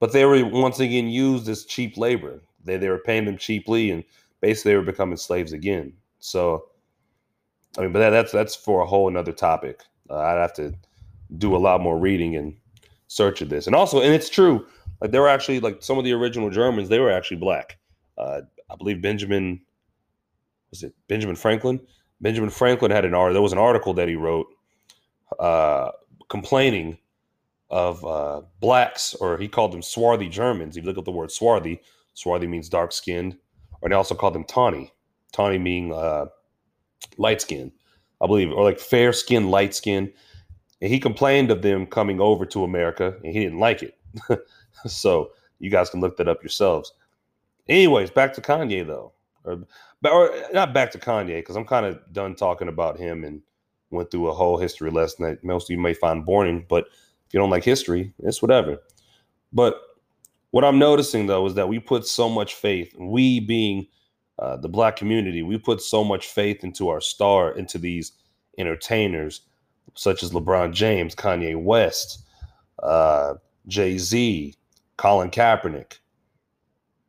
but 0.00 0.12
they 0.12 0.24
were 0.24 0.44
once 0.46 0.80
again 0.80 1.08
used 1.08 1.48
as 1.48 1.64
cheap 1.64 1.96
labor. 1.96 2.40
They 2.64 2.76
they 2.76 2.88
were 2.88 2.98
paying 2.98 3.24
them 3.24 3.36
cheaply, 3.36 3.90
and 3.90 4.04
basically 4.42 4.72
they 4.72 4.76
were 4.76 4.82
becoming 4.82 5.16
slaves 5.16 5.54
again. 5.54 5.94
So, 6.18 6.66
I 7.78 7.80
mean, 7.80 7.92
but 7.92 8.00
that, 8.00 8.10
that's 8.10 8.32
that's 8.32 8.54
for 8.54 8.82
a 8.82 8.86
whole 8.86 9.08
another 9.08 9.32
topic. 9.32 9.80
Uh, 10.10 10.18
I'd 10.18 10.40
have 10.40 10.52
to 10.54 10.74
do 11.38 11.56
a 11.56 11.58
lot 11.58 11.80
more 11.80 11.98
reading 11.98 12.36
and 12.36 12.54
search 13.08 13.40
of 13.40 13.48
this, 13.48 13.66
and 13.66 13.74
also, 13.74 14.02
and 14.02 14.12
it's 14.12 14.28
true. 14.28 14.66
Like 15.00 15.10
they 15.10 15.18
were 15.18 15.28
actually 15.28 15.60
like 15.60 15.82
some 15.82 15.96
of 15.96 16.04
the 16.04 16.12
original 16.12 16.50
Germans, 16.50 16.90
they 16.90 16.98
were 16.98 17.10
actually 17.10 17.38
black. 17.38 17.78
Uh, 18.18 18.42
I 18.70 18.76
believe 18.76 19.00
Benjamin 19.00 19.62
was 20.70 20.82
it 20.82 20.94
Benjamin 21.08 21.36
Franklin? 21.36 21.80
Benjamin 22.20 22.50
Franklin 22.50 22.90
had 22.90 23.04
an 23.04 23.14
article. 23.14 23.34
There 23.34 23.42
was 23.42 23.52
an 23.52 23.58
article 23.58 23.94
that 23.94 24.08
he 24.08 24.16
wrote 24.16 24.46
uh, 25.38 25.90
complaining 26.28 26.98
of 27.70 28.04
uh, 28.04 28.42
blacks, 28.60 29.14
or 29.14 29.38
he 29.38 29.48
called 29.48 29.72
them 29.72 29.82
swarthy 29.82 30.28
Germans. 30.28 30.76
If 30.76 30.84
you 30.84 30.88
look 30.88 30.98
at 30.98 31.04
the 31.04 31.10
word 31.10 31.30
swarthy, 31.30 31.80
swarthy 32.14 32.46
means 32.46 32.68
dark 32.68 32.92
skinned, 32.92 33.36
or 33.82 33.88
they 33.88 33.94
also 33.94 34.14
called 34.14 34.34
them 34.34 34.44
tawny, 34.44 34.92
tawny 35.32 35.58
meaning 35.58 35.92
uh, 35.92 36.26
light 37.18 37.40
skin, 37.40 37.72
I 38.20 38.26
believe, 38.26 38.50
or 38.50 38.64
like 38.64 38.78
fair 38.80 39.12
skin, 39.12 39.50
light 39.50 39.74
skin. 39.74 40.12
And 40.80 40.90
he 40.90 40.98
complained 40.98 41.50
of 41.50 41.62
them 41.62 41.86
coming 41.86 42.20
over 42.20 42.46
to 42.46 42.64
America, 42.64 43.16
and 43.22 43.32
he 43.32 43.40
didn't 43.40 43.58
like 43.58 43.82
it. 43.82 43.98
so 44.86 45.32
you 45.58 45.70
guys 45.70 45.90
can 45.90 46.00
look 46.00 46.16
that 46.16 46.28
up 46.28 46.42
yourselves. 46.42 46.92
Anyways, 47.68 48.10
back 48.10 48.32
to 48.34 48.40
Kanye 48.40 48.86
though, 48.86 49.12
or, 49.44 49.58
or 50.04 50.30
not 50.52 50.74
back 50.74 50.90
to 50.92 50.98
Kanye 50.98 51.38
because 51.38 51.56
I'm 51.56 51.64
kind 51.64 51.86
of 51.86 52.00
done 52.12 52.34
talking 52.34 52.68
about 52.68 52.98
him 52.98 53.24
and 53.24 53.42
went 53.90 54.10
through 54.10 54.28
a 54.28 54.34
whole 54.34 54.58
history 54.58 54.90
lesson 54.90 55.24
that 55.26 55.44
most 55.44 55.66
of 55.66 55.70
you 55.70 55.78
may 55.78 55.94
find 55.94 56.24
boring. 56.24 56.66
But 56.68 56.86
if 57.26 57.34
you 57.34 57.38
don't 57.38 57.50
like 57.50 57.64
history, 57.64 58.12
it's 58.20 58.42
whatever. 58.42 58.78
But 59.52 59.80
what 60.52 60.64
I'm 60.64 60.78
noticing 60.78 61.26
though 61.26 61.44
is 61.46 61.54
that 61.54 61.68
we 61.68 61.80
put 61.80 62.06
so 62.06 62.28
much 62.28 62.54
faith, 62.54 62.94
we 62.98 63.40
being 63.40 63.88
uh, 64.38 64.56
the 64.58 64.68
black 64.68 64.96
community, 64.96 65.42
we 65.42 65.58
put 65.58 65.82
so 65.82 66.04
much 66.04 66.28
faith 66.28 66.62
into 66.62 66.88
our 66.88 67.00
star, 67.00 67.52
into 67.52 67.78
these 67.78 68.12
entertainers 68.58 69.40
such 69.94 70.22
as 70.22 70.30
LeBron 70.30 70.72
James, 70.72 71.14
Kanye 71.14 71.60
West, 71.60 72.24
uh, 72.82 73.34
Jay 73.66 73.98
Z, 73.98 74.54
Colin 74.96 75.30
Kaepernick. 75.30 75.98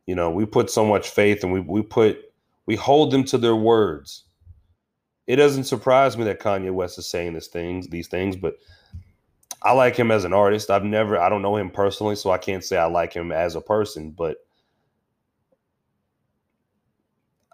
You 0.06 0.14
know, 0.14 0.30
we 0.30 0.46
put 0.46 0.70
so 0.70 0.84
much 0.84 1.08
faith 1.08 1.44
and 1.44 1.52
we 1.52 1.60
we 1.60 1.82
put 1.82 2.32
we 2.66 2.76
hold 2.76 3.10
them 3.10 3.24
to 3.24 3.38
their 3.38 3.56
words. 3.56 4.24
It 5.26 5.36
doesn't 5.36 5.64
surprise 5.64 6.16
me 6.16 6.24
that 6.24 6.40
Kanye 6.40 6.72
West 6.72 6.98
is 6.98 7.08
saying 7.08 7.34
these 7.34 7.46
things, 7.46 7.88
these 7.88 8.08
things, 8.08 8.36
but 8.36 8.56
I 9.64 9.72
like 9.72 9.96
him 9.96 10.10
as 10.10 10.24
an 10.24 10.34
artist. 10.34 10.70
I've 10.70 10.84
never, 10.84 11.18
I 11.18 11.30
don't 11.30 11.42
know 11.42 11.56
him 11.56 11.70
personally, 11.70 12.16
so 12.16 12.30
I 12.30 12.38
can't 12.38 12.62
say 12.62 12.76
I 12.76 12.84
like 12.84 13.14
him 13.14 13.32
as 13.32 13.54
a 13.56 13.62
person, 13.62 14.10
but 14.10 14.36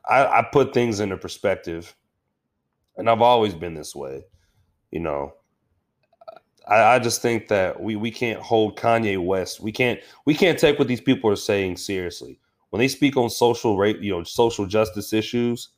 I, 0.08 0.26
I 0.26 0.42
put 0.52 0.74
things 0.74 0.98
into 0.98 1.16
perspective. 1.16 1.94
And 2.96 3.08
I've 3.08 3.22
always 3.22 3.54
been 3.54 3.74
this 3.74 3.94
way. 3.94 4.24
You 4.90 5.00
know, 5.00 5.34
I, 6.68 6.96
I 6.96 6.98
just 6.98 7.22
think 7.22 7.46
that 7.48 7.80
we 7.80 7.94
we 7.94 8.10
can't 8.10 8.40
hold 8.40 8.76
Kanye 8.76 9.24
West. 9.24 9.60
We 9.60 9.70
can't 9.70 10.00
we 10.26 10.34
can't 10.34 10.58
take 10.58 10.78
what 10.78 10.88
these 10.88 11.00
people 11.00 11.30
are 11.30 11.36
saying 11.36 11.76
seriously. 11.76 12.38
When 12.70 12.80
they 12.80 12.88
speak 12.88 13.16
on 13.16 13.30
social 13.30 13.78
rate, 13.78 14.00
you 14.00 14.12
know, 14.12 14.24
social 14.24 14.66
justice 14.66 15.12
issues, 15.12 15.70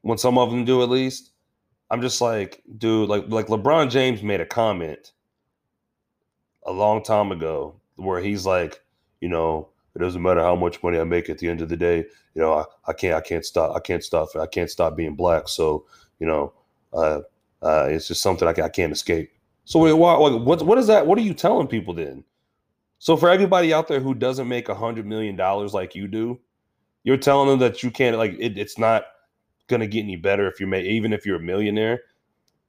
when 0.00 0.18
some 0.18 0.38
of 0.38 0.50
them 0.50 0.64
do 0.64 0.82
at 0.82 0.88
least, 0.88 1.29
I'm 1.90 2.00
just 2.00 2.20
like, 2.20 2.62
dude, 2.78 3.08
like 3.08 3.24
like 3.28 3.46
LeBron 3.46 3.90
James 3.90 4.22
made 4.22 4.40
a 4.40 4.46
comment 4.46 5.12
a 6.64 6.72
long 6.72 7.02
time 7.02 7.32
ago 7.32 7.80
where 7.96 8.20
he's 8.20 8.46
like, 8.46 8.82
you 9.20 9.28
know, 9.28 9.68
it 9.94 9.98
doesn't 9.98 10.22
matter 10.22 10.40
how 10.40 10.54
much 10.54 10.82
money 10.82 10.98
I 10.98 11.04
make 11.04 11.28
at 11.28 11.38
the 11.38 11.48
end 11.48 11.60
of 11.60 11.68
the 11.68 11.76
day, 11.76 11.98
you 12.34 12.42
know, 12.42 12.54
I, 12.54 12.64
I 12.86 12.92
can't 12.92 13.14
I 13.14 13.20
can't 13.20 13.44
stop 13.44 13.74
I 13.74 13.80
can't 13.80 14.04
stop 14.04 14.28
I 14.36 14.46
can't 14.46 14.70
stop 14.70 14.96
being 14.96 15.16
black. 15.16 15.48
So, 15.48 15.84
you 16.18 16.26
know, 16.26 16.52
uh, 16.92 17.20
uh, 17.62 17.88
it's 17.90 18.08
just 18.08 18.22
something 18.22 18.46
I, 18.46 18.52
I 18.62 18.68
can't 18.68 18.92
escape. 18.92 19.32
So 19.64 19.80
wait, 19.80 19.92
why, 19.92 20.16
what 20.16 20.62
what 20.62 20.78
is 20.78 20.86
that? 20.86 21.06
What 21.06 21.18
are 21.18 21.22
you 21.22 21.34
telling 21.34 21.66
people 21.66 21.94
then? 21.94 22.24
So 22.98 23.16
for 23.16 23.30
everybody 23.30 23.72
out 23.72 23.88
there 23.88 24.00
who 24.00 24.14
doesn't 24.14 24.48
make 24.48 24.68
a 24.68 24.74
hundred 24.74 25.06
million 25.06 25.34
dollars 25.34 25.72
like 25.72 25.94
you 25.94 26.06
do, 26.06 26.38
you're 27.02 27.16
telling 27.16 27.48
them 27.48 27.58
that 27.60 27.82
you 27.82 27.90
can't 27.90 28.16
like 28.16 28.36
it, 28.38 28.58
it's 28.58 28.78
not 28.78 29.04
gonna 29.70 29.86
get 29.86 30.02
any 30.02 30.16
better 30.16 30.46
if 30.46 30.60
you're 30.60 30.72
even 30.74 31.12
if 31.12 31.24
you're 31.24 31.36
a 31.36 31.40
millionaire. 31.40 32.02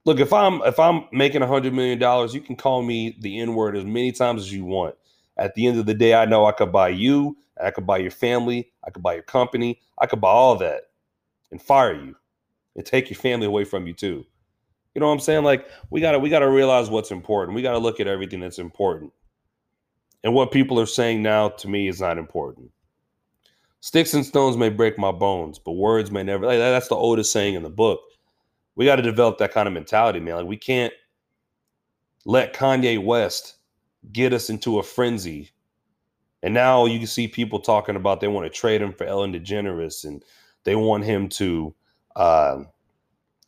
Look, 0.06 0.20
if 0.20 0.34
I'm 0.34 0.62
if 0.64 0.80
I'm 0.80 1.06
making 1.12 1.42
a 1.42 1.48
hundred 1.48 1.74
million 1.74 2.00
dollars, 2.00 2.34
you 2.34 2.42
can 2.42 2.56
call 2.56 2.82
me 2.82 3.18
the 3.20 3.40
N 3.40 3.56
word 3.56 3.76
as 3.76 3.86
many 3.86 4.12
times 4.12 4.44
as 4.44 4.54
you 4.54 4.66
want. 4.66 4.96
At 5.38 5.56
the 5.56 5.68
end 5.68 5.80
of 5.80 5.86
the 5.86 5.94
day, 5.94 6.14
I 6.14 6.26
know 6.26 6.46
I 6.46 6.52
could 6.52 6.72
buy 6.72 6.90
you, 6.90 7.38
I 7.62 7.72
could 7.72 7.86
buy 7.86 7.98
your 7.98 8.12
family, 8.12 8.72
I 8.86 8.92
could 8.92 9.04
buy 9.04 9.14
your 9.16 9.24
company, 9.24 9.80
I 10.00 10.06
could 10.06 10.22
buy 10.22 10.30
all 10.30 10.56
that 10.58 10.84
and 11.52 11.62
fire 11.62 11.94
you 11.94 12.16
and 12.76 12.86
take 12.86 13.10
your 13.10 13.18
family 13.18 13.46
away 13.46 13.64
from 13.64 13.88
you 13.88 13.94
too. 13.94 14.26
You 14.96 15.00
know 15.00 15.08
what 15.08 15.14
I'm 15.14 15.20
saying? 15.20 15.44
Like 15.44 15.68
we 15.90 16.02
gotta 16.02 16.20
we 16.20 16.30
gotta 16.30 16.50
realize 16.50 16.90
what's 16.90 17.12
important. 17.12 17.56
We 17.56 17.62
gotta 17.62 17.78
look 17.78 18.00
at 18.00 18.08
everything 18.08 18.40
that's 18.40 18.60
important. 18.60 19.14
And 20.24 20.34
what 20.34 20.52
people 20.52 20.80
are 20.80 20.86
saying 20.86 21.24
now 21.24 21.50
to 21.50 21.68
me 21.68 21.88
is 21.88 22.02
not 22.02 22.18
important. 22.18 22.72
Sticks 23.82 24.14
and 24.14 24.26
stones 24.26 24.58
may 24.58 24.70
break 24.70 24.98
my 24.98 25.12
bones, 25.12 25.60
but 25.60 25.74
words 25.74 26.12
may 26.12 26.24
never. 26.24 26.46
Like, 26.46 26.60
that's 26.60 26.88
the 26.88 26.96
oldest 26.96 27.32
saying 27.32 27.56
in 27.56 27.64
the 27.64 27.70
book. 27.70 28.00
We 28.76 28.86
got 28.86 28.96
to 28.98 29.02
develop 29.02 29.38
that 29.40 29.52
kind 29.52 29.68
of 29.68 29.74
mentality, 29.74 30.20
man. 30.20 30.36
Like 30.36 30.46
we 30.46 30.56
can't 30.58 30.94
let 32.24 32.54
Kanye 32.54 33.04
West 33.04 33.56
get 34.12 34.34
us 34.34 34.50
into 34.50 34.80
a 34.80 34.84
frenzy. 34.84 35.50
And 36.44 36.54
now 36.54 36.86
you 36.86 37.00
can 37.00 37.08
see 37.08 37.28
people 37.28 37.60
talking 37.60 37.96
about 37.96 38.22
they 38.22 38.28
want 38.28 38.46
to 38.46 38.58
trade 38.58 38.82
him 38.82 38.94
for 38.94 39.04
Ellen 39.04 39.34
DeGeneres 39.34 40.06
and 40.06 40.24
they 40.64 40.76
want 40.76 41.04
him 41.04 41.28
to 41.30 41.74
uh, 42.16 42.64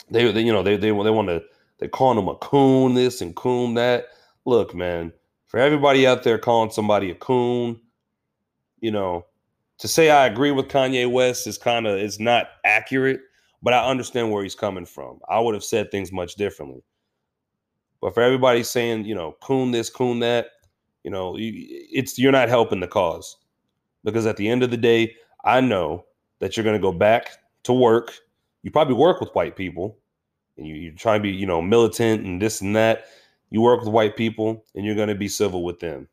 they, 0.10 0.32
they, 0.32 0.42
you 0.42 0.52
know, 0.52 0.64
they 0.64 0.76
they 0.78 0.88
they 0.88 0.92
want 0.92 1.28
to 1.28 1.44
they 1.80 1.88
calling 1.88 2.18
him 2.18 2.28
a 2.28 2.36
coon 2.36 2.94
this 2.94 3.22
and 3.22 3.36
coon 3.36 3.76
that. 3.76 4.08
Look, 4.46 4.76
man, 4.76 5.14
for 5.46 5.60
everybody 5.60 6.06
out 6.06 6.24
there 6.24 6.38
calling 6.38 6.72
somebody 6.72 7.12
a 7.12 7.16
coon, 7.16 7.80
you 8.80 8.92
know, 8.92 9.26
to 9.84 9.88
say 9.90 10.10
I 10.10 10.28
agree 10.28 10.52
with 10.52 10.70
Kanye 10.70 11.12
West 11.12 11.46
is 11.46 11.58
kind 11.58 11.86
of 11.86 12.00
is 12.00 12.18
not 12.18 12.48
accurate, 12.64 13.20
but 13.62 13.74
I 13.74 13.86
understand 13.86 14.32
where 14.32 14.42
he's 14.42 14.56
coming 14.56 14.86
from. 14.86 15.20
I 15.28 15.42
would 15.42 15.54
have 15.56 15.64
said 15.66 15.92
things 15.92 16.10
much 16.10 16.36
differently. 16.36 16.82
But 18.00 18.14
for 18.14 18.24
everybody 18.24 18.64
saying, 18.64 19.04
you 19.04 19.14
know, 19.14 19.36
coon 19.42 19.72
this, 19.72 19.90
coon 19.90 20.20
that, 20.20 20.52
you 21.04 21.12
know, 21.12 21.36
it's 21.38 22.18
you're 22.18 22.32
not 22.32 22.48
helping 22.48 22.80
the 22.80 22.88
cause. 22.88 23.36
Because 24.06 24.26
at 24.26 24.38
the 24.38 24.48
end 24.48 24.64
of 24.64 24.72
the 24.72 24.78
day, 24.78 25.16
I 25.44 25.60
know 25.60 26.06
that 26.40 26.56
you're 26.56 26.64
going 26.64 26.78
to 26.78 26.82
go 26.82 26.94
back 26.94 27.32
to 27.64 27.74
work. 27.74 28.14
You 28.62 28.72
probably 28.72 28.96
work 28.96 29.20
with 29.20 29.34
white 29.34 29.58
people 29.58 29.98
and 30.58 30.66
you, 30.66 30.76
you 30.76 30.96
try 30.96 31.18
to 31.18 31.22
be, 31.22 31.30
you 31.30 31.46
know, 31.46 31.62
militant 31.62 32.26
and 32.26 32.42
this 32.42 32.62
and 32.62 32.74
that, 32.78 33.08
you 33.50 33.60
work 33.60 33.82
with 33.82 33.90
white 33.90 34.16
people 34.16 34.64
and 34.76 34.86
you're 34.86 34.96
going 34.96 35.10
to 35.10 35.16
be 35.16 35.28
civil 35.28 35.62
with 35.62 35.82
them. 35.82 36.08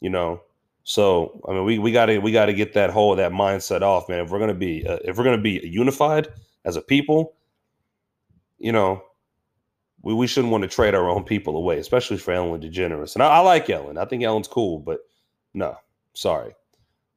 You 0.00 0.10
know, 0.10 0.42
so 0.84 1.40
I 1.48 1.52
mean, 1.52 1.64
we 1.64 1.78
we 1.78 1.92
got 1.92 2.06
to 2.06 2.18
we 2.18 2.32
got 2.32 2.46
to 2.46 2.52
get 2.52 2.74
that 2.74 2.90
whole 2.90 3.14
that 3.16 3.32
mindset 3.32 3.82
off, 3.82 4.08
man. 4.08 4.24
If 4.24 4.30
we're 4.30 4.38
gonna 4.38 4.54
be 4.54 4.86
uh, 4.86 4.98
if 5.04 5.16
we're 5.16 5.24
gonna 5.24 5.38
be 5.38 5.60
unified 5.62 6.28
as 6.64 6.76
a 6.76 6.82
people, 6.82 7.34
you 8.58 8.72
know, 8.72 9.02
we, 10.02 10.14
we 10.14 10.26
shouldn't 10.26 10.52
want 10.52 10.62
to 10.62 10.68
trade 10.68 10.94
our 10.94 11.08
own 11.08 11.24
people 11.24 11.56
away, 11.56 11.78
especially 11.78 12.16
for 12.16 12.32
Ellen 12.32 12.60
DeGeneres. 12.60 13.14
And 13.14 13.22
I, 13.22 13.28
I 13.28 13.38
like 13.40 13.68
Ellen. 13.68 13.98
I 13.98 14.04
think 14.04 14.22
Ellen's 14.22 14.48
cool, 14.48 14.78
but 14.78 15.00
no, 15.54 15.76
sorry. 16.14 16.54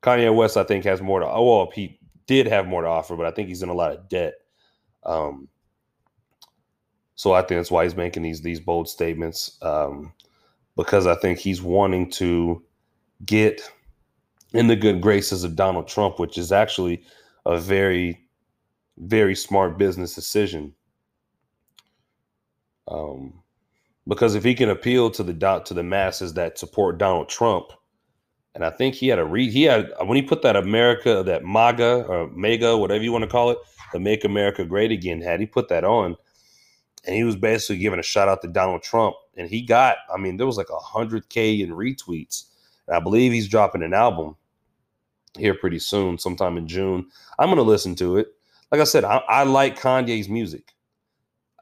Kanye 0.01 0.35
West, 0.35 0.57
I 0.57 0.63
think, 0.63 0.83
has 0.83 1.01
more 1.01 1.21
to. 1.21 1.27
Oh, 1.27 1.57
well, 1.57 1.71
he 1.73 1.99
did 2.27 2.47
have 2.47 2.67
more 2.67 2.81
to 2.81 2.87
offer, 2.87 3.15
but 3.15 3.25
I 3.25 3.31
think 3.31 3.47
he's 3.47 3.63
in 3.63 3.69
a 3.69 3.73
lot 3.73 3.91
of 3.91 4.09
debt. 4.09 4.33
Um, 5.03 5.47
so 7.15 7.33
I 7.33 7.41
think 7.41 7.59
that's 7.59 7.71
why 7.71 7.83
he's 7.83 7.95
making 7.95 8.23
these 8.23 8.41
these 8.41 8.59
bold 8.59 8.89
statements 8.89 9.57
um, 9.61 10.13
because 10.75 11.07
I 11.07 11.15
think 11.15 11.39
he's 11.39 11.61
wanting 11.61 12.09
to 12.11 12.63
get 13.25 13.61
in 14.53 14.67
the 14.67 14.75
good 14.75 15.01
graces 15.01 15.43
of 15.43 15.55
Donald 15.55 15.87
Trump, 15.87 16.19
which 16.19 16.37
is 16.37 16.51
actually 16.51 17.03
a 17.45 17.59
very 17.59 18.19
very 18.97 19.35
smart 19.35 19.77
business 19.77 20.13
decision. 20.13 20.73
Um, 22.87 23.41
because 24.07 24.35
if 24.35 24.43
he 24.43 24.53
can 24.53 24.69
appeal 24.69 25.09
to 25.11 25.23
the 25.23 25.33
dot 25.33 25.65
to 25.67 25.73
the 25.73 25.83
masses 25.83 26.33
that 26.33 26.59
support 26.59 26.97
Donald 26.97 27.29
Trump, 27.29 27.71
and 28.55 28.63
I 28.63 28.69
think 28.69 28.95
he 28.95 29.07
had 29.07 29.19
a 29.19 29.25
read. 29.25 29.51
He 29.51 29.63
had 29.63 29.91
when 30.05 30.15
he 30.15 30.21
put 30.21 30.43
that 30.43 30.55
America, 30.55 31.23
that 31.25 31.43
MAGA 31.43 32.05
or 32.07 32.29
MEGA, 32.29 32.77
whatever 32.77 33.03
you 33.03 33.11
want 33.11 33.23
to 33.23 33.29
call 33.29 33.49
it, 33.49 33.57
the 33.93 33.99
Make 33.99 34.23
America 34.23 34.63
Great 34.63 34.91
Again. 34.91 35.21
Had 35.21 35.39
he 35.39 35.45
put 35.45 35.69
that 35.69 35.83
on, 35.83 36.15
and 37.05 37.15
he 37.15 37.23
was 37.23 37.35
basically 37.35 37.77
giving 37.77 37.99
a 37.99 38.03
shout 38.03 38.27
out 38.27 38.41
to 38.43 38.47
Donald 38.47 38.83
Trump, 38.83 39.15
and 39.37 39.49
he 39.49 39.61
got. 39.61 39.97
I 40.13 40.19
mean, 40.19 40.37
there 40.37 40.45
was 40.45 40.57
like 40.57 40.69
a 40.69 40.77
hundred 40.77 41.29
k 41.29 41.61
in 41.61 41.71
retweets. 41.71 42.43
I 42.91 42.99
believe 42.99 43.31
he's 43.31 43.47
dropping 43.47 43.83
an 43.83 43.93
album 43.93 44.35
here 45.37 45.53
pretty 45.53 45.79
soon, 45.79 46.17
sometime 46.17 46.57
in 46.57 46.67
June. 46.67 47.07
I'm 47.39 47.49
gonna 47.49 47.61
listen 47.61 47.95
to 47.95 48.17
it. 48.17 48.27
Like 48.71 48.81
I 48.81 48.85
said, 48.85 49.03
I, 49.03 49.17
I 49.27 49.43
like 49.43 49.79
Kanye's 49.79 50.29
music. 50.29 50.73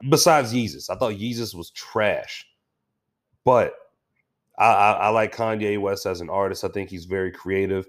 Besides 0.08 0.52
Yeezus, 0.52 0.90
I 0.90 0.96
thought 0.96 1.14
Yeezus 1.14 1.54
was 1.54 1.70
trash, 1.70 2.46
but 3.44 3.74
I, 4.58 4.66
I, 4.66 4.92
I, 4.92 5.08
like 5.10 5.34
Kanye 5.34 5.80
West 5.80 6.06
as 6.06 6.20
an 6.20 6.28
artist. 6.28 6.64
I 6.64 6.68
think 6.68 6.90
he's 6.90 7.04
very 7.04 7.30
creative, 7.30 7.86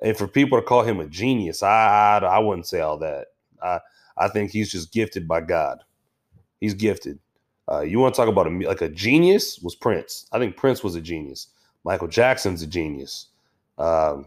and 0.00 0.16
for 0.16 0.28
people 0.28 0.58
to 0.58 0.64
call 0.64 0.82
him 0.82 1.00
a 1.00 1.06
genius, 1.06 1.62
I 1.62 2.18
I, 2.18 2.18
I 2.18 2.38
wouldn't 2.38 2.66
say 2.66 2.80
all 2.80 2.98
that. 2.98 3.28
I 3.62 3.80
I 4.16 4.28
think 4.28 4.50
he's 4.50 4.70
just 4.70 4.92
gifted 4.92 5.26
by 5.26 5.40
God. 5.40 5.78
He's 6.60 6.74
gifted. 6.74 7.18
Uh, 7.70 7.80
you 7.80 7.98
want 7.98 8.14
to 8.14 8.20
talk 8.20 8.28
about 8.28 8.46
a 8.46 8.50
like 8.50 8.80
a 8.80 8.88
genius? 8.88 9.58
Was 9.58 9.74
Prince? 9.74 10.26
I 10.32 10.38
think 10.38 10.56
Prince 10.56 10.84
was 10.84 10.94
a 10.94 11.00
genius. 11.00 11.48
Michael 11.86 12.08
Jackson's 12.08 12.62
a 12.62 12.66
genius. 12.66 13.28
Um, 13.78 14.26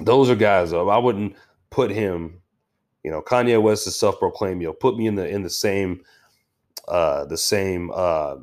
those 0.00 0.28
are 0.28 0.34
guys. 0.34 0.72
Though, 0.72 0.88
I 0.88 0.98
wouldn't 0.98 1.36
put 1.70 1.92
him. 1.92 2.42
You 3.04 3.12
know, 3.12 3.22
Kanye 3.22 3.62
West 3.62 3.86
is 3.86 3.96
self-proclaimed. 3.96 4.60
You 4.60 4.68
know, 4.68 4.72
put 4.72 4.96
me 4.96 5.06
in 5.06 5.14
the 5.14 5.28
in 5.28 5.44
the 5.44 5.48
same 5.48 6.02
uh, 6.88 7.24
the 7.26 7.36
same 7.36 7.92
uh, 7.94 8.38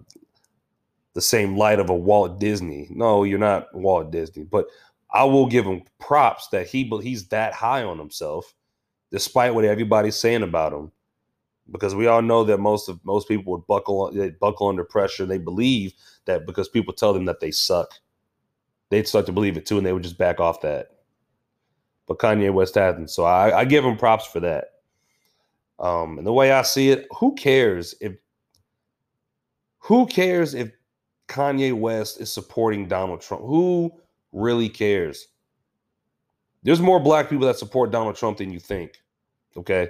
the 1.14 1.22
same 1.22 1.58
light 1.58 1.80
of 1.80 1.90
a 1.90 1.96
Walt 1.96 2.40
Disney. 2.40 2.88
No, 2.92 3.26
you're 3.26 3.38
not 3.38 3.68
Walt 3.76 4.10
Disney, 4.10 4.46
but 4.46 4.68
I 5.12 5.26
will 5.26 5.46
give 5.46 5.66
him 5.66 5.84
props 6.00 6.48
that 6.54 6.66
he 6.66 6.90
he's 7.02 7.28
that 7.28 7.54
high 7.54 7.84
on 7.84 8.00
himself, 8.00 8.54
despite 9.12 9.54
what 9.54 9.66
everybody's 9.66 10.16
saying 10.16 10.44
about 10.44 10.72
him. 10.72 10.94
Because 11.70 11.94
we 11.94 12.08
all 12.08 12.22
know 12.22 12.46
that 12.46 12.60
most 12.60 12.88
of 12.88 13.04
most 13.04 13.28
people 13.28 13.52
would 13.52 13.68
buckle 13.68 14.12
they 14.14 14.30
buckle 14.30 14.70
under 14.70 14.86
pressure. 14.86 15.26
They 15.26 15.40
believe 15.40 15.94
that 16.24 16.46
because 16.46 16.70
people 16.70 16.94
tell 16.94 17.14
them 17.14 17.26
that 17.26 17.42
they 17.42 17.52
suck, 17.52 17.90
they'd 18.94 19.08
start 19.08 19.26
to 19.26 19.32
believe 19.32 19.58
it 19.58 19.66
too, 19.66 19.78
and 19.78 19.86
they 19.86 19.92
would 19.92 20.04
just 20.04 20.20
back 20.20 20.40
off 20.40 20.62
that. 20.62 20.90
But 22.08 22.20
Kanye 22.20 22.54
West 22.54 22.76
hasn't, 22.76 23.10
so 23.10 23.24
I, 23.24 23.60
I 23.60 23.66
give 23.66 23.84
him 23.84 23.98
props 23.98 24.28
for 24.28 24.40
that. 24.42 24.66
Um, 25.80 26.20
and 26.20 26.28
the 26.28 26.34
way 26.34 26.52
I 26.52 26.62
see 26.62 26.90
it, 26.90 27.08
who 27.18 27.34
cares 27.34 27.96
if 28.00 28.14
who 29.80 30.06
cares 30.06 30.54
if 30.54 30.72
Kanye 31.28 31.74
West 31.74 32.22
is 32.22 32.32
supporting 32.32 32.88
Donald 32.88 33.22
Trump? 33.22 33.44
Who 33.44 33.92
really 34.32 34.70
cares? 34.70 35.28
There's 36.62 36.80
more 36.80 37.00
black 37.00 37.30
people 37.30 37.48
that 37.48 37.58
support 37.58 37.92
Donald 37.92 38.16
Trump 38.16 38.38
than 38.38 38.52
you 38.52 38.60
think. 38.60 39.02
Okay. 39.58 39.90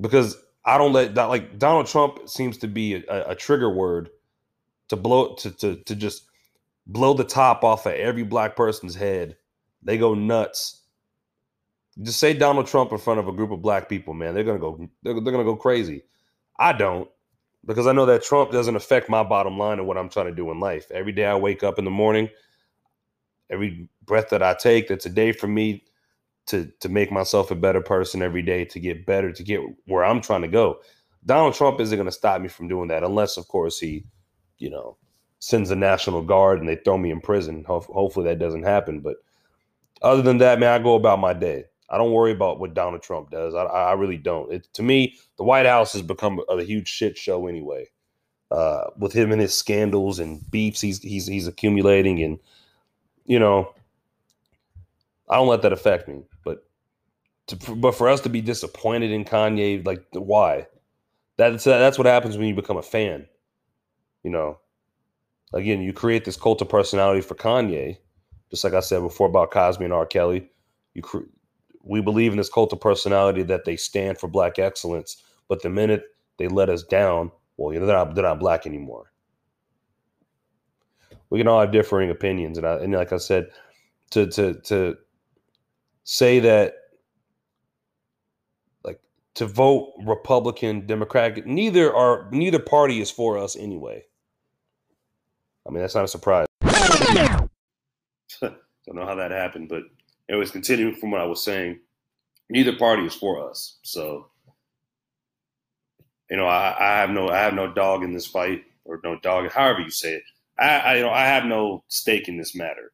Because 0.00 0.36
I 0.64 0.78
don't 0.78 0.92
let 0.92 1.14
that 1.16 1.24
like 1.24 1.58
Donald 1.58 1.86
Trump 1.86 2.28
seems 2.28 2.56
to 2.58 2.66
be 2.66 2.94
a, 2.94 3.30
a 3.30 3.34
trigger 3.34 3.70
word 3.70 4.08
to 4.88 4.96
blow 4.96 5.34
to, 5.36 5.50
to 5.50 5.76
to 5.76 5.94
just 5.94 6.29
blow 6.86 7.14
the 7.14 7.24
top 7.24 7.64
off 7.64 7.86
of 7.86 7.92
every 7.92 8.22
black 8.22 8.56
person's 8.56 8.94
head. 8.94 9.36
They 9.82 9.98
go 9.98 10.14
nuts. 10.14 10.82
Just 12.02 12.20
say 12.20 12.34
Donald 12.34 12.66
Trump 12.66 12.92
in 12.92 12.98
front 12.98 13.20
of 13.20 13.28
a 13.28 13.32
group 13.32 13.50
of 13.50 13.62
black 13.62 13.88
people, 13.88 14.14
man. 14.14 14.34
They're 14.34 14.44
gonna 14.44 14.58
go. 14.58 14.88
They're, 15.02 15.14
they're 15.14 15.32
gonna 15.32 15.44
go 15.44 15.56
crazy. 15.56 16.04
I 16.58 16.72
don't 16.72 17.08
because 17.66 17.86
I 17.86 17.92
know 17.92 18.06
that 18.06 18.22
Trump 18.22 18.52
doesn't 18.52 18.76
affect 18.76 19.08
my 19.08 19.22
bottom 19.22 19.58
line 19.58 19.78
and 19.78 19.86
what 19.86 19.98
I'm 19.98 20.08
trying 20.08 20.26
to 20.26 20.34
do 20.34 20.50
in 20.50 20.60
life. 20.60 20.90
Every 20.90 21.12
day 21.12 21.26
I 21.26 21.34
wake 21.34 21.62
up 21.62 21.78
in 21.78 21.84
the 21.84 21.90
morning, 21.90 22.28
every 23.50 23.88
breath 24.04 24.30
that 24.30 24.42
I 24.42 24.54
take, 24.54 24.88
that's 24.88 25.06
a 25.06 25.10
day 25.10 25.32
for 25.32 25.46
me 25.46 25.84
to 26.46 26.70
to 26.80 26.88
make 26.88 27.12
myself 27.12 27.50
a 27.50 27.54
better 27.54 27.80
person 27.80 28.22
every 28.22 28.42
day, 28.42 28.64
to 28.66 28.80
get 28.80 29.06
better, 29.06 29.32
to 29.32 29.42
get 29.42 29.60
where 29.86 30.04
I'm 30.04 30.20
trying 30.20 30.42
to 30.42 30.48
go. 30.48 30.80
Donald 31.26 31.54
Trump 31.54 31.80
isn't 31.80 31.96
going 31.96 32.06
to 32.06 32.12
stop 32.12 32.40
me 32.40 32.48
from 32.48 32.68
doing 32.68 32.88
that, 32.88 33.04
unless, 33.04 33.36
of 33.36 33.46
course, 33.48 33.78
he, 33.78 34.04
you 34.58 34.70
know, 34.70 34.96
sends 35.40 35.70
the 35.70 35.76
National 35.76 36.22
Guard 36.22 36.60
and 36.60 36.68
they 36.68 36.76
throw 36.76 36.96
me 36.96 37.10
in 37.10 37.20
prison. 37.20 37.64
Ho- 37.66 37.80
hopefully 37.80 38.26
that 38.26 38.38
doesn't 38.38 38.62
happen. 38.62 39.00
But 39.00 39.16
other 40.02 40.22
than 40.22 40.38
that, 40.38 40.60
man, 40.60 40.72
I 40.72 40.82
go 40.82 40.94
about 40.94 41.18
my 41.18 41.32
day. 41.32 41.64
I 41.88 41.98
don't 41.98 42.12
worry 42.12 42.30
about 42.30 42.60
what 42.60 42.74
Donald 42.74 43.02
Trump 43.02 43.30
does. 43.30 43.54
I, 43.54 43.64
I 43.64 43.92
really 43.94 44.16
don't. 44.16 44.52
It, 44.52 44.68
to 44.74 44.82
me, 44.82 45.16
the 45.36 45.44
White 45.44 45.66
House 45.66 45.92
has 45.94 46.02
become 46.02 46.40
a, 46.48 46.58
a 46.58 46.64
huge 46.64 46.88
shit 46.88 47.18
show 47.18 47.48
anyway. 47.48 47.88
Uh, 48.50 48.90
with 48.98 49.12
him 49.12 49.30
and 49.30 49.40
his 49.40 49.56
scandals 49.56 50.18
and 50.18 50.48
beefs 50.50 50.80
he's 50.80 51.00
he's 51.00 51.24
he's 51.28 51.46
accumulating, 51.46 52.20
and 52.20 52.40
you 53.24 53.38
know, 53.38 53.72
I 55.28 55.36
don't 55.36 55.46
let 55.46 55.62
that 55.62 55.72
affect 55.72 56.08
me. 56.08 56.24
But 56.44 56.64
to, 57.46 57.76
but 57.76 57.94
for 57.94 58.08
us 58.08 58.20
to 58.22 58.28
be 58.28 58.40
disappointed 58.40 59.12
in 59.12 59.24
Kanye, 59.24 59.86
like 59.86 60.04
why? 60.12 60.66
That's 61.36 61.62
that's 61.62 61.96
what 61.96 62.08
happens 62.08 62.36
when 62.36 62.48
you 62.48 62.54
become 62.56 62.76
a 62.76 62.82
fan. 62.82 63.26
You 64.24 64.30
know, 64.30 64.58
again, 65.52 65.82
you 65.82 65.92
create 65.92 66.24
this 66.24 66.36
cult 66.36 66.62
of 66.62 66.68
personality 66.68 67.20
for 67.20 67.34
Kanye, 67.34 67.98
just 68.50 68.64
like 68.64 68.74
I 68.74 68.80
said 68.80 69.00
before 69.00 69.28
about 69.28 69.50
Cosby 69.50 69.84
and 69.84 69.92
R. 69.94 70.06
Kelly. 70.06 70.50
You 70.94 71.02
cre- 71.02 71.30
we 71.82 72.00
believe 72.00 72.32
in 72.32 72.38
this 72.38 72.50
cult 72.50 72.72
of 72.72 72.80
personality 72.80 73.42
that 73.44 73.64
they 73.64 73.76
stand 73.76 74.18
for 74.18 74.28
black 74.28 74.58
excellence, 74.58 75.22
but 75.48 75.62
the 75.62 75.70
minute 75.70 76.04
they 76.38 76.48
let 76.48 76.68
us 76.68 76.82
down, 76.82 77.30
well, 77.56 77.72
you 77.72 77.80
know, 77.80 77.86
they're 77.86 77.96
not, 77.96 78.14
they're 78.14 78.24
not 78.24 78.40
black 78.40 78.66
anymore. 78.66 79.12
We 81.30 81.38
can 81.38 81.48
all 81.48 81.60
have 81.60 81.72
differing 81.72 82.10
opinions, 82.10 82.58
and, 82.58 82.66
I, 82.66 82.74
and 82.76 82.92
like 82.92 83.12
I 83.12 83.18
said, 83.18 83.50
to 84.10 84.26
to 84.26 84.54
to 84.62 84.96
say 86.04 86.40
that 86.40 86.74
like 88.84 89.00
to 89.34 89.46
vote 89.46 89.92
Republican, 90.04 90.86
Democratic, 90.86 91.46
neither 91.46 91.94
are 91.94 92.28
neither 92.32 92.58
party 92.58 93.00
is 93.00 93.10
for 93.10 93.38
us 93.38 93.56
anyway. 93.56 94.04
I 95.66 95.70
mean, 95.70 95.80
that's 95.80 95.94
not 95.94 96.04
a 96.04 96.08
surprise. 96.08 96.46
Don't 98.40 98.96
know 98.96 99.06
how 99.06 99.14
that 99.14 99.30
happened, 99.30 99.68
but 99.68 99.82
anyways, 100.28 100.50
continuing 100.50 100.94
from 100.94 101.10
what 101.10 101.20
I 101.20 101.26
was 101.26 101.44
saying, 101.44 101.80
neither 102.48 102.76
party 102.76 103.04
is 103.04 103.14
for 103.14 103.48
us. 103.48 103.78
So, 103.82 104.30
you 106.30 106.36
know, 106.36 106.46
I, 106.46 106.76
I, 106.78 106.98
have 107.00 107.10
no, 107.10 107.28
I 107.28 107.38
have 107.38 107.54
no 107.54 107.72
dog 107.72 108.02
in 108.02 108.12
this 108.12 108.26
fight, 108.26 108.64
or 108.84 109.00
no 109.04 109.18
dog, 109.20 109.50
however 109.52 109.80
you 109.80 109.90
say 109.90 110.14
it. 110.14 110.22
I, 110.58 110.78
I 110.78 110.96
you 110.96 111.02
know, 111.02 111.10
I 111.10 111.24
have 111.26 111.44
no 111.44 111.84
stake 111.88 112.28
in 112.28 112.36
this 112.36 112.54
matter 112.54 112.92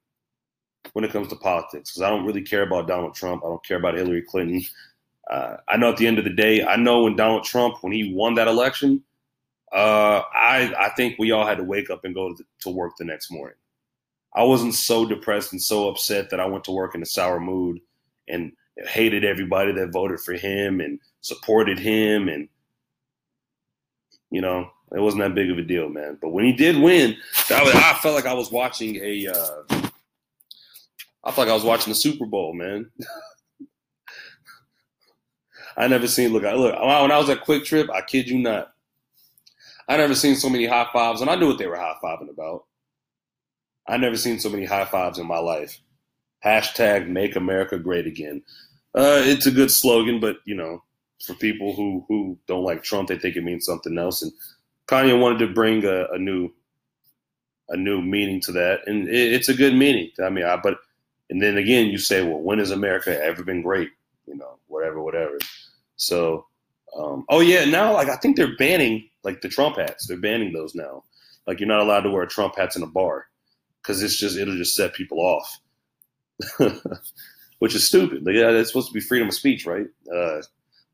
when 0.93 1.05
it 1.05 1.13
comes 1.13 1.29
to 1.29 1.37
politics 1.37 1.91
because 1.91 2.03
I 2.03 2.11
don't 2.11 2.25
really 2.25 2.43
care 2.43 2.63
about 2.63 2.89
Donald 2.89 3.15
Trump. 3.15 3.43
I 3.45 3.49
don't 3.49 3.65
care 3.65 3.79
about 3.79 3.95
Hillary 3.95 4.23
Clinton. 4.23 4.63
Uh, 5.31 5.57
I 5.69 5.77
know 5.77 5.91
at 5.91 5.97
the 5.97 6.07
end 6.07 6.19
of 6.19 6.25
the 6.25 6.31
day, 6.31 6.65
I 6.65 6.77
know 6.77 7.03
when 7.03 7.17
Donald 7.17 7.45
Trump, 7.45 7.83
when 7.83 7.93
he 7.93 8.15
won 8.15 8.35
that 8.35 8.49
election, 8.49 9.03
uh, 9.77 10.23
I 10.35 10.73
I 10.79 10.89
think 10.97 11.19
we 11.19 11.33
all 11.33 11.47
had 11.47 11.59
to 11.59 11.65
wake 11.65 11.91
up 11.91 12.05
and 12.05 12.15
go 12.15 12.35
to, 12.35 12.45
to 12.61 12.71
work 12.71 12.93
the 12.97 13.05
next 13.05 13.31
morning. 13.31 13.57
I 14.35 14.43
wasn't 14.43 14.75
so 14.75 15.07
depressed 15.07 15.53
and 15.53 15.61
so 15.61 15.89
upset 15.89 16.31
that 16.31 16.41
I 16.41 16.47
went 16.47 16.65
to 16.65 16.73
work 16.73 16.95
in 16.95 17.03
a 17.03 17.07
sour 17.07 17.39
mood 17.39 17.81
and 18.27 18.53
hated 18.89 19.25
everybody 19.25 19.73
that 19.73 19.93
voted 19.93 20.21
for 20.21 20.33
him 20.35 20.81
and 20.81 20.99
supported 21.21 21.79
him 21.79 22.29
and 22.29 22.49
you 24.31 24.41
know 24.41 24.69
it 24.95 25.01
wasn't 25.01 25.23
that 25.23 25.35
big 25.35 25.51
of 25.51 25.59
a 25.59 25.63
deal 25.63 25.89
man 25.89 26.19
but 26.21 26.29
when 26.29 26.45
he 26.45 26.53
did 26.53 26.77
win 26.77 27.17
that 27.49 27.65
was, 27.65 27.75
i 27.75 27.95
felt 27.95 28.15
like 28.15 28.27
i 28.27 28.35
was 28.35 28.53
watching 28.53 28.97
a 28.97 29.27
uh, 29.29 29.63
I 31.25 31.33
felt 31.33 31.39
like 31.39 31.49
i 31.49 31.55
was 31.55 31.65
watching 31.65 31.91
the 31.91 31.99
super 31.99 32.27
bowl 32.27 32.53
man 32.53 32.91
i 35.77 35.89
never 35.89 36.07
seen 36.07 36.33
look 36.33 36.45
I 36.45 36.53
look 36.55 36.79
when 36.79 37.11
i 37.11 37.19
was 37.19 37.31
at 37.31 37.45
QuikTrip. 37.45 37.89
i 37.91 38.03
kid 38.03 38.29
you 38.29 38.39
not 38.39 38.76
i 39.89 39.97
never 39.97 40.15
seen 40.15 40.37
so 40.37 40.49
many 40.49 40.67
high 40.67 40.89
fives 40.93 41.21
and 41.21 41.31
i 41.31 41.35
knew 41.35 41.49
what 41.49 41.59
they 41.59 41.67
were 41.67 41.77
high 41.77 41.95
fiving 42.03 42.31
about 42.31 42.65
I 43.89 43.97
never 43.97 44.17
seen 44.17 44.39
so 44.39 44.49
many 44.49 44.65
high 44.65 44.85
fives 44.85 45.19
in 45.19 45.27
my 45.27 45.39
life. 45.39 45.81
Hashtag 46.45 47.09
make 47.09 47.37
America 47.37 47.79
great 47.79 48.07
again. 48.07 48.43
Uh, 48.95 49.23
it's 49.25 49.47
a 49.47 49.51
good 49.51 49.71
slogan, 49.71 50.21
but 50.21 50.39
you 50.45 50.55
know, 50.55 50.83
for 51.25 51.35
people 51.35 51.75
who 51.75 52.05
who 52.09 52.39
don't 52.47 52.65
like 52.65 52.83
Trump, 52.83 53.09
they 53.09 53.19
think 53.19 53.37
it 53.37 53.45
means 53.45 53.65
something 53.65 53.97
else. 53.99 54.23
And 54.23 54.33
Kanye 54.89 55.19
wanted 55.19 55.39
to 55.41 55.53
bring 55.53 55.85
a, 55.85 56.07
a 56.13 56.19
new 56.19 56.51
a 57.69 57.77
new 57.77 58.01
meaning 58.01 58.41
to 58.43 58.53
that, 58.53 58.81
and 58.87 59.09
it, 59.09 59.33
it's 59.35 59.49
a 59.49 59.55
good 59.55 59.75
meaning. 59.75 60.11
I 60.25 60.31
mean, 60.31 60.45
I, 60.45 60.57
but 60.57 60.79
And 61.31 61.43
then 61.43 61.57
again, 61.59 61.87
you 61.87 61.99
say, 61.99 62.23
well, 62.23 62.41
when 62.41 62.59
has 62.59 62.71
America 62.71 63.21
ever 63.23 63.43
been 63.45 63.63
great? 63.63 63.91
You 64.27 64.37
know, 64.37 64.59
whatever, 64.69 65.03
whatever. 65.03 65.39
So, 65.97 66.47
um, 66.97 67.25
oh 67.29 67.41
yeah, 67.41 67.65
now 67.65 67.93
like 67.93 68.09
I 68.09 68.17
think 68.17 68.37
they're 68.37 68.57
banning 68.57 69.09
like 69.27 69.43
the 69.43 69.49
Trump 69.49 69.77
hats. 69.77 70.07
They're 70.07 70.17
banning 70.17 70.53
those 70.53 70.75
now. 70.75 71.03
Like 71.47 71.59
you're 71.61 71.69
not 71.69 71.81
allowed 71.81 72.03
to 72.03 72.11
wear 72.11 72.27
Trump 72.27 72.57
hats 72.57 72.77
in 72.77 72.83
a 72.83 72.87
bar 72.87 73.27
because 73.83 74.03
it's 74.03 74.17
just 74.17 74.39
it'll 74.39 74.57
just 74.57 74.77
set 74.77 74.95
people 74.95 75.19
off, 75.19 75.59
which 77.59 77.75
is 77.75 77.87
stupid. 77.87 78.25
Like, 78.25 78.37
yeah, 78.37 78.51
it's 78.51 78.71
supposed 78.71 78.89
to 78.89 78.95
be 78.95 79.01
freedom 79.01 79.29
of 79.29 79.35
speech, 79.35 79.67
right? 79.67 79.87
Uh, 80.13 80.41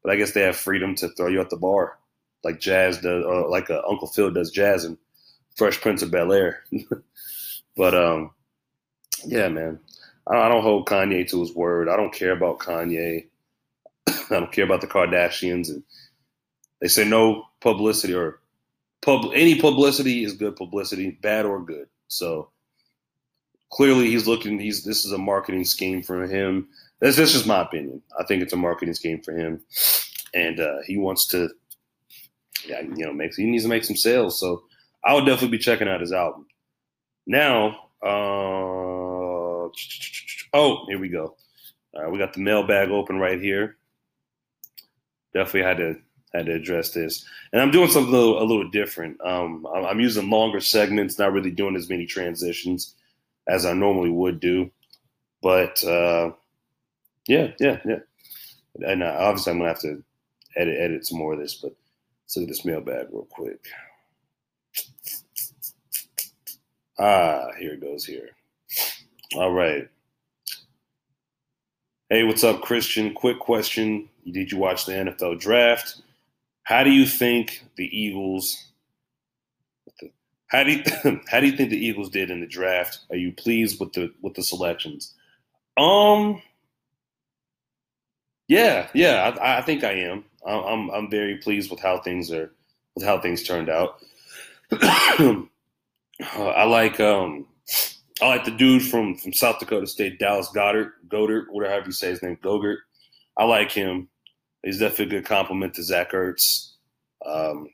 but 0.02 0.12
I 0.12 0.16
guess 0.16 0.32
they 0.32 0.40
have 0.42 0.56
freedom 0.56 0.94
to 0.96 1.08
throw 1.10 1.28
you 1.28 1.40
at 1.40 1.50
the 1.50 1.56
bar, 1.58 1.98
like 2.42 2.58
Jazz 2.58 2.98
does, 2.98 3.24
or 3.24 3.48
like 3.48 3.70
uh, 3.70 3.82
Uncle 3.88 4.08
Phil 4.08 4.30
does 4.30 4.50
Jazz 4.50 4.84
and 4.84 4.96
Fresh 5.56 5.80
Prince 5.82 6.02
of 6.02 6.10
Bel 6.10 6.32
Air. 6.32 6.64
but 7.76 7.94
um, 7.94 8.30
yeah, 9.26 9.48
man, 9.48 9.78
I 10.26 10.36
I 10.36 10.48
don't 10.48 10.62
hold 10.62 10.86
Kanye 10.86 11.28
to 11.28 11.40
his 11.40 11.54
word. 11.54 11.88
I 11.90 11.96
don't 11.96 12.14
care 12.14 12.32
about 12.32 12.60
Kanye. 12.60 13.26
I 14.08 14.24
don't 14.30 14.52
care 14.52 14.64
about 14.64 14.80
the 14.80 14.86
Kardashians, 14.86 15.68
and 15.68 15.82
they 16.82 16.88
say 16.88 17.04
no 17.04 17.44
publicity 17.60 18.12
or 18.12 18.40
pub 19.02 19.30
any 19.32 19.58
publicity 19.58 20.24
is 20.24 20.32
good 20.32 20.56
publicity, 20.56 21.12
bad 21.22 21.46
or 21.46 21.64
good. 21.64 21.86
So 22.08 22.50
clearly, 23.70 24.10
he's 24.10 24.26
looking. 24.26 24.58
He's 24.58 24.84
this 24.84 25.04
is 25.04 25.12
a 25.12 25.18
marketing 25.18 25.64
scheme 25.64 26.02
for 26.02 26.26
him. 26.26 26.68
This, 27.00 27.18
is 27.18 27.46
my 27.46 27.62
opinion. 27.62 28.02
I 28.18 28.24
think 28.24 28.42
it's 28.42 28.52
a 28.52 28.56
marketing 28.56 28.94
scheme 28.94 29.22
for 29.22 29.32
him, 29.32 29.60
and 30.34 30.60
uh, 30.60 30.78
he 30.84 30.98
wants 30.98 31.26
to, 31.28 31.50
yeah, 32.66 32.80
you 32.80 33.06
know, 33.06 33.12
makes 33.12 33.36
he 33.36 33.44
needs 33.44 33.62
to 33.62 33.70
make 33.70 33.84
some 33.84 33.96
sales. 33.96 34.40
So 34.40 34.64
I 35.04 35.14
would 35.14 35.24
definitely 35.24 35.56
be 35.56 35.62
checking 35.62 35.88
out 35.88 36.00
his 36.00 36.12
album. 36.12 36.46
Now, 37.26 37.90
uh, 38.02 39.68
oh, 40.52 40.84
here 40.88 40.98
we 40.98 41.08
go. 41.08 41.36
Right, 41.94 42.10
we 42.10 42.18
got 42.18 42.32
the 42.32 42.40
mailbag 42.40 42.90
open 42.90 43.18
right 43.18 43.40
here. 43.40 43.76
Definitely 45.32 45.62
had 45.62 45.76
to 45.76 45.96
had 46.34 46.46
to 46.46 46.54
address 46.54 46.90
this, 46.90 47.24
and 47.52 47.60
I'm 47.60 47.70
doing 47.70 47.90
something 47.90 48.12
a 48.12 48.16
little, 48.16 48.42
a 48.42 48.44
little 48.44 48.68
different. 48.70 49.20
Um, 49.20 49.66
I'm, 49.74 50.00
using 50.00 50.30
longer 50.30 50.60
segments, 50.60 51.18
not 51.18 51.32
really 51.32 51.50
doing 51.50 51.76
as 51.76 51.90
many 51.90 52.06
transitions 52.06 52.94
as 53.48 53.66
I 53.66 53.72
normally 53.74 54.10
would 54.10 54.40
do. 54.40 54.70
But 55.42 55.82
uh, 55.84 56.32
yeah, 57.26 57.52
yeah, 57.58 57.80
yeah. 57.84 57.98
And 58.80 59.02
uh, 59.02 59.16
obviously, 59.18 59.52
I'm 59.52 59.58
gonna 59.58 59.68
have 59.68 59.80
to 59.80 60.02
edit 60.56 60.78
edit 60.78 61.06
some 61.06 61.18
more 61.18 61.34
of 61.34 61.40
this. 61.40 61.54
But 61.54 61.74
let's 62.24 62.36
look 62.36 62.44
at 62.44 62.48
this 62.48 62.64
mailbag 62.64 63.08
real 63.10 63.26
quick. 63.30 63.66
Ah, 66.98 67.48
here 67.58 67.74
it 67.74 67.80
goes. 67.80 68.04
Here. 68.04 68.30
All 69.34 69.52
right. 69.52 69.88
Hey, 72.08 72.24
what's 72.24 72.44
up, 72.44 72.60
Christian? 72.60 73.14
Quick 73.14 73.38
question. 73.38 74.08
Did 74.30 74.52
you 74.52 74.58
watch 74.58 74.86
the 74.86 74.92
NFL 74.92 75.40
draft? 75.40 76.02
How 76.64 76.84
do 76.84 76.90
you 76.90 77.06
think 77.06 77.64
the 77.76 77.86
Eagles 77.86 78.72
how 80.52 80.64
do 80.64 80.72
you 80.72 80.82
how 81.30 81.40
do 81.40 81.46
you 81.46 81.56
think 81.56 81.70
the 81.70 81.86
Eagles 81.86 82.10
did 82.10 82.30
in 82.30 82.40
the 82.40 82.46
draft? 82.46 83.00
Are 83.10 83.16
you 83.16 83.32
pleased 83.32 83.80
with 83.80 83.92
the 83.94 84.12
with 84.20 84.34
the 84.34 84.42
selections? 84.42 85.14
Um 85.78 86.42
yeah, 88.48 88.88
yeah, 88.92 89.34
I, 89.40 89.58
I 89.58 89.62
think 89.62 89.82
I 89.84 89.92
am. 89.92 90.24
I'm 90.46 90.90
I'm 90.90 91.10
very 91.10 91.38
pleased 91.38 91.70
with 91.70 91.80
how 91.80 91.98
things 92.00 92.30
are 92.30 92.52
with 92.94 93.04
how 93.04 93.20
things 93.20 93.42
turned 93.42 93.70
out. 93.70 93.98
I 94.72 96.64
like 96.64 97.00
um 97.00 97.46
I 98.20 98.26
like 98.28 98.44
the 98.44 98.50
dude 98.50 98.82
from 98.82 99.16
from 99.16 99.32
South 99.32 99.58
Dakota 99.58 99.86
State, 99.86 100.18
Dallas 100.18 100.50
Goedert, 100.54 100.92
Goedert, 101.08 101.46
whatever 101.50 101.86
you 101.86 101.92
say 101.92 102.10
his 102.10 102.22
name, 102.22 102.36
Gogurt. 102.42 102.78
I 103.36 103.44
like 103.44 103.72
him. 103.72 104.08
He's 104.62 104.78
definitely 104.78 105.16
a 105.16 105.20
good 105.20 105.28
compliment 105.28 105.74
to 105.74 105.82
Zach 105.82 106.12
Ertz. 106.12 106.70
Um, 107.24 107.68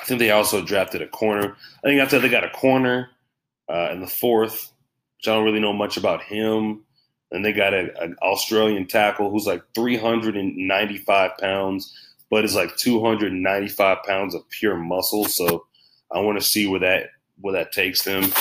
I 0.00 0.04
think 0.04 0.18
they 0.18 0.30
also 0.30 0.64
drafted 0.64 1.02
a 1.02 1.08
corner. 1.08 1.56
I 1.84 1.88
think 1.88 2.00
after 2.00 2.18
they 2.18 2.28
got 2.28 2.44
a 2.44 2.50
corner 2.50 3.10
uh, 3.68 3.90
in 3.92 4.00
the 4.00 4.06
fourth, 4.06 4.72
which 5.18 5.28
I 5.28 5.34
don't 5.34 5.44
really 5.44 5.60
know 5.60 5.72
much 5.72 5.96
about 5.96 6.22
him. 6.22 6.82
And 7.32 7.44
they 7.44 7.52
got 7.52 7.74
an 7.74 8.16
Australian 8.22 8.86
tackle 8.86 9.30
who's 9.30 9.46
like 9.46 9.62
395 9.74 11.32
pounds, 11.38 11.92
but 12.30 12.44
is 12.44 12.54
like 12.54 12.76
295 12.76 13.98
pounds 14.06 14.34
of 14.34 14.48
pure 14.48 14.76
muscle. 14.76 15.24
So 15.24 15.66
I 16.12 16.20
want 16.20 16.38
to 16.38 16.46
see 16.46 16.68
where 16.68 16.80
that 16.80 17.10
where 17.40 17.54
that 17.54 17.72
takes 17.72 18.02
them. 18.02 18.32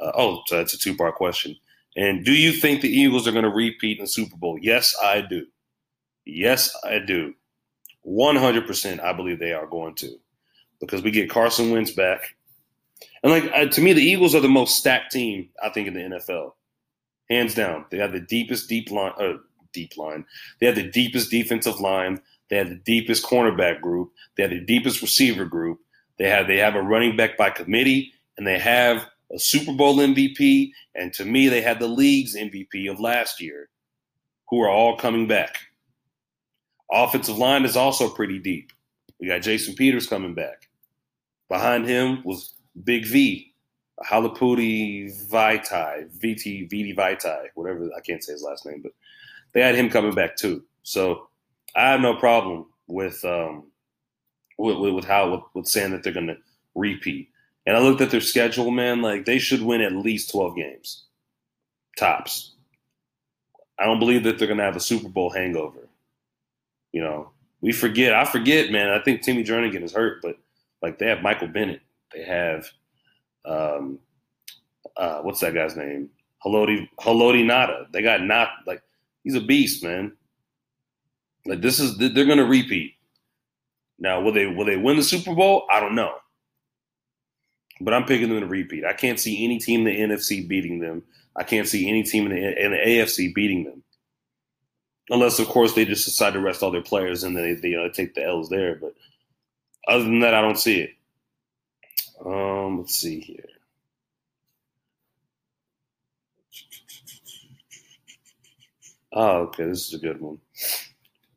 Uh, 0.00 0.12
oh, 0.14 0.42
so 0.46 0.56
that's 0.56 0.74
a 0.74 0.78
two 0.78 0.96
part 0.96 1.16
question. 1.16 1.56
And 1.96 2.24
do 2.24 2.32
you 2.32 2.52
think 2.52 2.80
the 2.80 2.88
Eagles 2.88 3.26
are 3.26 3.32
going 3.32 3.42
to 3.42 3.50
repeat 3.50 3.98
in 3.98 4.04
the 4.04 4.08
Super 4.08 4.36
Bowl? 4.36 4.58
Yes, 4.60 4.94
I 5.02 5.20
do. 5.20 5.46
Yes, 6.28 6.76
I 6.84 6.98
do. 6.98 7.34
100% 8.06 9.00
I 9.02 9.12
believe 9.14 9.38
they 9.38 9.52
are 9.52 9.66
going 9.66 9.94
to 9.96 10.18
because 10.78 11.02
we 11.02 11.10
get 11.10 11.30
Carson 11.30 11.70
Wentz 11.70 11.90
back. 11.90 12.36
And 13.22 13.32
like 13.32 13.50
uh, 13.54 13.66
to 13.66 13.80
me, 13.80 13.94
the 13.94 14.02
Eagles 14.02 14.34
are 14.34 14.40
the 14.40 14.48
most 14.48 14.76
stacked 14.76 15.10
team 15.12 15.48
I 15.62 15.70
think 15.70 15.88
in 15.88 15.94
the 15.94 16.00
NFL, 16.00 16.52
hands 17.30 17.54
down. 17.54 17.86
They 17.90 17.98
have 17.98 18.12
the 18.12 18.20
deepest 18.20 18.68
deep 18.68 18.90
line, 18.90 19.12
uh, 19.18 19.38
deep 19.72 19.96
line. 19.96 20.26
They 20.60 20.66
have 20.66 20.74
the 20.74 20.90
deepest 20.90 21.30
defensive 21.30 21.80
line. 21.80 22.20
They 22.50 22.56
have 22.56 22.68
the 22.68 22.76
deepest 22.84 23.24
cornerback 23.24 23.80
group. 23.80 24.12
They 24.36 24.42
have 24.42 24.52
the 24.52 24.60
deepest 24.60 25.00
receiver 25.00 25.46
group. 25.46 25.80
They 26.18 26.28
have 26.28 26.46
they 26.46 26.58
have 26.58 26.74
a 26.74 26.82
running 26.82 27.16
back 27.16 27.38
by 27.38 27.50
committee, 27.50 28.12
and 28.36 28.46
they 28.46 28.58
have 28.58 29.06
a 29.32 29.38
Super 29.38 29.72
Bowl 29.72 29.96
MVP. 29.96 30.72
And 30.94 31.12
to 31.14 31.24
me, 31.24 31.48
they 31.48 31.62
had 31.62 31.80
the 31.80 31.88
league's 31.88 32.36
MVP 32.36 32.90
of 32.90 33.00
last 33.00 33.40
year, 33.40 33.70
who 34.50 34.60
are 34.60 34.70
all 34.70 34.96
coming 34.96 35.26
back. 35.26 35.67
Offensive 36.90 37.38
line 37.38 37.64
is 37.64 37.76
also 37.76 38.08
pretty 38.08 38.38
deep. 38.38 38.72
We 39.20 39.28
got 39.28 39.42
Jason 39.42 39.74
Peters 39.74 40.06
coming 40.06 40.34
back. 40.34 40.68
Behind 41.48 41.86
him 41.86 42.22
was 42.24 42.54
Big 42.84 43.06
V, 43.06 43.52
Halapudi 44.04 45.28
Vaitai, 45.28 46.08
VT, 46.18 46.70
VT 46.70 46.96
Vaitai, 46.96 47.46
whatever, 47.54 47.90
I 47.96 48.00
can't 48.00 48.22
say 48.22 48.32
his 48.32 48.42
last 48.42 48.64
name, 48.66 48.80
but 48.82 48.92
they 49.52 49.60
had 49.60 49.74
him 49.74 49.90
coming 49.90 50.14
back 50.14 50.36
too. 50.36 50.62
So 50.82 51.28
I 51.74 51.90
have 51.90 52.00
no 52.00 52.14
problem 52.16 52.66
with 52.86 53.24
um, 53.24 53.64
with, 54.56 54.94
with, 54.94 55.04
how 55.04 55.30
with, 55.30 55.40
with 55.54 55.66
saying 55.66 55.92
that 55.92 56.02
they're 56.02 56.12
going 56.12 56.26
to 56.26 56.38
repeat. 56.74 57.30
And 57.66 57.76
I 57.76 57.80
looked 57.80 58.00
at 58.00 58.10
their 58.10 58.20
schedule, 58.20 58.70
man. 58.70 59.02
Like 59.02 59.24
they 59.24 59.38
should 59.38 59.62
win 59.62 59.80
at 59.80 59.92
least 59.92 60.30
twelve 60.30 60.56
games, 60.56 61.04
tops. 61.98 62.54
I 63.78 63.84
don't 63.84 64.00
believe 64.00 64.24
that 64.24 64.38
they're 64.38 64.48
going 64.48 64.58
to 64.58 64.64
have 64.64 64.76
a 64.76 64.80
Super 64.80 65.08
Bowl 65.08 65.30
hangover. 65.30 65.87
You 66.92 67.02
know, 67.02 67.30
we 67.60 67.72
forget. 67.72 68.14
I 68.14 68.24
forget, 68.24 68.70
man. 68.70 68.88
I 68.90 69.02
think 69.02 69.22
Timmy 69.22 69.44
Jernigan 69.44 69.82
is 69.82 69.92
hurt, 69.92 70.22
but 70.22 70.36
like 70.82 70.98
they 70.98 71.06
have 71.06 71.22
Michael 71.22 71.48
Bennett. 71.48 71.80
They 72.12 72.22
have 72.22 72.66
um 73.44 73.98
uh 74.96 75.20
what's 75.20 75.40
that 75.40 75.54
guy's 75.54 75.76
name? 75.76 76.10
Haloti 76.44 76.88
Haloti 77.00 77.44
Ngata. 77.44 77.90
They 77.92 78.02
got 78.02 78.22
not 78.22 78.48
like 78.66 78.82
he's 79.24 79.34
a 79.34 79.40
beast, 79.40 79.82
man. 79.82 80.12
Like 81.46 81.60
this 81.60 81.80
is 81.80 81.96
they're 81.98 82.24
gonna 82.24 82.44
repeat. 82.44 82.94
Now, 83.98 84.20
will 84.20 84.32
they 84.32 84.46
will 84.46 84.64
they 84.64 84.76
win 84.76 84.96
the 84.96 85.02
Super 85.02 85.34
Bowl? 85.34 85.66
I 85.70 85.80
don't 85.80 85.94
know. 85.94 86.14
But 87.80 87.94
I'm 87.94 88.04
picking 88.04 88.28
them 88.28 88.40
to 88.40 88.46
repeat. 88.46 88.84
I 88.84 88.92
can't 88.92 89.20
see 89.20 89.44
any 89.44 89.58
team 89.58 89.86
in 89.86 90.08
the 90.08 90.14
NFC 90.16 90.46
beating 90.46 90.80
them. 90.80 91.02
I 91.36 91.44
can't 91.44 91.68
see 91.68 91.88
any 91.88 92.02
team 92.02 92.26
in 92.26 92.32
the, 92.32 92.64
in 92.64 92.72
the 92.72 92.76
AFC 92.76 93.32
beating 93.32 93.62
them 93.62 93.84
unless 95.10 95.38
of 95.38 95.48
course 95.48 95.74
they 95.74 95.84
just 95.84 96.04
decide 96.04 96.34
to 96.34 96.40
rest 96.40 96.62
all 96.62 96.70
their 96.70 96.82
players 96.82 97.24
and 97.24 97.36
they, 97.36 97.54
they 97.54 97.70
know 97.70 97.88
take 97.88 98.14
the 98.14 98.24
L's 98.24 98.48
there. 98.48 98.76
But 98.76 98.94
other 99.86 100.04
than 100.04 100.20
that, 100.20 100.34
I 100.34 100.40
don't 100.40 100.58
see 100.58 100.80
it. 100.80 100.90
Um, 102.24 102.78
let's 102.78 102.94
see 102.94 103.20
here. 103.20 103.44
Oh, 109.12 109.36
okay, 109.42 109.64
this 109.64 109.88
is 109.88 109.94
a 109.94 109.98
good 109.98 110.20
one. 110.20 110.38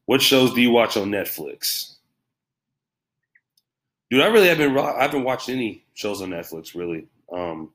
What 0.05 0.21
shows 0.21 0.53
do 0.53 0.61
you 0.61 0.71
watch 0.71 0.97
on 0.97 1.09
Netflix? 1.09 1.95
Dude, 4.09 4.21
I 4.21 4.27
really 4.27 4.49
haven't 4.49 4.77
I 4.77 5.03
haven't 5.03 5.23
watched 5.23 5.47
any 5.47 5.85
shows 5.93 6.21
on 6.21 6.29
Netflix 6.31 6.75
really. 6.75 7.07
Um, 7.31 7.71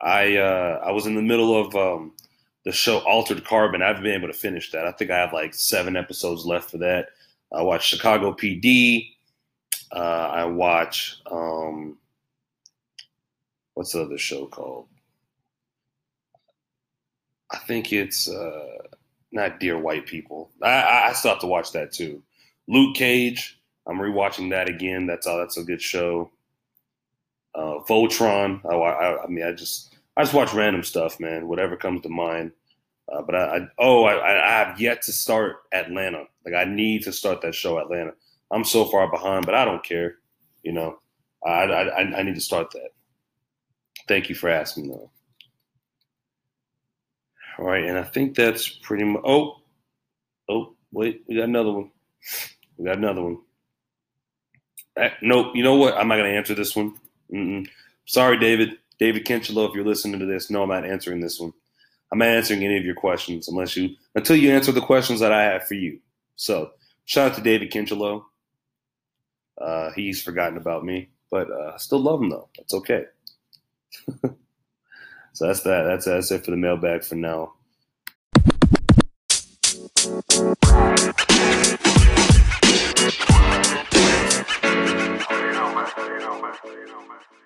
I 0.00 0.36
uh, 0.36 0.80
I 0.84 0.92
was 0.92 1.06
in 1.06 1.14
the 1.14 1.22
middle 1.22 1.54
of 1.54 1.76
um, 1.76 2.12
the 2.64 2.72
show 2.72 2.98
Altered 3.00 3.44
Carbon. 3.44 3.82
I 3.82 3.88
haven't 3.88 4.04
been 4.04 4.14
able 4.14 4.28
to 4.28 4.34
finish 4.34 4.70
that. 4.72 4.86
I 4.86 4.92
think 4.92 5.10
I 5.10 5.18
have 5.18 5.32
like 5.32 5.54
seven 5.54 5.96
episodes 5.96 6.44
left 6.46 6.70
for 6.70 6.78
that. 6.78 7.08
I 7.52 7.62
watch 7.62 7.86
Chicago 7.86 8.32
PD. 8.32 9.10
Uh, 9.90 9.98
I 10.32 10.44
watch 10.46 11.20
um, 11.30 11.98
what's 13.74 13.92
the 13.92 14.02
other 14.02 14.18
show 14.18 14.46
called? 14.46 14.86
I 17.50 17.58
think 17.58 17.92
it's 17.92 18.28
uh, 18.28 18.78
not 19.32 19.60
Dear 19.60 19.78
White 19.78 20.06
People. 20.06 20.50
I, 20.62 21.08
I 21.08 21.12
still 21.12 21.32
have 21.32 21.40
to 21.40 21.46
watch 21.46 21.72
that 21.72 21.92
too. 21.92 22.22
Luke 22.68 22.96
Cage. 22.96 23.58
I'm 23.86 23.98
rewatching 23.98 24.50
that 24.50 24.68
again. 24.68 25.06
That's 25.06 25.26
all. 25.26 25.38
That's 25.38 25.56
a 25.56 25.64
good 25.64 25.82
show. 25.82 26.30
Uh, 27.54 27.80
Voltron. 27.88 28.64
I, 28.64 28.76
I, 28.76 29.24
I 29.24 29.26
mean, 29.26 29.44
I 29.44 29.52
just 29.52 29.92
I 30.16 30.22
just 30.22 30.34
watch 30.34 30.52
random 30.52 30.82
stuff, 30.82 31.18
man. 31.20 31.48
Whatever 31.48 31.76
comes 31.76 32.02
to 32.02 32.08
mind. 32.08 32.52
Uh, 33.12 33.22
but 33.22 33.34
I, 33.34 33.56
I 33.56 33.60
oh 33.78 34.04
I, 34.04 34.44
I 34.44 34.64
have 34.64 34.80
yet 34.80 35.02
to 35.02 35.12
start 35.12 35.56
Atlanta. 35.72 36.24
Like 36.44 36.54
I 36.54 36.64
need 36.64 37.02
to 37.04 37.12
start 37.12 37.40
that 37.42 37.54
show 37.54 37.78
Atlanta. 37.78 38.12
I'm 38.50 38.64
so 38.64 38.84
far 38.84 39.10
behind, 39.10 39.46
but 39.46 39.54
I 39.54 39.64
don't 39.64 39.84
care. 39.84 40.16
You 40.62 40.72
know, 40.72 40.98
I 41.44 41.64
I, 41.64 42.00
I 42.18 42.22
need 42.22 42.34
to 42.36 42.40
start 42.40 42.70
that. 42.72 42.90
Thank 44.08 44.28
you 44.28 44.34
for 44.34 44.48
asking, 44.48 44.88
though. 44.88 45.10
All 47.58 47.66
right, 47.66 47.84
and 47.84 47.98
I 47.98 48.02
think 48.02 48.34
that's 48.34 48.68
pretty 48.68 49.04
much. 49.04 49.22
Oh, 49.24 49.60
oh, 50.48 50.74
wait, 50.90 51.22
we 51.26 51.36
got 51.36 51.44
another 51.44 51.72
one. 51.72 51.90
We 52.76 52.86
got 52.86 52.98
another 52.98 53.22
one. 53.22 53.38
Uh, 54.96 55.08
nope. 55.22 55.52
You 55.54 55.62
know 55.62 55.76
what? 55.76 55.96
I'm 55.96 56.08
not 56.08 56.16
to 56.16 56.24
answer 56.24 56.54
this 56.54 56.74
one. 56.74 56.94
Mm-mm. 57.32 57.68
Sorry, 58.06 58.38
David. 58.38 58.78
David 58.98 59.24
Kinchelow, 59.24 59.68
if 59.68 59.74
you're 59.74 59.84
listening 59.84 60.20
to 60.20 60.26
this, 60.26 60.50
no, 60.50 60.62
I'm 60.62 60.68
not 60.68 60.84
answering 60.86 61.20
this 61.20 61.40
one. 61.40 61.52
I'm 62.12 62.18
not 62.18 62.28
answering 62.28 62.62
any 62.64 62.76
of 62.76 62.84
your 62.84 62.94
questions 62.94 63.48
unless 63.48 63.76
you 63.76 63.96
until 64.14 64.36
you 64.36 64.50
answer 64.52 64.70
the 64.70 64.80
questions 64.82 65.20
that 65.20 65.32
I 65.32 65.44
have 65.44 65.66
for 65.66 65.74
you. 65.74 66.00
So 66.36 66.70
shout 67.06 67.32
out 67.32 67.36
to 67.36 67.42
David 67.42 67.70
Kinchelow. 67.70 68.22
Uh, 69.58 69.90
he's 69.92 70.22
forgotten 70.22 70.58
about 70.58 70.84
me, 70.84 71.08
but 71.30 71.50
uh, 71.50 71.72
I 71.74 71.78
still 71.78 72.00
love 72.00 72.20
him 72.20 72.30
though. 72.30 72.48
That's 72.56 72.74
okay. 72.74 73.04
so 75.32 75.46
that's 75.46 75.62
that. 75.62 75.84
That's 75.84 76.04
that's 76.04 76.30
it 76.30 76.44
for 76.44 76.50
the 76.50 76.56
mailbag 76.56 77.04
for 77.04 77.14
now. 77.14 77.54
You 85.30 85.52
know, 85.52 85.74
man. 85.74 85.86
You 85.96 86.18
know, 86.18 86.42
man. 86.42 86.54
You 86.64 86.86
know, 86.86 87.00
man. 87.08 87.41